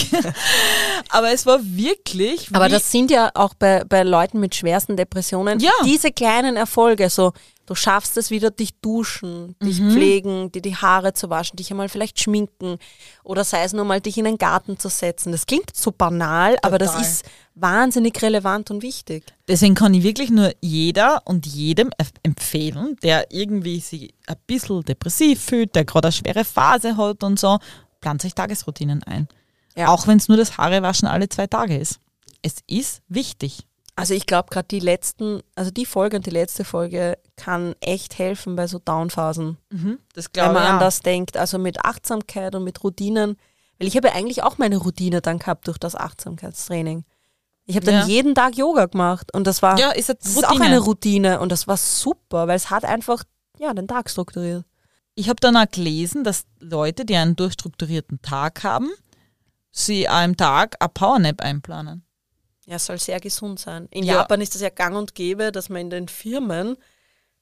Aber 1.10 1.32
es 1.34 1.46
war 1.46 1.60
wirklich. 1.62 2.48
Aber 2.56 2.70
das 2.70 2.92
sind 2.92 3.12
ja 3.12 3.30
auch 3.34 3.54
bei, 3.54 3.84
bei 3.84 4.04
Leuten 4.04 4.40
mit 4.40 4.56
schwersten 4.56 4.96
Depressionen 4.96 5.60
Ja. 5.60 5.72
diese 5.84 6.12
kleinen 6.12 6.56
Erfolge. 6.56 7.10
So, 7.10 7.34
du 7.66 7.76
schaffst 7.76 8.16
es 8.18 8.30
wieder, 8.32 8.52
dich 8.52 8.80
duschen, 8.80 9.56
dich 9.62 9.80
Mhm. 9.80 9.92
pflegen, 9.92 10.52
dir 10.52 10.62
die 10.62 10.76
Haare 10.76 11.14
zu 11.14 11.30
waschen, 11.30 11.56
dich 11.58 11.72
einmal 11.72 11.90
vielleicht 11.90 12.20
schminken 12.20 12.78
oder 13.24 13.44
sei 13.44 13.64
es 13.64 13.74
nur 13.74 13.86
mal, 13.86 14.02
dich 14.02 14.18
in 14.18 14.26
den 14.26 14.38
Garten 14.38 14.78
zu 14.78 14.90
setzen. 14.90 15.32
Das 15.32 15.46
klingt 15.46 15.76
so 15.76 15.92
banal, 15.92 16.58
aber 16.62 16.78
das 16.78 16.92
Total. 16.92 17.02
ist 17.06 17.26
wahnsinnig 17.56 18.22
relevant 18.22 18.70
und 18.72 18.82
wichtig. 18.84 19.24
Deswegen 19.48 19.76
kann 19.76 19.94
ich 19.94 20.04
wirklich 20.04 20.30
nur 20.30 20.52
jeder 20.62 21.22
und 21.26 21.46
jedem 21.46 21.90
ef- 21.98 22.14
empfehlen, 22.24 22.98
der 23.02 23.32
irgendwie 23.32 23.80
sich 23.80 24.14
ein 24.28 24.36
bisschen 24.46 24.84
depressiv 24.84 25.42
fühlt, 25.42 25.74
der 25.76 25.86
gerade 25.86 26.08
eine 26.10 26.12
schwere 26.14 26.44
Phase 26.46 26.98
hat 26.98 27.24
und 27.24 27.40
so, 27.40 27.60
plant 28.02 28.22
sich 28.22 28.36
Tagesroutinen 28.36 29.04
ein. 29.04 29.28
Ja. 29.76 29.88
Auch 29.90 30.08
wenn 30.08 30.18
es 30.18 30.28
nur 30.28 30.38
das 30.38 30.58
Haarewaschen 30.58 31.08
alle 31.08 31.28
zwei 31.30 31.48
Tage 31.48 31.78
ist. 31.78 32.00
Es 32.42 32.56
ist 32.68 33.02
wichtig. 33.08 33.66
Also 33.96 34.14
ich 34.14 34.26
glaube 34.26 34.50
gerade 34.50 34.68
die 34.68 34.80
letzten, 34.80 35.42
also 35.56 35.72
die 35.72 35.86
Folge 35.86 36.18
und 36.18 36.26
die 36.26 36.32
letzte 36.32 36.66
Folge 36.66 37.18
kann 37.38 37.76
echt 37.80 38.18
helfen 38.18 38.56
bei 38.56 38.68
so 38.68 38.80
Downphasen. 38.80 39.58
Das 40.14 40.30
wenn 40.34 40.54
man 40.54 40.64
an 40.64 40.80
das 40.80 41.02
denkt, 41.02 41.38
also 41.38 41.58
mit 41.58 41.86
Achtsamkeit 41.86 42.56
und 42.56 42.64
mit 42.66 42.84
Routinen. 42.84 43.38
Weil 43.80 43.88
ich 43.88 43.96
habe 43.96 44.10
ja 44.10 44.16
eigentlich 44.16 44.44
auch 44.44 44.58
meine 44.58 44.78
Routine 44.78 45.22
dann 45.22 45.40
gehabt 45.40 45.68
durch 45.68 45.78
das 45.78 45.96
Achtsamkeitstraining. 45.96 47.06
Ich 47.66 47.76
habe 47.76 47.86
dann 47.86 47.96
Ja. 47.96 48.06
jeden 48.06 48.36
Tag 48.36 48.58
Yoga 48.58 48.86
gemacht 48.86 49.34
und 49.34 49.48
das 49.48 49.62
war 49.62 49.80
Ja, 49.80 49.92
ist 49.92 50.10
das 50.10 50.18
ist 50.22 50.48
auch 50.48 50.60
eine 50.60 50.80
Routine 50.80 51.40
und 51.40 51.52
das 51.52 51.68
war 51.68 51.78
super, 51.78 52.48
weil 52.48 52.58
es 52.58 52.70
hat 52.70 52.86
einfach 52.86 53.24
ja, 53.58 53.74
den 53.74 53.88
Tag 53.88 54.10
strukturiert. 54.10 54.66
Ich 55.16 55.30
habe 55.30 55.40
dann 55.40 55.56
auch 55.56 55.70
gelesen, 55.70 56.24
dass 56.26 56.44
Leute, 56.60 57.06
die 57.06 57.16
einen 57.16 57.38
durchstrukturierten 57.38 58.22
Tag 58.22 58.64
haben, 58.64 58.90
sie 59.72 60.08
am 60.10 60.36
Tag 60.36 60.76
eine 60.80 60.90
Powernap 60.90 61.42
einplanen. 61.42 62.06
Ja, 62.66 62.78
es 62.78 62.86
soll 62.86 62.98
sehr 63.00 63.20
gesund 63.20 63.60
sein. 63.60 63.88
In 63.92 64.04
Ja. 64.04 64.16
Japan 64.16 64.42
ist 64.42 64.56
das 64.56 64.62
ja 64.62 64.70
gang 64.70 64.96
und 64.96 65.14
gäbe, 65.16 65.52
dass 65.52 65.70
man 65.70 65.82
in 65.82 65.90
den 65.92 66.08
Firmen, 66.08 66.78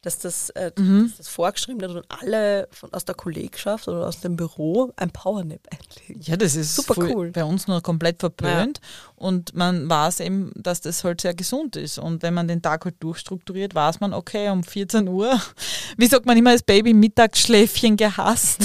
dass 0.02 0.20
das, 0.20 0.50
äh, 0.50 0.72
Mhm. 0.78 1.08
dass 1.08 1.18
das 1.18 1.28
vorgeschrieben 1.30 1.80
wird 1.80 1.92
und 1.96 2.06
alle 2.10 2.68
von, 2.72 2.92
aus 2.92 3.06
der 3.06 3.16
Kollegschaft 3.16 3.88
oder 3.88 4.06
aus 4.06 4.20
dem 4.20 4.36
Büro 4.36 4.92
ein 4.98 5.12
Powernap 5.12 5.62
einlegen. 5.72 6.22
Ja, 6.24 6.36
das 6.36 6.56
ist 6.58 6.76
Super 6.76 6.96
voll 6.96 7.12
cool. 7.14 7.32
bei 7.32 7.46
uns 7.46 7.68
nur 7.70 7.82
komplett 7.82 8.20
verpönt 8.20 8.82
und 9.16 9.56
man 9.56 9.90
weiß 9.90 10.20
eben, 10.20 10.52
dass 10.56 10.82
das 10.82 11.06
halt 11.06 11.22
sehr 11.22 11.34
gesund 11.34 11.78
ist 11.78 12.00
und 12.00 12.22
wenn 12.22 12.34
man 12.34 12.50
den 12.50 12.62
Tag 12.62 12.84
halt 12.84 12.96
durchstrukturiert, 13.02 13.76
weiß 13.76 14.02
man, 14.02 14.14
okay, 14.14 14.50
um 14.50 14.66
14 14.66 15.08
Uhr, 15.08 15.40
wie 15.98 16.08
sagt 16.08 16.26
man 16.26 16.36
immer, 16.38 16.52
das 16.52 16.64
Baby 16.64 16.94
Mittagsschläfchen 16.94 17.96
gehasst. 17.96 18.60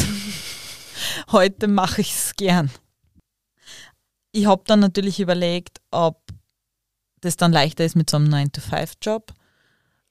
Heute 1.31 1.69
mache 1.69 2.01
ich 2.01 2.13
es 2.13 2.35
gern. 2.35 2.69
Ich 4.33 4.47
habe 4.47 4.65
dann 4.67 4.81
natürlich 4.81 5.21
überlegt, 5.21 5.79
ob 5.93 6.21
das 7.21 7.37
dann 7.37 7.53
leichter 7.53 7.85
ist 7.85 7.97
mit 7.97 8.11
so 8.11 8.16
einem 8.16 8.33
9-to-5-Job, 8.33 9.33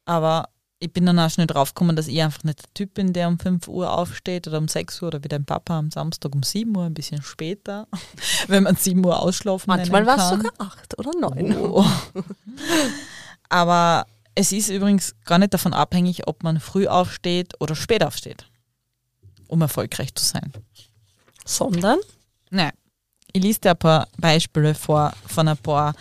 aber 0.06 0.50
ich 0.80 0.94
bin 0.94 1.06
dann 1.06 1.20
auch 1.20 1.30
schnell 1.30 1.48
draufgekommen, 1.48 1.96
dass 1.96 2.08
ich 2.08 2.22
einfach 2.22 2.44
nicht 2.44 2.60
der 2.62 2.74
Typ 2.74 2.94
bin, 2.94 3.12
der 3.12 3.28
um 3.28 3.40
5 3.40 3.68
Uhr 3.68 3.92
aufsteht 3.92 4.48
oder 4.48 4.60
um 4.60 4.68
6 4.68 5.02
Uhr 5.02 5.08
oder 5.08 5.24
wie 5.24 5.28
dein 5.28 5.46
Papa 5.46 5.78
am 5.78 5.90
Samstag 5.90 6.36
um 6.36 6.44
7 6.44 6.76
Uhr, 6.76 6.86
ein 6.86 6.94
bisschen 6.94 7.24
später, 7.24 7.88
wenn 8.48 8.64
man 8.64 8.76
7 8.76 9.04
Uhr 9.04 9.20
ausschlafen 9.20 9.66
Manchmal 9.68 10.06
war 10.06 10.18
es 10.18 10.30
sogar 10.30 10.52
acht 10.60 10.98
oder 11.00 11.12
neun. 11.20 11.56
Oh. 11.58 11.86
Aber 13.50 14.06
es 14.36 14.52
ist 14.52 14.70
übrigens 14.70 15.16
gar 15.26 15.40
nicht 15.40 15.54
davon 15.54 15.74
abhängig, 15.74 16.28
ob 16.28 16.44
man 16.44 16.60
früh 16.60 16.88
aufsteht 16.88 17.60
oder 17.60 17.76
spät 17.76 18.04
aufsteht, 18.04 18.46
um 19.48 19.62
erfolgreich 19.62 20.14
zu 20.14 20.24
sein. 20.24 20.54
Sondern 21.44 22.00
Nein. 22.50 22.72
Ich 23.34 23.44
lese 23.44 23.60
dir 23.62 23.72
ein 23.72 23.78
paar 23.78 24.08
Beispiele 24.18 24.74
vor 24.74 25.14
von 25.28 25.48
ein 25.48 25.58
paar 25.58 25.94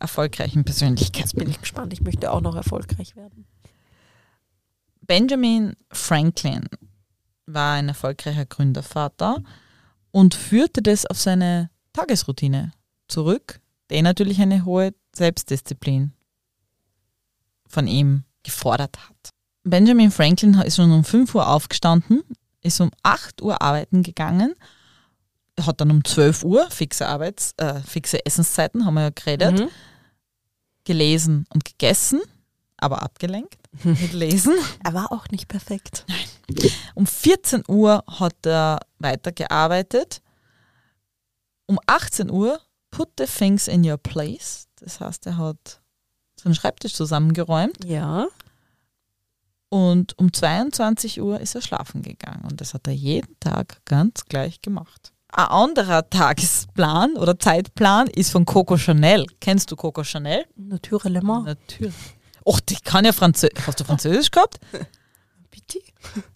erfolgreichen 0.00 0.58
jetzt 0.58 0.66
Persönlichkeiten. 0.66 1.38
bin 1.38 1.50
ich 1.50 1.60
gespannt, 1.60 1.92
ich 1.92 2.00
möchte 2.02 2.30
auch 2.32 2.40
noch 2.40 2.54
erfolgreich 2.56 3.16
werden. 3.16 3.46
Benjamin 5.02 5.74
Franklin 5.90 6.68
war 7.46 7.74
ein 7.74 7.88
erfolgreicher 7.88 8.44
Gründervater 8.44 9.42
und 10.10 10.34
führte 10.34 10.82
das 10.82 11.06
auf 11.06 11.18
seine 11.18 11.70
Tagesroutine 11.92 12.72
zurück, 13.08 13.60
der 13.90 14.02
natürlich 14.02 14.40
eine 14.40 14.64
hohe 14.64 14.92
Selbstdisziplin 15.14 16.12
von 17.66 17.86
ihm 17.86 18.24
gefordert 18.42 18.98
hat. 19.08 19.30
Benjamin 19.64 20.10
Franklin 20.10 20.54
ist 20.60 20.76
schon 20.76 20.92
um 20.92 21.04
5 21.04 21.34
Uhr 21.34 21.48
aufgestanden, 21.48 22.22
ist 22.62 22.80
um 22.80 22.90
8 23.02 23.42
Uhr 23.42 23.60
arbeiten 23.62 24.02
gegangen, 24.02 24.54
hat 25.60 25.80
dann 25.80 25.90
um 25.90 26.04
12 26.04 26.44
Uhr 26.44 26.70
fixe 26.70 27.06
Arbeits-, 27.06 27.54
äh, 27.56 27.80
fixe 27.80 28.24
Essenszeiten, 28.24 28.84
haben 28.84 28.94
wir 28.94 29.02
ja 29.02 29.10
geredet, 29.10 29.58
Mhm. 29.58 29.68
Gelesen 30.88 31.46
und 31.50 31.64
gegessen, 31.64 32.20
aber 32.78 33.02
abgelenkt 33.02 33.58
mit 33.84 34.12
Lesen. 34.12 34.54
Er 34.82 34.94
war 34.94 35.12
auch 35.12 35.28
nicht 35.28 35.46
perfekt. 35.46 36.04
Um 36.94 37.06
14 37.06 37.62
Uhr 37.68 38.02
hat 38.06 38.34
er 38.46 38.80
weitergearbeitet. 38.98 40.22
Um 41.66 41.78
18 41.86 42.30
Uhr 42.30 42.58
put 42.90 43.10
the 43.18 43.26
things 43.26 43.68
in 43.68 43.88
your 43.88 43.98
place. 43.98 44.66
Das 44.80 45.00
heißt, 45.00 45.26
er 45.26 45.36
hat 45.36 45.80
seinen 46.40 46.54
Schreibtisch 46.54 46.94
zusammengeräumt 46.94 47.84
Ja. 47.84 48.26
und 49.68 50.16
um 50.18 50.32
22 50.32 51.20
Uhr 51.20 51.40
ist 51.40 51.54
er 51.54 51.60
schlafen 51.62 52.00
gegangen. 52.02 52.44
Und 52.50 52.60
das 52.62 52.72
hat 52.74 52.86
er 52.86 52.94
jeden 52.94 53.38
Tag 53.40 53.82
ganz 53.84 54.24
gleich 54.24 54.62
gemacht. 54.62 55.12
Ein 55.30 55.46
anderer 55.46 56.08
Tagesplan 56.08 57.16
oder 57.16 57.38
Zeitplan 57.38 58.06
ist 58.08 58.30
von 58.32 58.44
Coco 58.44 58.76
Chanel. 58.78 59.26
Kennst 59.40 59.70
du 59.70 59.76
Coco 59.76 60.02
Chanel? 60.02 60.46
Naturellement. 60.56 61.44
Natürlich. 61.46 61.94
Och, 62.44 62.60
die 62.60 62.76
kann 62.76 63.04
ja 63.04 63.12
Französisch. 63.12 63.66
Hast 63.66 63.78
du 63.78 63.84
Französisch 63.84 64.30
gehabt? 64.30 64.58
Bitte? 65.50 65.80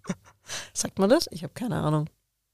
Sagt 0.75 0.99
man 0.99 1.09
das? 1.09 1.27
Ich 1.31 1.43
habe 1.43 1.55
keine 1.55 1.77
Ahnung. 1.77 2.07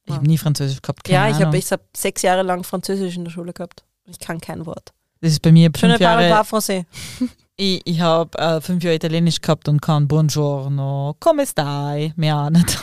Ich 0.05 0.15
habe 0.15 0.27
nie 0.27 0.39
Französisch 0.39 0.81
gehabt. 0.81 1.05
Keine 1.05 1.31
ja, 1.31 1.37
ich 1.37 1.45
habe 1.45 1.57
ich 1.59 1.71
hab 1.73 1.81
sechs 1.95 2.23
Jahre 2.23 2.43
lang 2.43 2.63
Französisch 2.63 3.17
in 3.17 3.25
der 3.25 3.33
Schule 3.33 3.53
gehabt. 3.53 3.85
Ich 4.07 4.19
kann 4.19 4.41
kein 4.41 4.65
Wort. 4.65 4.93
Das 5.21 5.33
ist 5.33 5.43
bei 5.43 5.51
mir 5.51 5.71
Je 5.75 5.79
fünf 5.79 6.01
Jahre. 6.01 6.29
pas 6.31 6.49
français. 6.49 6.85
Ich, 7.61 7.85
ich 7.85 8.01
habe 8.01 8.39
äh, 8.39 8.61
fünf 8.61 8.85
Jahre 8.85 8.95
Italienisch 8.95 9.41
gehabt 9.41 9.69
und 9.69 9.83
kann 9.83 10.07
Buongiorno, 10.07 11.17
come 11.19 11.45
stai? 11.45 12.13
Mehr 12.15 12.37
auch 12.39 12.51
nicht. 12.51 12.79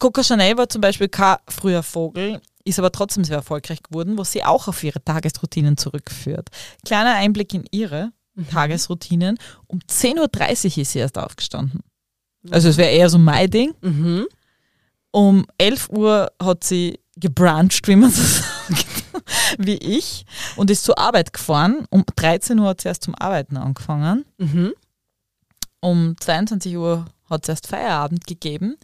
Coco 0.00 0.22
Chanel 0.22 0.56
war 0.56 0.68
zum 0.68 0.80
Beispiel 0.80 1.08
kein 1.08 1.36
früher 1.46 1.82
Vogel, 1.82 2.40
ist 2.64 2.78
aber 2.78 2.90
trotzdem 2.90 3.22
sehr 3.22 3.36
erfolgreich 3.36 3.82
geworden, 3.82 4.18
was 4.18 4.32
sie 4.32 4.42
auch 4.42 4.66
auf 4.66 4.82
ihre 4.82 5.04
Tagesroutinen 5.04 5.76
zurückführt. 5.76 6.48
Kleiner 6.84 7.14
Einblick 7.14 7.54
in 7.54 7.64
ihre 7.70 8.12
Tagesroutinen. 8.50 9.38
Um 9.66 9.78
10.30 9.80 10.16
Uhr 10.76 10.82
ist 10.82 10.92
sie 10.92 10.98
erst 10.98 11.18
aufgestanden. 11.18 11.82
Also 12.50 12.68
es 12.68 12.78
wäre 12.78 12.90
eher 12.90 13.10
so 13.10 13.18
mein 13.18 13.50
Ding. 13.50 13.74
Mhm. 13.82 14.26
Um 15.12 15.46
11 15.58 15.90
Uhr 15.90 16.32
hat 16.42 16.64
sie 16.64 17.00
gebruncht, 17.16 17.86
wie 17.86 17.96
man 17.96 18.10
so 18.10 18.22
sagt, 18.68 19.04
wie 19.58 19.76
ich, 19.76 20.24
und 20.56 20.70
ist 20.70 20.84
zur 20.84 20.98
Arbeit 20.98 21.32
gefahren. 21.32 21.86
Um 21.90 22.04
13 22.16 22.58
Uhr 22.58 22.68
hat 22.68 22.80
sie 22.80 22.88
erst 22.88 23.04
zum 23.04 23.14
Arbeiten 23.14 23.58
angefangen. 23.58 24.24
Mhm. 24.38 24.72
Um 25.80 26.16
22 26.18 26.76
Uhr 26.76 27.04
hat 27.28 27.44
sie 27.44 27.52
erst 27.52 27.66
Feierabend 27.66 28.26
gegeben. 28.26 28.76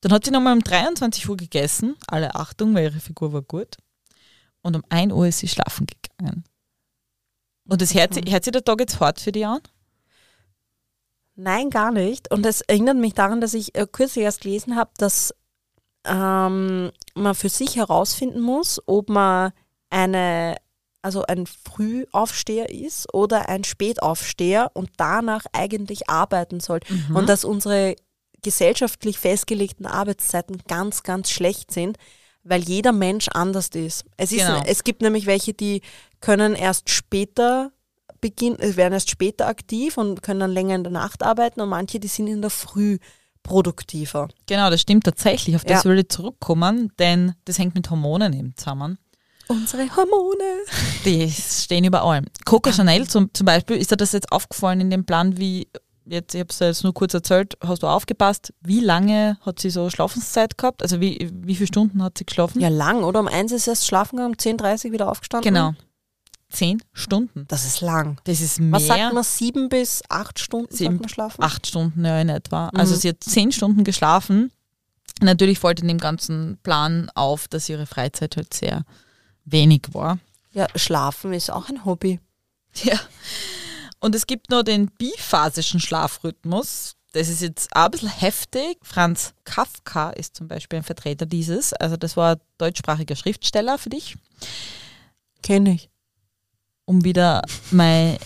Dann 0.00 0.12
hat 0.12 0.24
sie 0.24 0.30
nochmal 0.30 0.52
um 0.54 0.62
23 0.62 1.28
Uhr 1.28 1.36
gegessen. 1.36 1.96
Alle 2.06 2.34
Achtung, 2.34 2.74
weil 2.74 2.84
ihre 2.84 3.00
Figur 3.00 3.32
war 3.32 3.42
gut. 3.42 3.76
Und 4.62 4.76
um 4.76 4.82
1 4.88 5.12
Uhr 5.12 5.26
ist 5.28 5.38
sie 5.38 5.48
schlafen 5.48 5.86
gegangen. 5.86 6.44
Und 7.68 7.82
das 7.82 7.94
hört, 7.94 8.14
sie- 8.14 8.22
hört 8.30 8.44
sich 8.44 8.52
der 8.52 8.64
Tag 8.64 8.80
jetzt 8.80 9.00
hart 9.00 9.20
für 9.20 9.32
die 9.32 9.44
an? 9.44 9.60
Nein, 11.36 11.70
gar 11.70 11.92
nicht. 11.92 12.30
Und 12.32 12.42
das 12.44 12.60
erinnert 12.62 12.96
mich 12.96 13.14
daran, 13.14 13.40
dass 13.40 13.54
ich 13.54 13.74
äh, 13.76 13.86
kürzlich 13.90 14.24
erst 14.24 14.40
gelesen 14.42 14.74
habe, 14.76 14.90
dass 14.98 15.32
ähm, 16.04 16.90
man 17.14 17.34
für 17.34 17.48
sich 17.48 17.76
herausfinden 17.76 18.40
muss, 18.40 18.80
ob 18.86 19.08
man 19.08 19.52
eine, 19.90 20.56
also 21.02 21.22
ein 21.24 21.46
Frühaufsteher 21.46 22.70
ist 22.70 23.12
oder 23.14 23.48
ein 23.48 23.62
Spätaufsteher 23.64 24.70
und 24.74 24.90
danach 24.96 25.44
eigentlich 25.52 26.08
arbeiten 26.08 26.60
soll. 26.60 26.80
Und 27.14 27.28
dass 27.28 27.44
unsere 27.44 27.94
gesellschaftlich 28.42 29.18
festgelegten 29.18 29.86
Arbeitszeiten 29.86 30.58
ganz, 30.68 31.02
ganz 31.02 31.30
schlecht 31.30 31.70
sind, 31.72 31.96
weil 32.44 32.62
jeder 32.62 32.92
Mensch 32.92 33.28
anders 33.28 33.68
ist. 33.68 34.04
Es, 34.16 34.32
ist 34.32 34.38
Genau. 34.46 34.62
es 34.66 34.84
gibt 34.84 35.02
nämlich 35.02 35.26
welche, 35.26 35.54
die 35.54 35.82
können 36.20 36.54
erst 36.54 36.90
später 36.90 37.72
beginnen, 38.20 38.58
äh, 38.58 38.76
werden 38.76 38.94
erst 38.94 39.10
später 39.10 39.46
aktiv 39.46 39.96
und 39.98 40.22
können 40.22 40.40
dann 40.40 40.52
länger 40.52 40.74
in 40.74 40.84
der 40.84 40.92
Nacht 40.92 41.22
arbeiten 41.22 41.60
und 41.60 41.68
manche, 41.68 42.00
die 42.00 42.08
sind 42.08 42.26
in 42.26 42.40
der 42.40 42.50
Früh 42.50 42.98
produktiver. 43.42 44.28
Genau, 44.46 44.70
das 44.70 44.80
stimmt 44.80 45.04
tatsächlich. 45.04 45.56
Auf 45.56 45.64
das 45.64 45.84
Ja. 45.84 45.90
will 45.90 45.98
ich 45.98 46.08
zurückkommen, 46.08 46.92
denn 46.98 47.34
das 47.44 47.58
hängt 47.58 47.74
mit 47.74 47.88
Hormonen 47.90 48.32
eben 48.32 48.54
zusammen. 48.56 48.98
Unsere 49.46 49.84
Hormone. 49.96 50.44
Die 51.06 51.30
stehen 51.30 51.84
über 51.84 52.02
allem. 52.02 52.26
Coco 52.44 52.70
Chanel 52.70 53.08
zum, 53.08 53.32
zum 53.32 53.46
Beispiel, 53.46 53.76
ist 53.78 53.90
dir 53.90 53.96
das 53.96 54.12
jetzt 54.12 54.30
aufgefallen 54.30 54.80
in 54.82 54.90
dem 54.90 55.06
Plan, 55.06 55.38
wie, 55.38 55.68
jetzt, 56.10 56.34
ich 56.34 56.40
habe 56.40 56.50
es 56.50 56.58
jetzt 56.58 56.84
nur 56.84 56.94
kurz 56.94 57.14
erzählt, 57.14 57.56
hast 57.64 57.82
du 57.82 57.86
aufgepasst, 57.86 58.52
wie 58.60 58.80
lange 58.80 59.38
hat 59.42 59.60
sie 59.60 59.70
so 59.70 59.88
Schlafenszeit 59.90 60.58
gehabt? 60.58 60.82
Also 60.82 61.00
wie, 61.00 61.30
wie 61.32 61.54
viele 61.54 61.66
Stunden 61.68 62.02
hat 62.02 62.18
sie 62.18 62.24
geschlafen? 62.24 62.60
Ja, 62.60 62.68
lang, 62.68 63.04
oder? 63.04 63.20
Um 63.20 63.28
eins 63.28 63.52
ist 63.52 63.66
erst 63.68 63.86
schlafen 63.86 64.16
gegangen, 64.16 64.34
um 64.34 64.38
10.30 64.38 64.86
Uhr 64.86 64.92
wieder 64.92 65.10
aufgestanden. 65.10 65.52
Genau. 65.54 65.72
Zehn 66.50 66.82
Stunden. 66.94 67.44
Das 67.48 67.66
ist 67.66 67.82
lang. 67.82 68.18
Das 68.24 68.40
ist 68.40 68.58
mehr. 68.58 68.72
Was 68.72 68.86
sagt 68.86 69.12
man, 69.12 69.22
sieben 69.22 69.68
bis 69.68 70.02
acht 70.08 70.38
Stunden 70.38 70.74
Sieben- 70.74 70.92
sagt 70.94 71.00
man 71.02 71.08
schlafen? 71.10 71.42
Acht 71.44 71.66
Stunden 71.66 72.04
ja 72.04 72.18
in 72.20 72.30
etwa. 72.30 72.68
Also 72.70 72.94
Mhm. 72.94 72.98
sie 73.00 73.08
hat 73.10 73.22
zehn 73.22 73.52
Stunden 73.52 73.84
geschlafen. 73.84 74.50
Natürlich 75.20 75.58
fällt 75.58 75.80
in 75.80 75.88
dem 75.88 75.98
ganzen 75.98 76.58
Plan 76.62 77.10
auf, 77.14 77.48
dass 77.48 77.68
ihre 77.68 77.84
Freizeit 77.86 78.36
halt 78.36 78.54
sehr 78.54 78.84
wenig 79.44 79.82
war. 79.92 80.18
Ja, 80.52 80.66
schlafen 80.74 81.34
ist 81.34 81.50
auch 81.50 81.68
ein 81.68 81.84
Hobby. 81.84 82.18
Ja. 82.82 82.98
Und 84.00 84.14
es 84.14 84.26
gibt 84.26 84.50
noch 84.50 84.62
den 84.62 84.86
biphasischen 84.98 85.80
Schlafrhythmus. 85.80 86.94
Das 87.12 87.28
ist 87.28 87.40
jetzt 87.40 87.74
auch 87.74 87.86
ein 87.86 87.90
bisschen 87.90 88.08
heftig. 88.10 88.78
Franz 88.82 89.32
Kafka 89.44 90.10
ist 90.10 90.36
zum 90.36 90.46
Beispiel 90.46 90.78
ein 90.78 90.82
Vertreter 90.84 91.26
dieses. 91.26 91.72
Also 91.72 91.96
das 91.96 92.16
war 92.16 92.36
ein 92.36 92.40
deutschsprachiger 92.58 93.16
Schriftsteller 93.16 93.78
für 93.78 93.88
dich, 93.90 94.16
Kenne 95.42 95.72
ich. 95.74 95.88
um 96.84 97.04
wieder 97.04 97.42
meine, 97.70 98.18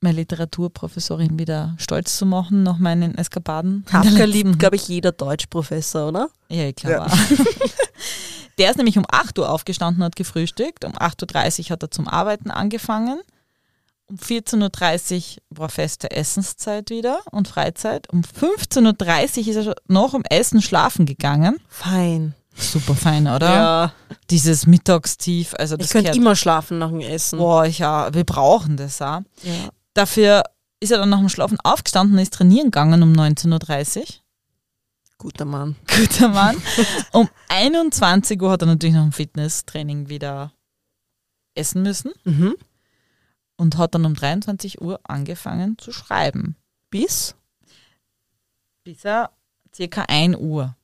meine 0.00 0.16
Literaturprofessorin 0.16 1.38
wieder 1.38 1.76
stolz 1.78 2.16
zu 2.16 2.24
machen 2.26 2.62
nach 2.62 2.78
meinen 2.78 3.16
Eskapaden. 3.16 3.84
Kafka 3.88 4.24
liebt, 4.24 4.58
glaube 4.58 4.76
ich, 4.76 4.88
jeder 4.88 5.12
Deutschprofessor, 5.12 6.08
oder? 6.08 6.30
Ja, 6.48 6.64
ich 6.68 6.76
glaube 6.76 7.04
auch. 7.06 7.16
Der 8.58 8.70
ist 8.70 8.76
nämlich 8.76 8.96
um 8.96 9.04
8 9.10 9.38
Uhr 9.40 9.50
aufgestanden, 9.50 10.02
hat 10.04 10.14
gefrühstückt. 10.16 10.84
Um 10.84 10.92
8.30 10.92 11.64
Uhr 11.64 11.70
hat 11.70 11.82
er 11.82 11.90
zum 11.90 12.06
Arbeiten 12.08 12.50
angefangen. 12.50 13.20
Um 14.14 14.20
14.30 14.20 15.38
Uhr 15.50 15.58
war 15.58 15.68
feste 15.68 16.10
Essenszeit 16.12 16.90
wieder 16.90 17.20
und 17.32 17.48
Freizeit. 17.48 18.08
Um 18.12 18.20
15.30 18.22 19.38
Uhr 19.42 19.48
ist 19.48 19.66
er 19.66 19.74
nach 19.88 20.12
dem 20.12 20.22
Essen 20.30 20.62
schlafen 20.62 21.04
gegangen. 21.04 21.58
Fein. 21.68 22.34
Super 22.56 22.94
fein, 22.94 23.26
oder? 23.26 23.48
Ja. 23.48 23.92
Dieses 24.30 24.68
Mittagstief. 24.68 25.54
Also 25.58 25.76
das 25.76 25.86
Ich 25.88 25.92
könnte 25.92 26.12
immer 26.16 26.36
schlafen 26.36 26.78
nach 26.78 26.90
dem 26.90 27.00
Essen. 27.00 27.40
Boah, 27.40 27.64
ja, 27.64 28.14
wir 28.14 28.22
brauchen 28.22 28.76
das 28.76 29.02
auch. 29.02 29.22
Ja. 29.42 29.70
Dafür 29.94 30.44
ist 30.78 30.92
er 30.92 30.98
dann 30.98 31.08
nach 31.10 31.18
dem 31.18 31.28
Schlafen 31.28 31.58
aufgestanden 31.64 32.16
und 32.16 32.22
ist 32.22 32.34
trainieren 32.34 32.66
gegangen 32.66 33.02
um 33.02 33.12
19.30 33.12 33.98
Uhr. 33.98 34.04
Guter 35.18 35.44
Mann. 35.44 35.74
Guter 35.88 36.28
Mann. 36.28 36.56
Um 37.10 37.28
21 37.48 38.40
Uhr 38.40 38.52
hat 38.52 38.62
er 38.62 38.66
natürlich 38.66 38.94
nach 38.94 39.02
dem 39.02 39.12
Fitnesstraining 39.12 40.08
wieder 40.08 40.52
essen 41.56 41.82
müssen 41.82 42.12
Mhm. 42.22 42.54
Und 43.56 43.76
hat 43.78 43.94
dann 43.94 44.04
um 44.04 44.14
23 44.14 44.80
Uhr 44.80 45.00
angefangen 45.04 45.78
zu 45.78 45.92
schreiben. 45.92 46.56
Bis? 46.90 47.34
Bis 48.84 49.04
er 49.04 49.30
circa 49.74 50.02
1 50.08 50.36
Uhr. 50.36 50.76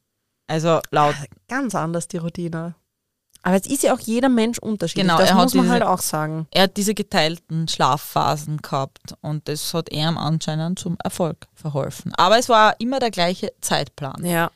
Also 0.46 0.80
laut, 0.90 1.14
Ganz 1.48 1.74
anders 1.74 2.08
die 2.08 2.16
Routine. 2.16 2.74
Aber 3.42 3.56
es 3.56 3.66
ist 3.66 3.82
ja 3.82 3.94
auch 3.94 4.00
jeder 4.00 4.28
Mensch 4.28 4.58
unterschiedlich. 4.58 5.04
Genau, 5.06 5.18
das 5.18 5.30
er 5.30 5.36
hat 5.36 5.44
muss 5.44 5.54
man 5.54 5.62
diese- 5.64 5.72
halt 5.72 5.82
auch 5.84 6.00
sagen. 6.00 6.46
er 6.50 6.64
hat 6.64 6.76
diese 6.76 6.94
geteilten 6.94 7.68
Schlafphasen 7.68 8.58
gehabt 8.58 9.14
und 9.22 9.48
das 9.48 9.72
hat 9.72 9.90
ihm 9.92 10.18
anscheinend 10.18 10.78
zum 10.78 10.96
Erfolg 11.02 11.46
verholfen. 11.54 12.12
Aber 12.16 12.38
es 12.38 12.48
war 12.50 12.78
immer 12.80 12.98
der 13.00 13.10
gleiche 13.10 13.52
Zeitplan. 13.62 14.24
Ja. 14.26 14.46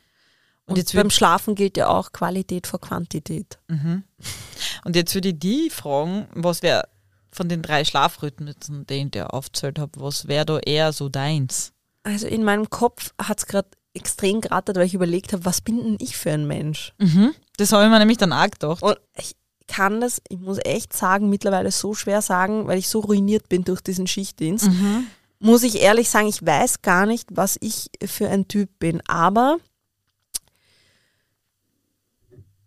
Und 0.66 0.72
Und, 0.72 0.76
jetzt 0.78 0.94
beim 0.94 1.10
Schlafen 1.10 1.54
gilt 1.54 1.76
ja 1.76 1.88
auch 1.88 2.12
Qualität 2.12 2.66
vor 2.66 2.80
Quantität. 2.80 3.58
Und 3.68 4.96
jetzt 4.96 5.14
würde 5.14 5.28
ich 5.30 5.38
die 5.38 5.70
fragen, 5.70 6.26
was 6.34 6.62
wäre 6.62 6.88
von 7.34 7.48
den 7.48 7.62
drei 7.62 7.84
Schlafrhythmen, 7.84 8.54
den 8.86 9.06
ich 9.06 9.10
dir 9.12 9.34
aufgezählt 9.34 9.78
habe, 9.78 9.92
was 9.96 10.28
wäre 10.28 10.46
da 10.46 10.58
eher 10.58 10.92
so 10.92 11.08
deins? 11.08 11.72
Also 12.04 12.26
in 12.26 12.44
meinem 12.44 12.70
Kopf 12.70 13.12
hat 13.20 13.38
es 13.38 13.46
gerade 13.46 13.68
extrem 13.94 14.40
gerattert, 14.40 14.76
weil 14.76 14.86
ich 14.86 14.94
überlegt 14.94 15.32
habe, 15.32 15.44
was 15.44 15.60
bin 15.60 15.82
denn 15.82 15.96
ich 16.00 16.16
für 16.16 16.32
ein 16.32 16.46
Mensch? 16.46 16.92
Mhm. 16.98 17.34
Das 17.56 17.72
habe 17.72 17.84
ich 17.84 17.90
mir 17.90 17.98
nämlich 17.98 18.18
dann 18.18 18.32
auch 18.32 18.50
gedacht. 18.50 18.82
Und 18.82 18.98
ich 19.16 19.36
kann 19.66 20.00
das, 20.00 20.20
ich 20.28 20.38
muss 20.38 20.58
echt 20.64 20.92
sagen, 20.92 21.30
mittlerweile 21.30 21.70
so 21.70 21.94
schwer 21.94 22.20
sagen, 22.22 22.66
weil 22.66 22.78
ich 22.78 22.88
so 22.88 23.00
ruiniert 23.00 23.48
bin 23.48 23.64
durch 23.64 23.80
diesen 23.80 24.06
Schichtdienst. 24.06 24.68
Mhm. 24.68 25.06
Muss 25.38 25.62
ich 25.62 25.80
ehrlich 25.80 26.08
sagen, 26.10 26.28
ich 26.28 26.44
weiß 26.44 26.82
gar 26.82 27.06
nicht, 27.06 27.28
was 27.32 27.56
ich 27.60 27.90
für 28.04 28.28
ein 28.28 28.48
Typ 28.48 28.78
bin. 28.78 29.00
Aber 29.06 29.58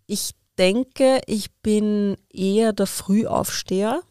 ich 0.06 0.32
denke, 0.58 1.22
ich 1.28 1.52
bin 1.62 2.18
eher 2.32 2.74
der 2.74 2.88
Frühaufsteher, 2.88 4.02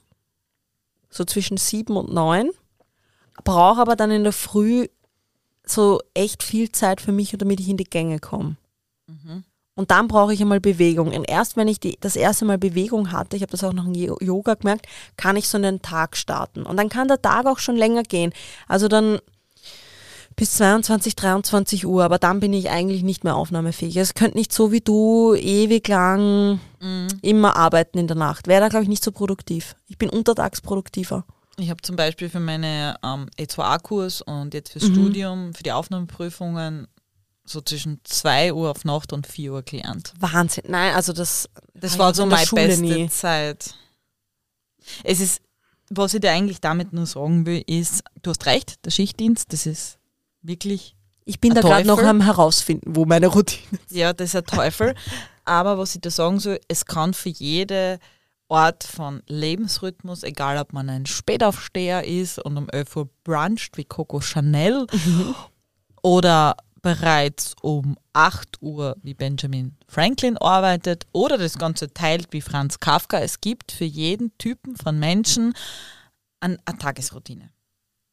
so 1.17 1.25
zwischen 1.25 1.57
sieben 1.57 1.97
und 1.97 2.13
neun, 2.13 2.51
brauche 3.45 3.81
aber 3.81 3.97
dann 3.97 4.11
in 4.11 4.25
der 4.25 4.33
Früh 4.33 4.87
so 5.65 6.01
echt 6.15 6.43
viel 6.43 6.71
Zeit 6.71 7.01
für 7.01 7.13
mich, 7.13 7.35
damit 7.37 7.61
ich 7.61 7.69
in 7.69 7.77
die 7.77 7.85
Gänge 7.85 8.19
komme. 8.21 8.57
Und 9.75 9.91
dann 9.91 10.09
brauche 10.09 10.33
ich 10.33 10.41
einmal 10.41 10.61
Bewegung. 10.61 11.13
Und 11.15 11.29
erst 11.29 11.57
wenn 11.57 11.69
ich 11.69 11.79
die, 11.81 11.99
das 12.01 12.17
erste 12.17 12.45
Mal 12.45 12.57
Bewegung 12.57 13.13
hatte, 13.13 13.37
ich 13.37 13.43
habe 13.43 13.51
das 13.51 13.63
auch 13.63 13.75
noch 13.75 13.85
im 13.85 13.95
Jo- 13.95 14.17
Yoga 14.21 14.55
gemerkt, 14.55 14.87
kann 15.17 15.37
ich 15.37 15.49
so 15.49 15.59
einen 15.59 15.83
Tag 15.83 16.17
starten. 16.17 16.63
Und 16.63 16.77
dann 16.79 16.89
kann 16.89 17.09
der 17.09 17.21
Tag 17.21 17.47
auch 17.47 17.59
schon 17.59 17.77
länger 17.77 18.03
gehen. 18.03 18.33
Also 18.69 18.89
dann 18.89 19.19
bis 20.37 20.53
22, 20.53 21.17
23 21.17 21.87
Uhr, 21.87 22.05
aber 22.05 22.19
dann 22.19 22.41
bin 22.41 22.53
ich 22.53 22.69
eigentlich 22.69 23.03
nicht 23.03 23.25
mehr 23.25 23.35
aufnahmefähig. 23.37 23.97
Es 23.97 24.13
könnte 24.15 24.37
nicht 24.37 24.53
so 24.53 24.71
wie 24.71 24.81
du 24.83 25.35
ewig 25.35 25.89
lang 25.89 26.61
Mhm. 26.81 27.09
immer 27.23 27.57
arbeiten 27.57 27.99
in 27.99 28.07
der 28.07 28.17
Nacht. 28.19 28.47
Wäre 28.47 28.61
da, 28.61 28.69
glaube 28.69 28.83
ich, 28.83 28.89
nicht 28.91 29.03
so 29.03 29.13
produktiv. 29.13 29.75
Ich 29.89 29.97
bin 29.97 30.11
untertags 30.11 30.61
produktiver. 30.61 31.25
Ich 31.59 31.71
habe 31.71 31.81
zum 31.81 31.97
Beispiel 31.97 32.29
für 32.29 32.39
meine 32.41 32.97
ähm, 33.03 33.29
E2A-Kurs 33.39 34.21
und 34.21 34.53
jetzt 34.53 34.73
fürs 34.73 34.85
Mhm. 34.89 34.93
Studium, 34.95 35.55
für 35.55 35.63
die 35.63 35.73
Aufnahmeprüfungen 35.73 36.87
so 37.49 37.63
zwischen 37.63 38.01
2 38.05 38.53
Uhr 38.53 38.71
auf 38.71 38.85
Nacht 38.85 39.13
und 39.15 39.27
4 39.27 39.53
Uhr 39.53 39.63
gelernt. 39.63 40.13
Wahnsinn. 40.21 40.65
Nein, 40.69 40.95
also 40.95 41.15
das, 41.15 41.49
Das 41.75 41.99
war 41.99 42.13
so 42.13 42.27
meine 42.27 42.45
Schule 42.47 42.67
beste 42.67 42.83
nie. 42.83 43.09
Zeit. 43.09 43.75
Es 45.03 45.21
ist, 45.21 45.41
was 45.89 46.13
ich 46.13 46.21
dir 46.21 46.33
eigentlich 46.33 46.61
damit 46.61 46.93
nur 46.93 47.07
sagen 47.07 47.47
will, 47.47 47.63
ist, 47.67 48.03
du 48.23 48.31
hast 48.31 48.45
recht, 48.47 48.85
der 48.85 48.91
Schichtdienst, 48.91 49.53
das 49.53 49.65
ist 49.67 49.99
wirklich, 50.47 50.97
Ich 51.25 51.41
bin 51.41 51.55
da 51.55 51.61
gerade 51.61 51.87
noch 51.87 52.03
am 52.03 52.21
herausfinden, 52.21 52.95
wo 52.95 53.05
meine 53.05 53.27
Routine 53.29 53.79
ist. 53.87 53.97
ja, 53.97 54.13
das 54.13 54.29
ist 54.31 54.37
ein 54.37 54.45
Teufel. 54.45 54.95
Aber 55.45 55.79
was 55.79 55.95
ich 55.95 56.01
dir 56.01 56.11
sagen 56.11 56.41
soll, 56.41 56.61
es 56.69 56.85
kann 56.87 57.15
für 57.15 57.29
jede 57.29 57.99
Art 58.49 58.85
von 58.85 59.23
Lebensrhythmus, 59.27 60.23
egal 60.23 60.59
ob 60.59 60.73
man 60.73 60.89
ein 60.89 61.07
Spätaufsteher 61.07 62.05
ist 62.05 62.39
und 62.39 62.57
um 62.57 62.69
11 62.69 62.97
Uhr 62.97 63.09
bruncht 63.25 63.77
wie 63.77 63.85
Coco 63.85 64.21
Chanel 64.21 64.87
oder 66.03 66.57
bereits 66.83 67.55
um 67.63 67.97
8 68.13 68.63
Uhr 68.63 68.97
wie 69.03 69.15
Benjamin 69.15 69.77
Franklin 69.89 70.37
arbeitet 70.37 71.07
oder 71.13 71.39
das 71.39 71.59
Ganze 71.59 71.93
teilt 71.93 72.29
wie 72.33 72.41
Franz 72.41 72.79
Kafka. 72.79 73.19
Es 73.19 73.41
gibt 73.41 73.73
für 73.73 73.85
jeden 73.85 74.37
Typen 74.39 74.77
von 74.77 74.99
Menschen 74.99 75.55
eine 76.39 76.59
Tagesroutine. 76.79 77.51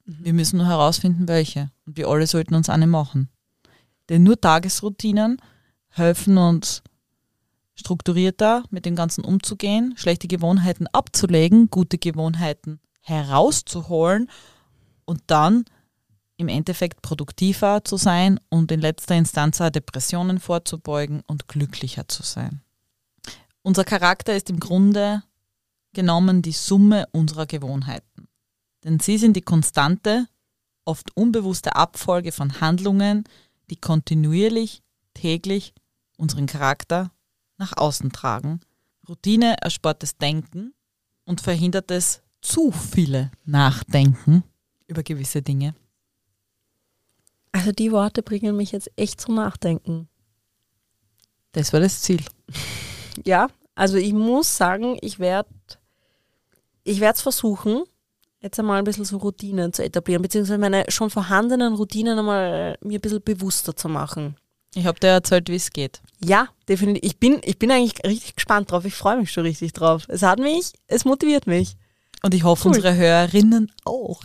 Wir 0.05 0.33
müssen 0.33 0.57
nur 0.57 0.67
herausfinden, 0.67 1.27
welche. 1.27 1.71
Und 1.85 1.97
wir 1.97 2.07
alle 2.07 2.27
sollten 2.27 2.55
uns 2.55 2.69
eine 2.69 2.87
machen. 2.87 3.29
Denn 4.09 4.23
nur 4.23 4.39
Tagesroutinen 4.39 5.41
helfen 5.89 6.37
uns 6.37 6.83
strukturierter 7.75 8.63
mit 8.69 8.85
dem 8.85 8.95
Ganzen 8.95 9.23
umzugehen, 9.23 9.93
schlechte 9.97 10.27
Gewohnheiten 10.27 10.87
abzulegen, 10.87 11.69
gute 11.69 11.97
Gewohnheiten 11.97 12.79
herauszuholen 13.01 14.29
und 15.05 15.21
dann 15.27 15.65
im 16.37 16.47
Endeffekt 16.47 17.01
produktiver 17.01 17.83
zu 17.83 17.97
sein 17.97 18.39
und 18.49 18.71
in 18.71 18.79
letzter 18.79 19.15
Instanz 19.15 19.61
auch 19.61 19.69
Depressionen 19.69 20.39
vorzubeugen 20.39 21.21
und 21.27 21.47
glücklicher 21.47 22.07
zu 22.07 22.23
sein. 22.23 22.61
Unser 23.61 23.83
Charakter 23.83 24.35
ist 24.35 24.49
im 24.49 24.59
Grunde 24.59 25.23
genommen 25.93 26.41
die 26.41 26.51
Summe 26.51 27.05
unserer 27.11 27.45
Gewohnheiten. 27.45 28.12
Denn 28.83 28.99
sie 28.99 29.17
sind 29.17 29.35
die 29.35 29.41
konstante, 29.41 30.27
oft 30.85 31.15
unbewusste 31.15 31.75
Abfolge 31.75 32.31
von 32.31 32.59
Handlungen, 32.59 33.23
die 33.69 33.77
kontinuierlich, 33.77 34.81
täglich 35.13 35.73
unseren 36.17 36.45
Charakter 36.45 37.11
nach 37.57 37.77
außen 37.77 38.11
tragen. 38.11 38.59
Routine 39.07 39.61
erspart 39.61 40.03
das 40.03 40.17
Denken 40.17 40.73
und 41.25 41.41
verhindert 41.41 41.91
es 41.91 42.21
zu 42.41 42.71
viele 42.71 43.31
Nachdenken 43.45 44.43
über 44.87 45.03
gewisse 45.03 45.41
Dinge. 45.41 45.75
Also 47.51 47.71
die 47.71 47.91
Worte 47.91 48.23
bringen 48.23 48.57
mich 48.57 48.71
jetzt 48.71 48.91
echt 48.95 49.21
zum 49.21 49.35
Nachdenken. 49.35 50.09
Das 51.53 51.71
war 51.71 51.79
das 51.79 52.01
Ziel. 52.01 52.23
Ja, 53.25 53.47
also 53.75 53.97
ich 53.97 54.11
muss 54.11 54.57
sagen, 54.57 54.97
ich 55.01 55.19
werde 55.19 55.47
ich 56.83 56.99
werde 56.99 57.15
es 57.15 57.21
versuchen, 57.21 57.83
jetzt 58.43 58.59
einmal 58.59 58.77
ein 58.77 58.83
bisschen 58.83 59.05
so 59.05 59.17
Routinen 59.17 59.73
zu 59.73 59.83
etablieren, 59.83 60.21
beziehungsweise 60.21 60.59
meine 60.59 60.85
schon 60.89 61.09
vorhandenen 61.09 61.73
Routinen 61.73 62.19
einmal 62.19 62.77
mir 62.81 62.99
ein 62.99 63.01
bisschen 63.01 63.23
bewusster 63.23 63.75
zu 63.75 63.89
machen. 63.89 64.35
Ich 64.75 64.85
habe 64.85 64.99
dir 64.99 65.07
erzählt, 65.07 65.49
wie 65.49 65.55
es 65.55 65.71
geht. 65.71 66.01
Ja, 66.23 66.47
definitiv. 66.67 67.03
Ich 67.03 67.17
bin, 67.19 67.39
ich 67.43 67.59
bin 67.59 67.71
eigentlich 67.71 68.03
richtig 68.05 68.35
gespannt 68.35 68.71
drauf. 68.71 68.85
Ich 68.85 68.95
freue 68.95 69.17
mich 69.17 69.31
schon 69.31 69.43
richtig 69.45 69.73
drauf. 69.73 70.05
Es 70.07 70.23
hat 70.23 70.39
mich, 70.39 70.73
es 70.87 71.05
motiviert 71.05 71.47
mich. 71.47 71.75
Und 72.23 72.33
ich 72.33 72.43
hoffe, 72.43 72.69
Cool. 72.69 72.75
unsere 72.75 72.95
Hörerinnen 72.95 73.71
auch. 73.85 74.21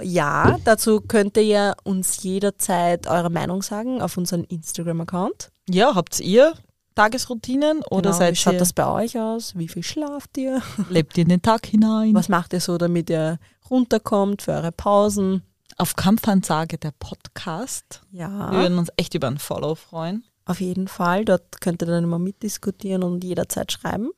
Ja, 0.00 0.58
dazu 0.64 1.00
könnt 1.00 1.36
ihr 1.36 1.44
ja 1.44 1.74
uns 1.84 2.22
jederzeit 2.22 3.06
eure 3.06 3.30
Meinung 3.30 3.62
sagen 3.62 4.00
auf 4.00 4.16
unserem 4.16 4.44
Instagram-Account. 4.48 5.50
Ja, 5.68 5.94
habt 5.94 6.18
ihr 6.20 6.54
Tagesroutinen 6.98 7.82
oder 7.90 8.10
Genau, 8.10 8.14
wie 8.14 8.18
seid 8.18 8.36
schaut 8.38 8.52
ihr, 8.54 8.58
das 8.58 8.72
bei 8.72 8.86
euch 8.86 9.18
aus? 9.18 9.56
Wie 9.56 9.68
viel 9.68 9.82
schlaft 9.84 10.36
ihr? 10.36 10.60
lebt 10.90 11.16
ihr 11.16 11.22
in 11.22 11.28
den 11.28 11.42
Tag 11.42 11.66
hinein? 11.66 12.12
Was 12.14 12.28
macht 12.28 12.52
ihr 12.52 12.60
so, 12.60 12.76
damit 12.76 13.08
ihr 13.08 13.38
runterkommt 13.70 14.42
für 14.42 14.52
eure 14.52 14.72
Pausen? 14.72 15.42
Auf 15.76 15.94
Kampfansage 15.94 16.76
der 16.76 16.92
Podcast. 16.98 18.00
Wir 18.10 18.22
Ja, 18.22 18.50
würden 18.52 18.78
uns 18.78 18.88
echt 18.96 19.14
über 19.14 19.28
ein 19.28 19.38
Follow 19.38 19.76
freuen. 19.76 20.24
auf 20.44 20.60
jeden 20.60 20.88
Fall. 20.88 21.24
Dort 21.24 21.60
könnt 21.60 21.82
ihr 21.82 21.86
dann 21.86 22.02
immer 22.04 22.18
mitdiskutieren 22.18 23.02
und 23.04 23.22
jederzeit 23.22 23.70
schreiben. 23.70 24.10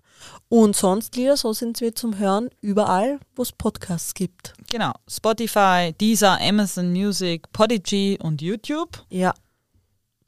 Und 0.49 0.75
sonst, 0.77 1.17
Lieder, 1.17 1.37
so 1.37 1.53
sind 1.53 1.81
wir 1.81 1.95
zum 1.95 2.19
Hören 2.19 2.49
überall, 2.63 3.19
wo 3.37 3.43
es 3.43 3.53
Podcasts 3.53 4.15
gibt. 4.15 4.55
Genau. 4.71 4.93
Spotify, 5.09 5.93
Deezer, 6.01 6.39
Amazon 6.41 6.93
Music, 6.93 7.51
Podigy 7.53 8.19
und 8.23 8.41
YouTube. 8.41 9.05
Ja, 9.11 9.35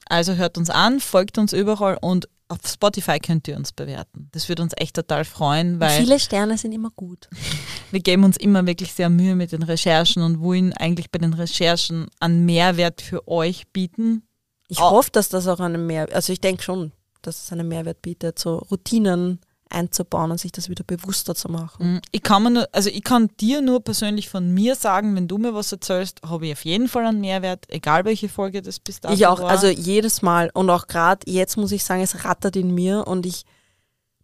Also 0.07 0.33
hört 0.35 0.57
uns 0.57 0.69
an, 0.69 0.99
folgt 0.99 1.37
uns 1.37 1.53
überall 1.53 1.97
und 2.01 2.27
auf 2.53 2.59
Spotify 2.65 3.19
könnt 3.19 3.47
ihr 3.47 3.55
uns 3.57 3.71
bewerten. 3.71 4.29
Das 4.31 4.47
würde 4.49 4.61
uns 4.63 4.73
echt 4.77 4.95
total 4.95 5.25
freuen, 5.25 5.79
weil 5.79 5.99
viele 5.99 6.19
Sterne 6.19 6.57
sind 6.57 6.71
immer 6.71 6.91
gut. 6.95 7.27
wir 7.91 7.99
geben 7.99 8.23
uns 8.23 8.37
immer 8.37 8.65
wirklich 8.65 8.93
sehr 8.93 9.09
Mühe 9.09 9.35
mit 9.35 9.51
den 9.51 9.63
Recherchen 9.63 10.23
und 10.23 10.39
wollen 10.39 10.73
eigentlich 10.73 11.11
bei 11.11 11.19
den 11.19 11.33
Recherchen 11.33 12.07
einen 12.19 12.45
Mehrwert 12.45 13.01
für 13.01 13.27
euch 13.27 13.67
bieten. 13.73 14.23
Ich 14.69 14.79
Oh. 14.79 14.91
hoffe, 14.91 15.11
dass 15.11 15.29
das 15.29 15.47
auch 15.47 15.59
einen 15.59 15.85
Mehrwert, 15.85 16.13
also 16.13 16.31
ich 16.33 16.39
denke 16.41 16.63
schon, 16.63 16.91
dass 17.21 17.43
es 17.43 17.51
einen 17.51 17.67
Mehrwert 17.67 18.01
bietet, 18.01 18.39
so 18.39 18.57
Routinen 18.57 19.39
einzubauen 19.73 20.31
und 20.31 20.37
sich 20.39 20.51
das 20.51 20.69
wieder 20.69 20.83
bewusster 20.83 21.35
zu 21.35 21.49
machen. 21.49 21.95
Mm, 21.95 22.01
Ich 22.11 22.21
kann, 22.23 22.43
mir 22.43 22.49
nur, 22.51 22.69
also 22.71 22.89
ich 22.89 23.03
kann 23.03 23.29
dir 23.39 23.61
nur 23.61 23.83
persönlich 23.83 24.29
von 24.29 24.53
mir 24.53 24.75
sagen, 24.75 25.15
wenn 25.15 25.27
du 25.27 25.37
mir 25.37 25.53
was 25.53 25.71
erzählst, 25.71 26.21
habe 26.25 26.47
ich 26.47 26.53
auf 26.53 26.63
jeden 26.65 26.87
Fall 26.87 27.05
einen 27.05 27.21
Mehrwert, 27.21 27.65
egal 27.69 28.05
welche 28.05 28.29
Folge 28.29 28.61
das 28.61 28.79
bis 28.79 28.99
dato 29.01 29.13
Ich 29.13 29.25
auch, 29.27 29.39
war. 29.41 29.49
also 29.49 29.67
jedes 29.67 30.21
Mal 30.21 30.49
und 30.53 30.69
auch 30.69 30.87
gerade 30.87 31.29
jetzt 31.29 31.57
muss 31.57 31.71
ich 31.71 31.83
sagen, 31.83 32.01
es 32.01 32.23
rattert 32.23 32.55
in 32.55 32.73
mir 32.73 33.05
und 33.07 33.25
ich 33.25 33.43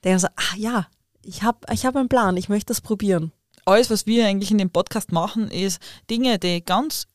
denke 0.03 0.19
so, 0.19 0.27
ah 0.27 0.55
ja, 0.57 0.87
ich 1.23 1.43
habe 1.43 1.59
ich 1.73 1.85
hab 1.85 1.95
einen 1.95 2.09
Plan, 2.09 2.37
ich 2.37 2.47
möchte 2.49 2.67
das 2.67 2.81
probieren. 2.81 3.31
alles, 3.65 3.89
was 3.89 4.05
wir 4.05 4.25
eigentlich 4.25 4.51
in 4.51 4.57
dem 4.57 4.69
Podcast 4.69 5.11
machen, 5.11 5.51
ist 5.51 5.81
Dinge, 6.09 6.39
die 6.39 6.63
ganz 6.63 7.05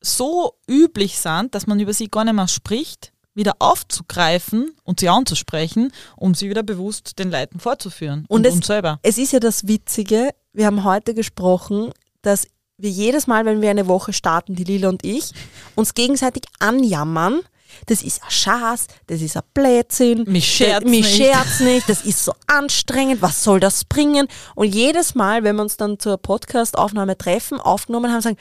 so 0.00 0.52
üblich 0.68 1.18
sind, 1.18 1.54
dass 1.54 1.66
man 1.66 1.80
über 1.80 1.94
sie 1.94 2.08
gar 2.08 2.24
nicht 2.24 2.34
mehr 2.34 2.46
spricht, 2.48 3.12
wieder 3.34 3.54
aufzugreifen 3.58 4.72
und 4.84 5.00
sie 5.00 5.08
anzusprechen, 5.08 5.92
um 6.16 6.34
sie 6.34 6.48
wieder 6.50 6.62
bewusst 6.62 7.18
den 7.18 7.30
Leuten 7.30 7.60
vorzuführen 7.60 8.24
und, 8.28 8.40
Und 8.40 8.46
es- 8.46 8.54
uns 8.54 8.66
selber. 8.66 8.98
Es 9.02 9.18
ist 9.18 9.32
ja 9.32 9.40
das 9.40 9.66
Witzige, 9.66 10.30
wir 10.52 10.66
haben 10.66 10.84
heute 10.84 11.14
gesprochen, 11.14 11.92
dass 12.22 12.46
wir 12.76 12.90
jedes 12.90 13.26
Mal, 13.26 13.44
wenn 13.44 13.60
wir 13.60 13.70
eine 13.70 13.86
Woche 13.86 14.12
starten, 14.12 14.54
die 14.56 14.64
Lila 14.64 14.88
und 14.88 15.04
ich, 15.04 15.30
uns 15.74 15.94
gegenseitig 15.94 16.44
anjammern. 16.58 17.40
Das 17.86 18.02
ist 18.02 18.22
ein 18.22 18.30
Schatz, 18.30 18.86
das 19.08 19.20
ist 19.20 19.36
ein 19.36 19.42
Blödsinn. 19.52 20.24
Mich 20.28 20.56
scherzt 20.56 20.86
mich 20.86 21.04
nicht. 21.04 21.16
scherzt 21.16 21.60
nicht, 21.60 21.88
das 21.88 22.04
ist 22.04 22.24
so 22.24 22.32
anstrengend, 22.46 23.20
was 23.20 23.42
soll 23.42 23.58
das 23.58 23.84
bringen? 23.84 24.28
Und 24.54 24.72
jedes 24.74 25.14
Mal, 25.16 25.42
wenn 25.42 25.56
wir 25.56 25.62
uns 25.62 25.76
dann 25.76 25.98
zur 25.98 26.16
Podcast-Aufnahme 26.18 27.18
treffen, 27.18 27.60
aufgenommen 27.60 28.12
haben, 28.12 28.20
sagen, 28.20 28.36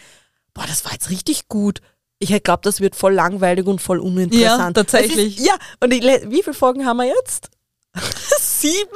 boah, 0.53 0.65
das 0.67 0.85
war 0.85 0.91
jetzt 0.93 1.09
richtig 1.09 1.47
gut. 1.47 1.81
Ich 2.23 2.29
hätte 2.29 2.41
glaubt, 2.43 2.65
das 2.65 2.79
wird 2.79 2.95
voll 2.95 3.13
langweilig 3.13 3.65
und 3.67 3.81
voll 3.81 3.99
uninteressant. 3.99 4.77
Ja, 4.77 4.83
tatsächlich. 4.83 5.37
Ist, 5.39 5.45
ja, 5.45 5.53
und 5.81 5.91
ich, 5.93 6.01
wie 6.03 6.41
viele 6.41 6.53
Folgen 6.53 6.85
haben 6.85 6.97
wir 6.97 7.05
jetzt? 7.07 7.49
Sieben? 8.39 8.87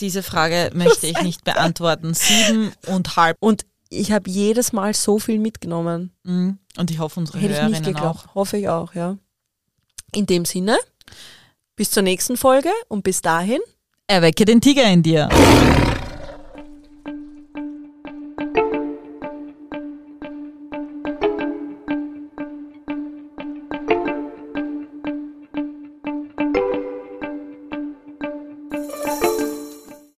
Diese 0.00 0.22
Frage 0.22 0.70
möchte 0.74 1.06
ich 1.06 1.20
nicht 1.20 1.44
beantworten. 1.44 2.14
Sieben 2.14 2.72
und 2.86 3.16
halb. 3.16 3.36
Und 3.40 3.66
ich 3.90 4.10
habe 4.10 4.30
jedes 4.30 4.72
Mal 4.72 4.94
so 4.94 5.18
viel 5.18 5.38
mitgenommen. 5.38 6.12
Mm, 6.24 6.52
Und 6.78 6.90
ich 6.90 6.98
hoffe, 6.98 7.20
unsere 7.20 7.38
Hätte 7.38 7.52
ich 7.52 7.58
nicht 7.60 7.68
Hörerinnen 7.68 7.94
geglaubt. 7.94 8.26
auch. 8.30 8.34
Hoffe 8.34 8.56
ich 8.56 8.68
auch, 8.70 8.94
ja. 8.94 9.18
In 10.12 10.24
dem 10.24 10.46
Sinne, 10.46 10.78
bis 11.76 11.90
zur 11.90 12.02
nächsten 12.02 12.38
Folge 12.38 12.70
und 12.88 13.02
bis 13.04 13.20
dahin. 13.20 13.60
Erwecke 14.06 14.46
den 14.46 14.60
Tiger 14.62 14.84
in 14.84 15.02
dir. 15.02 15.28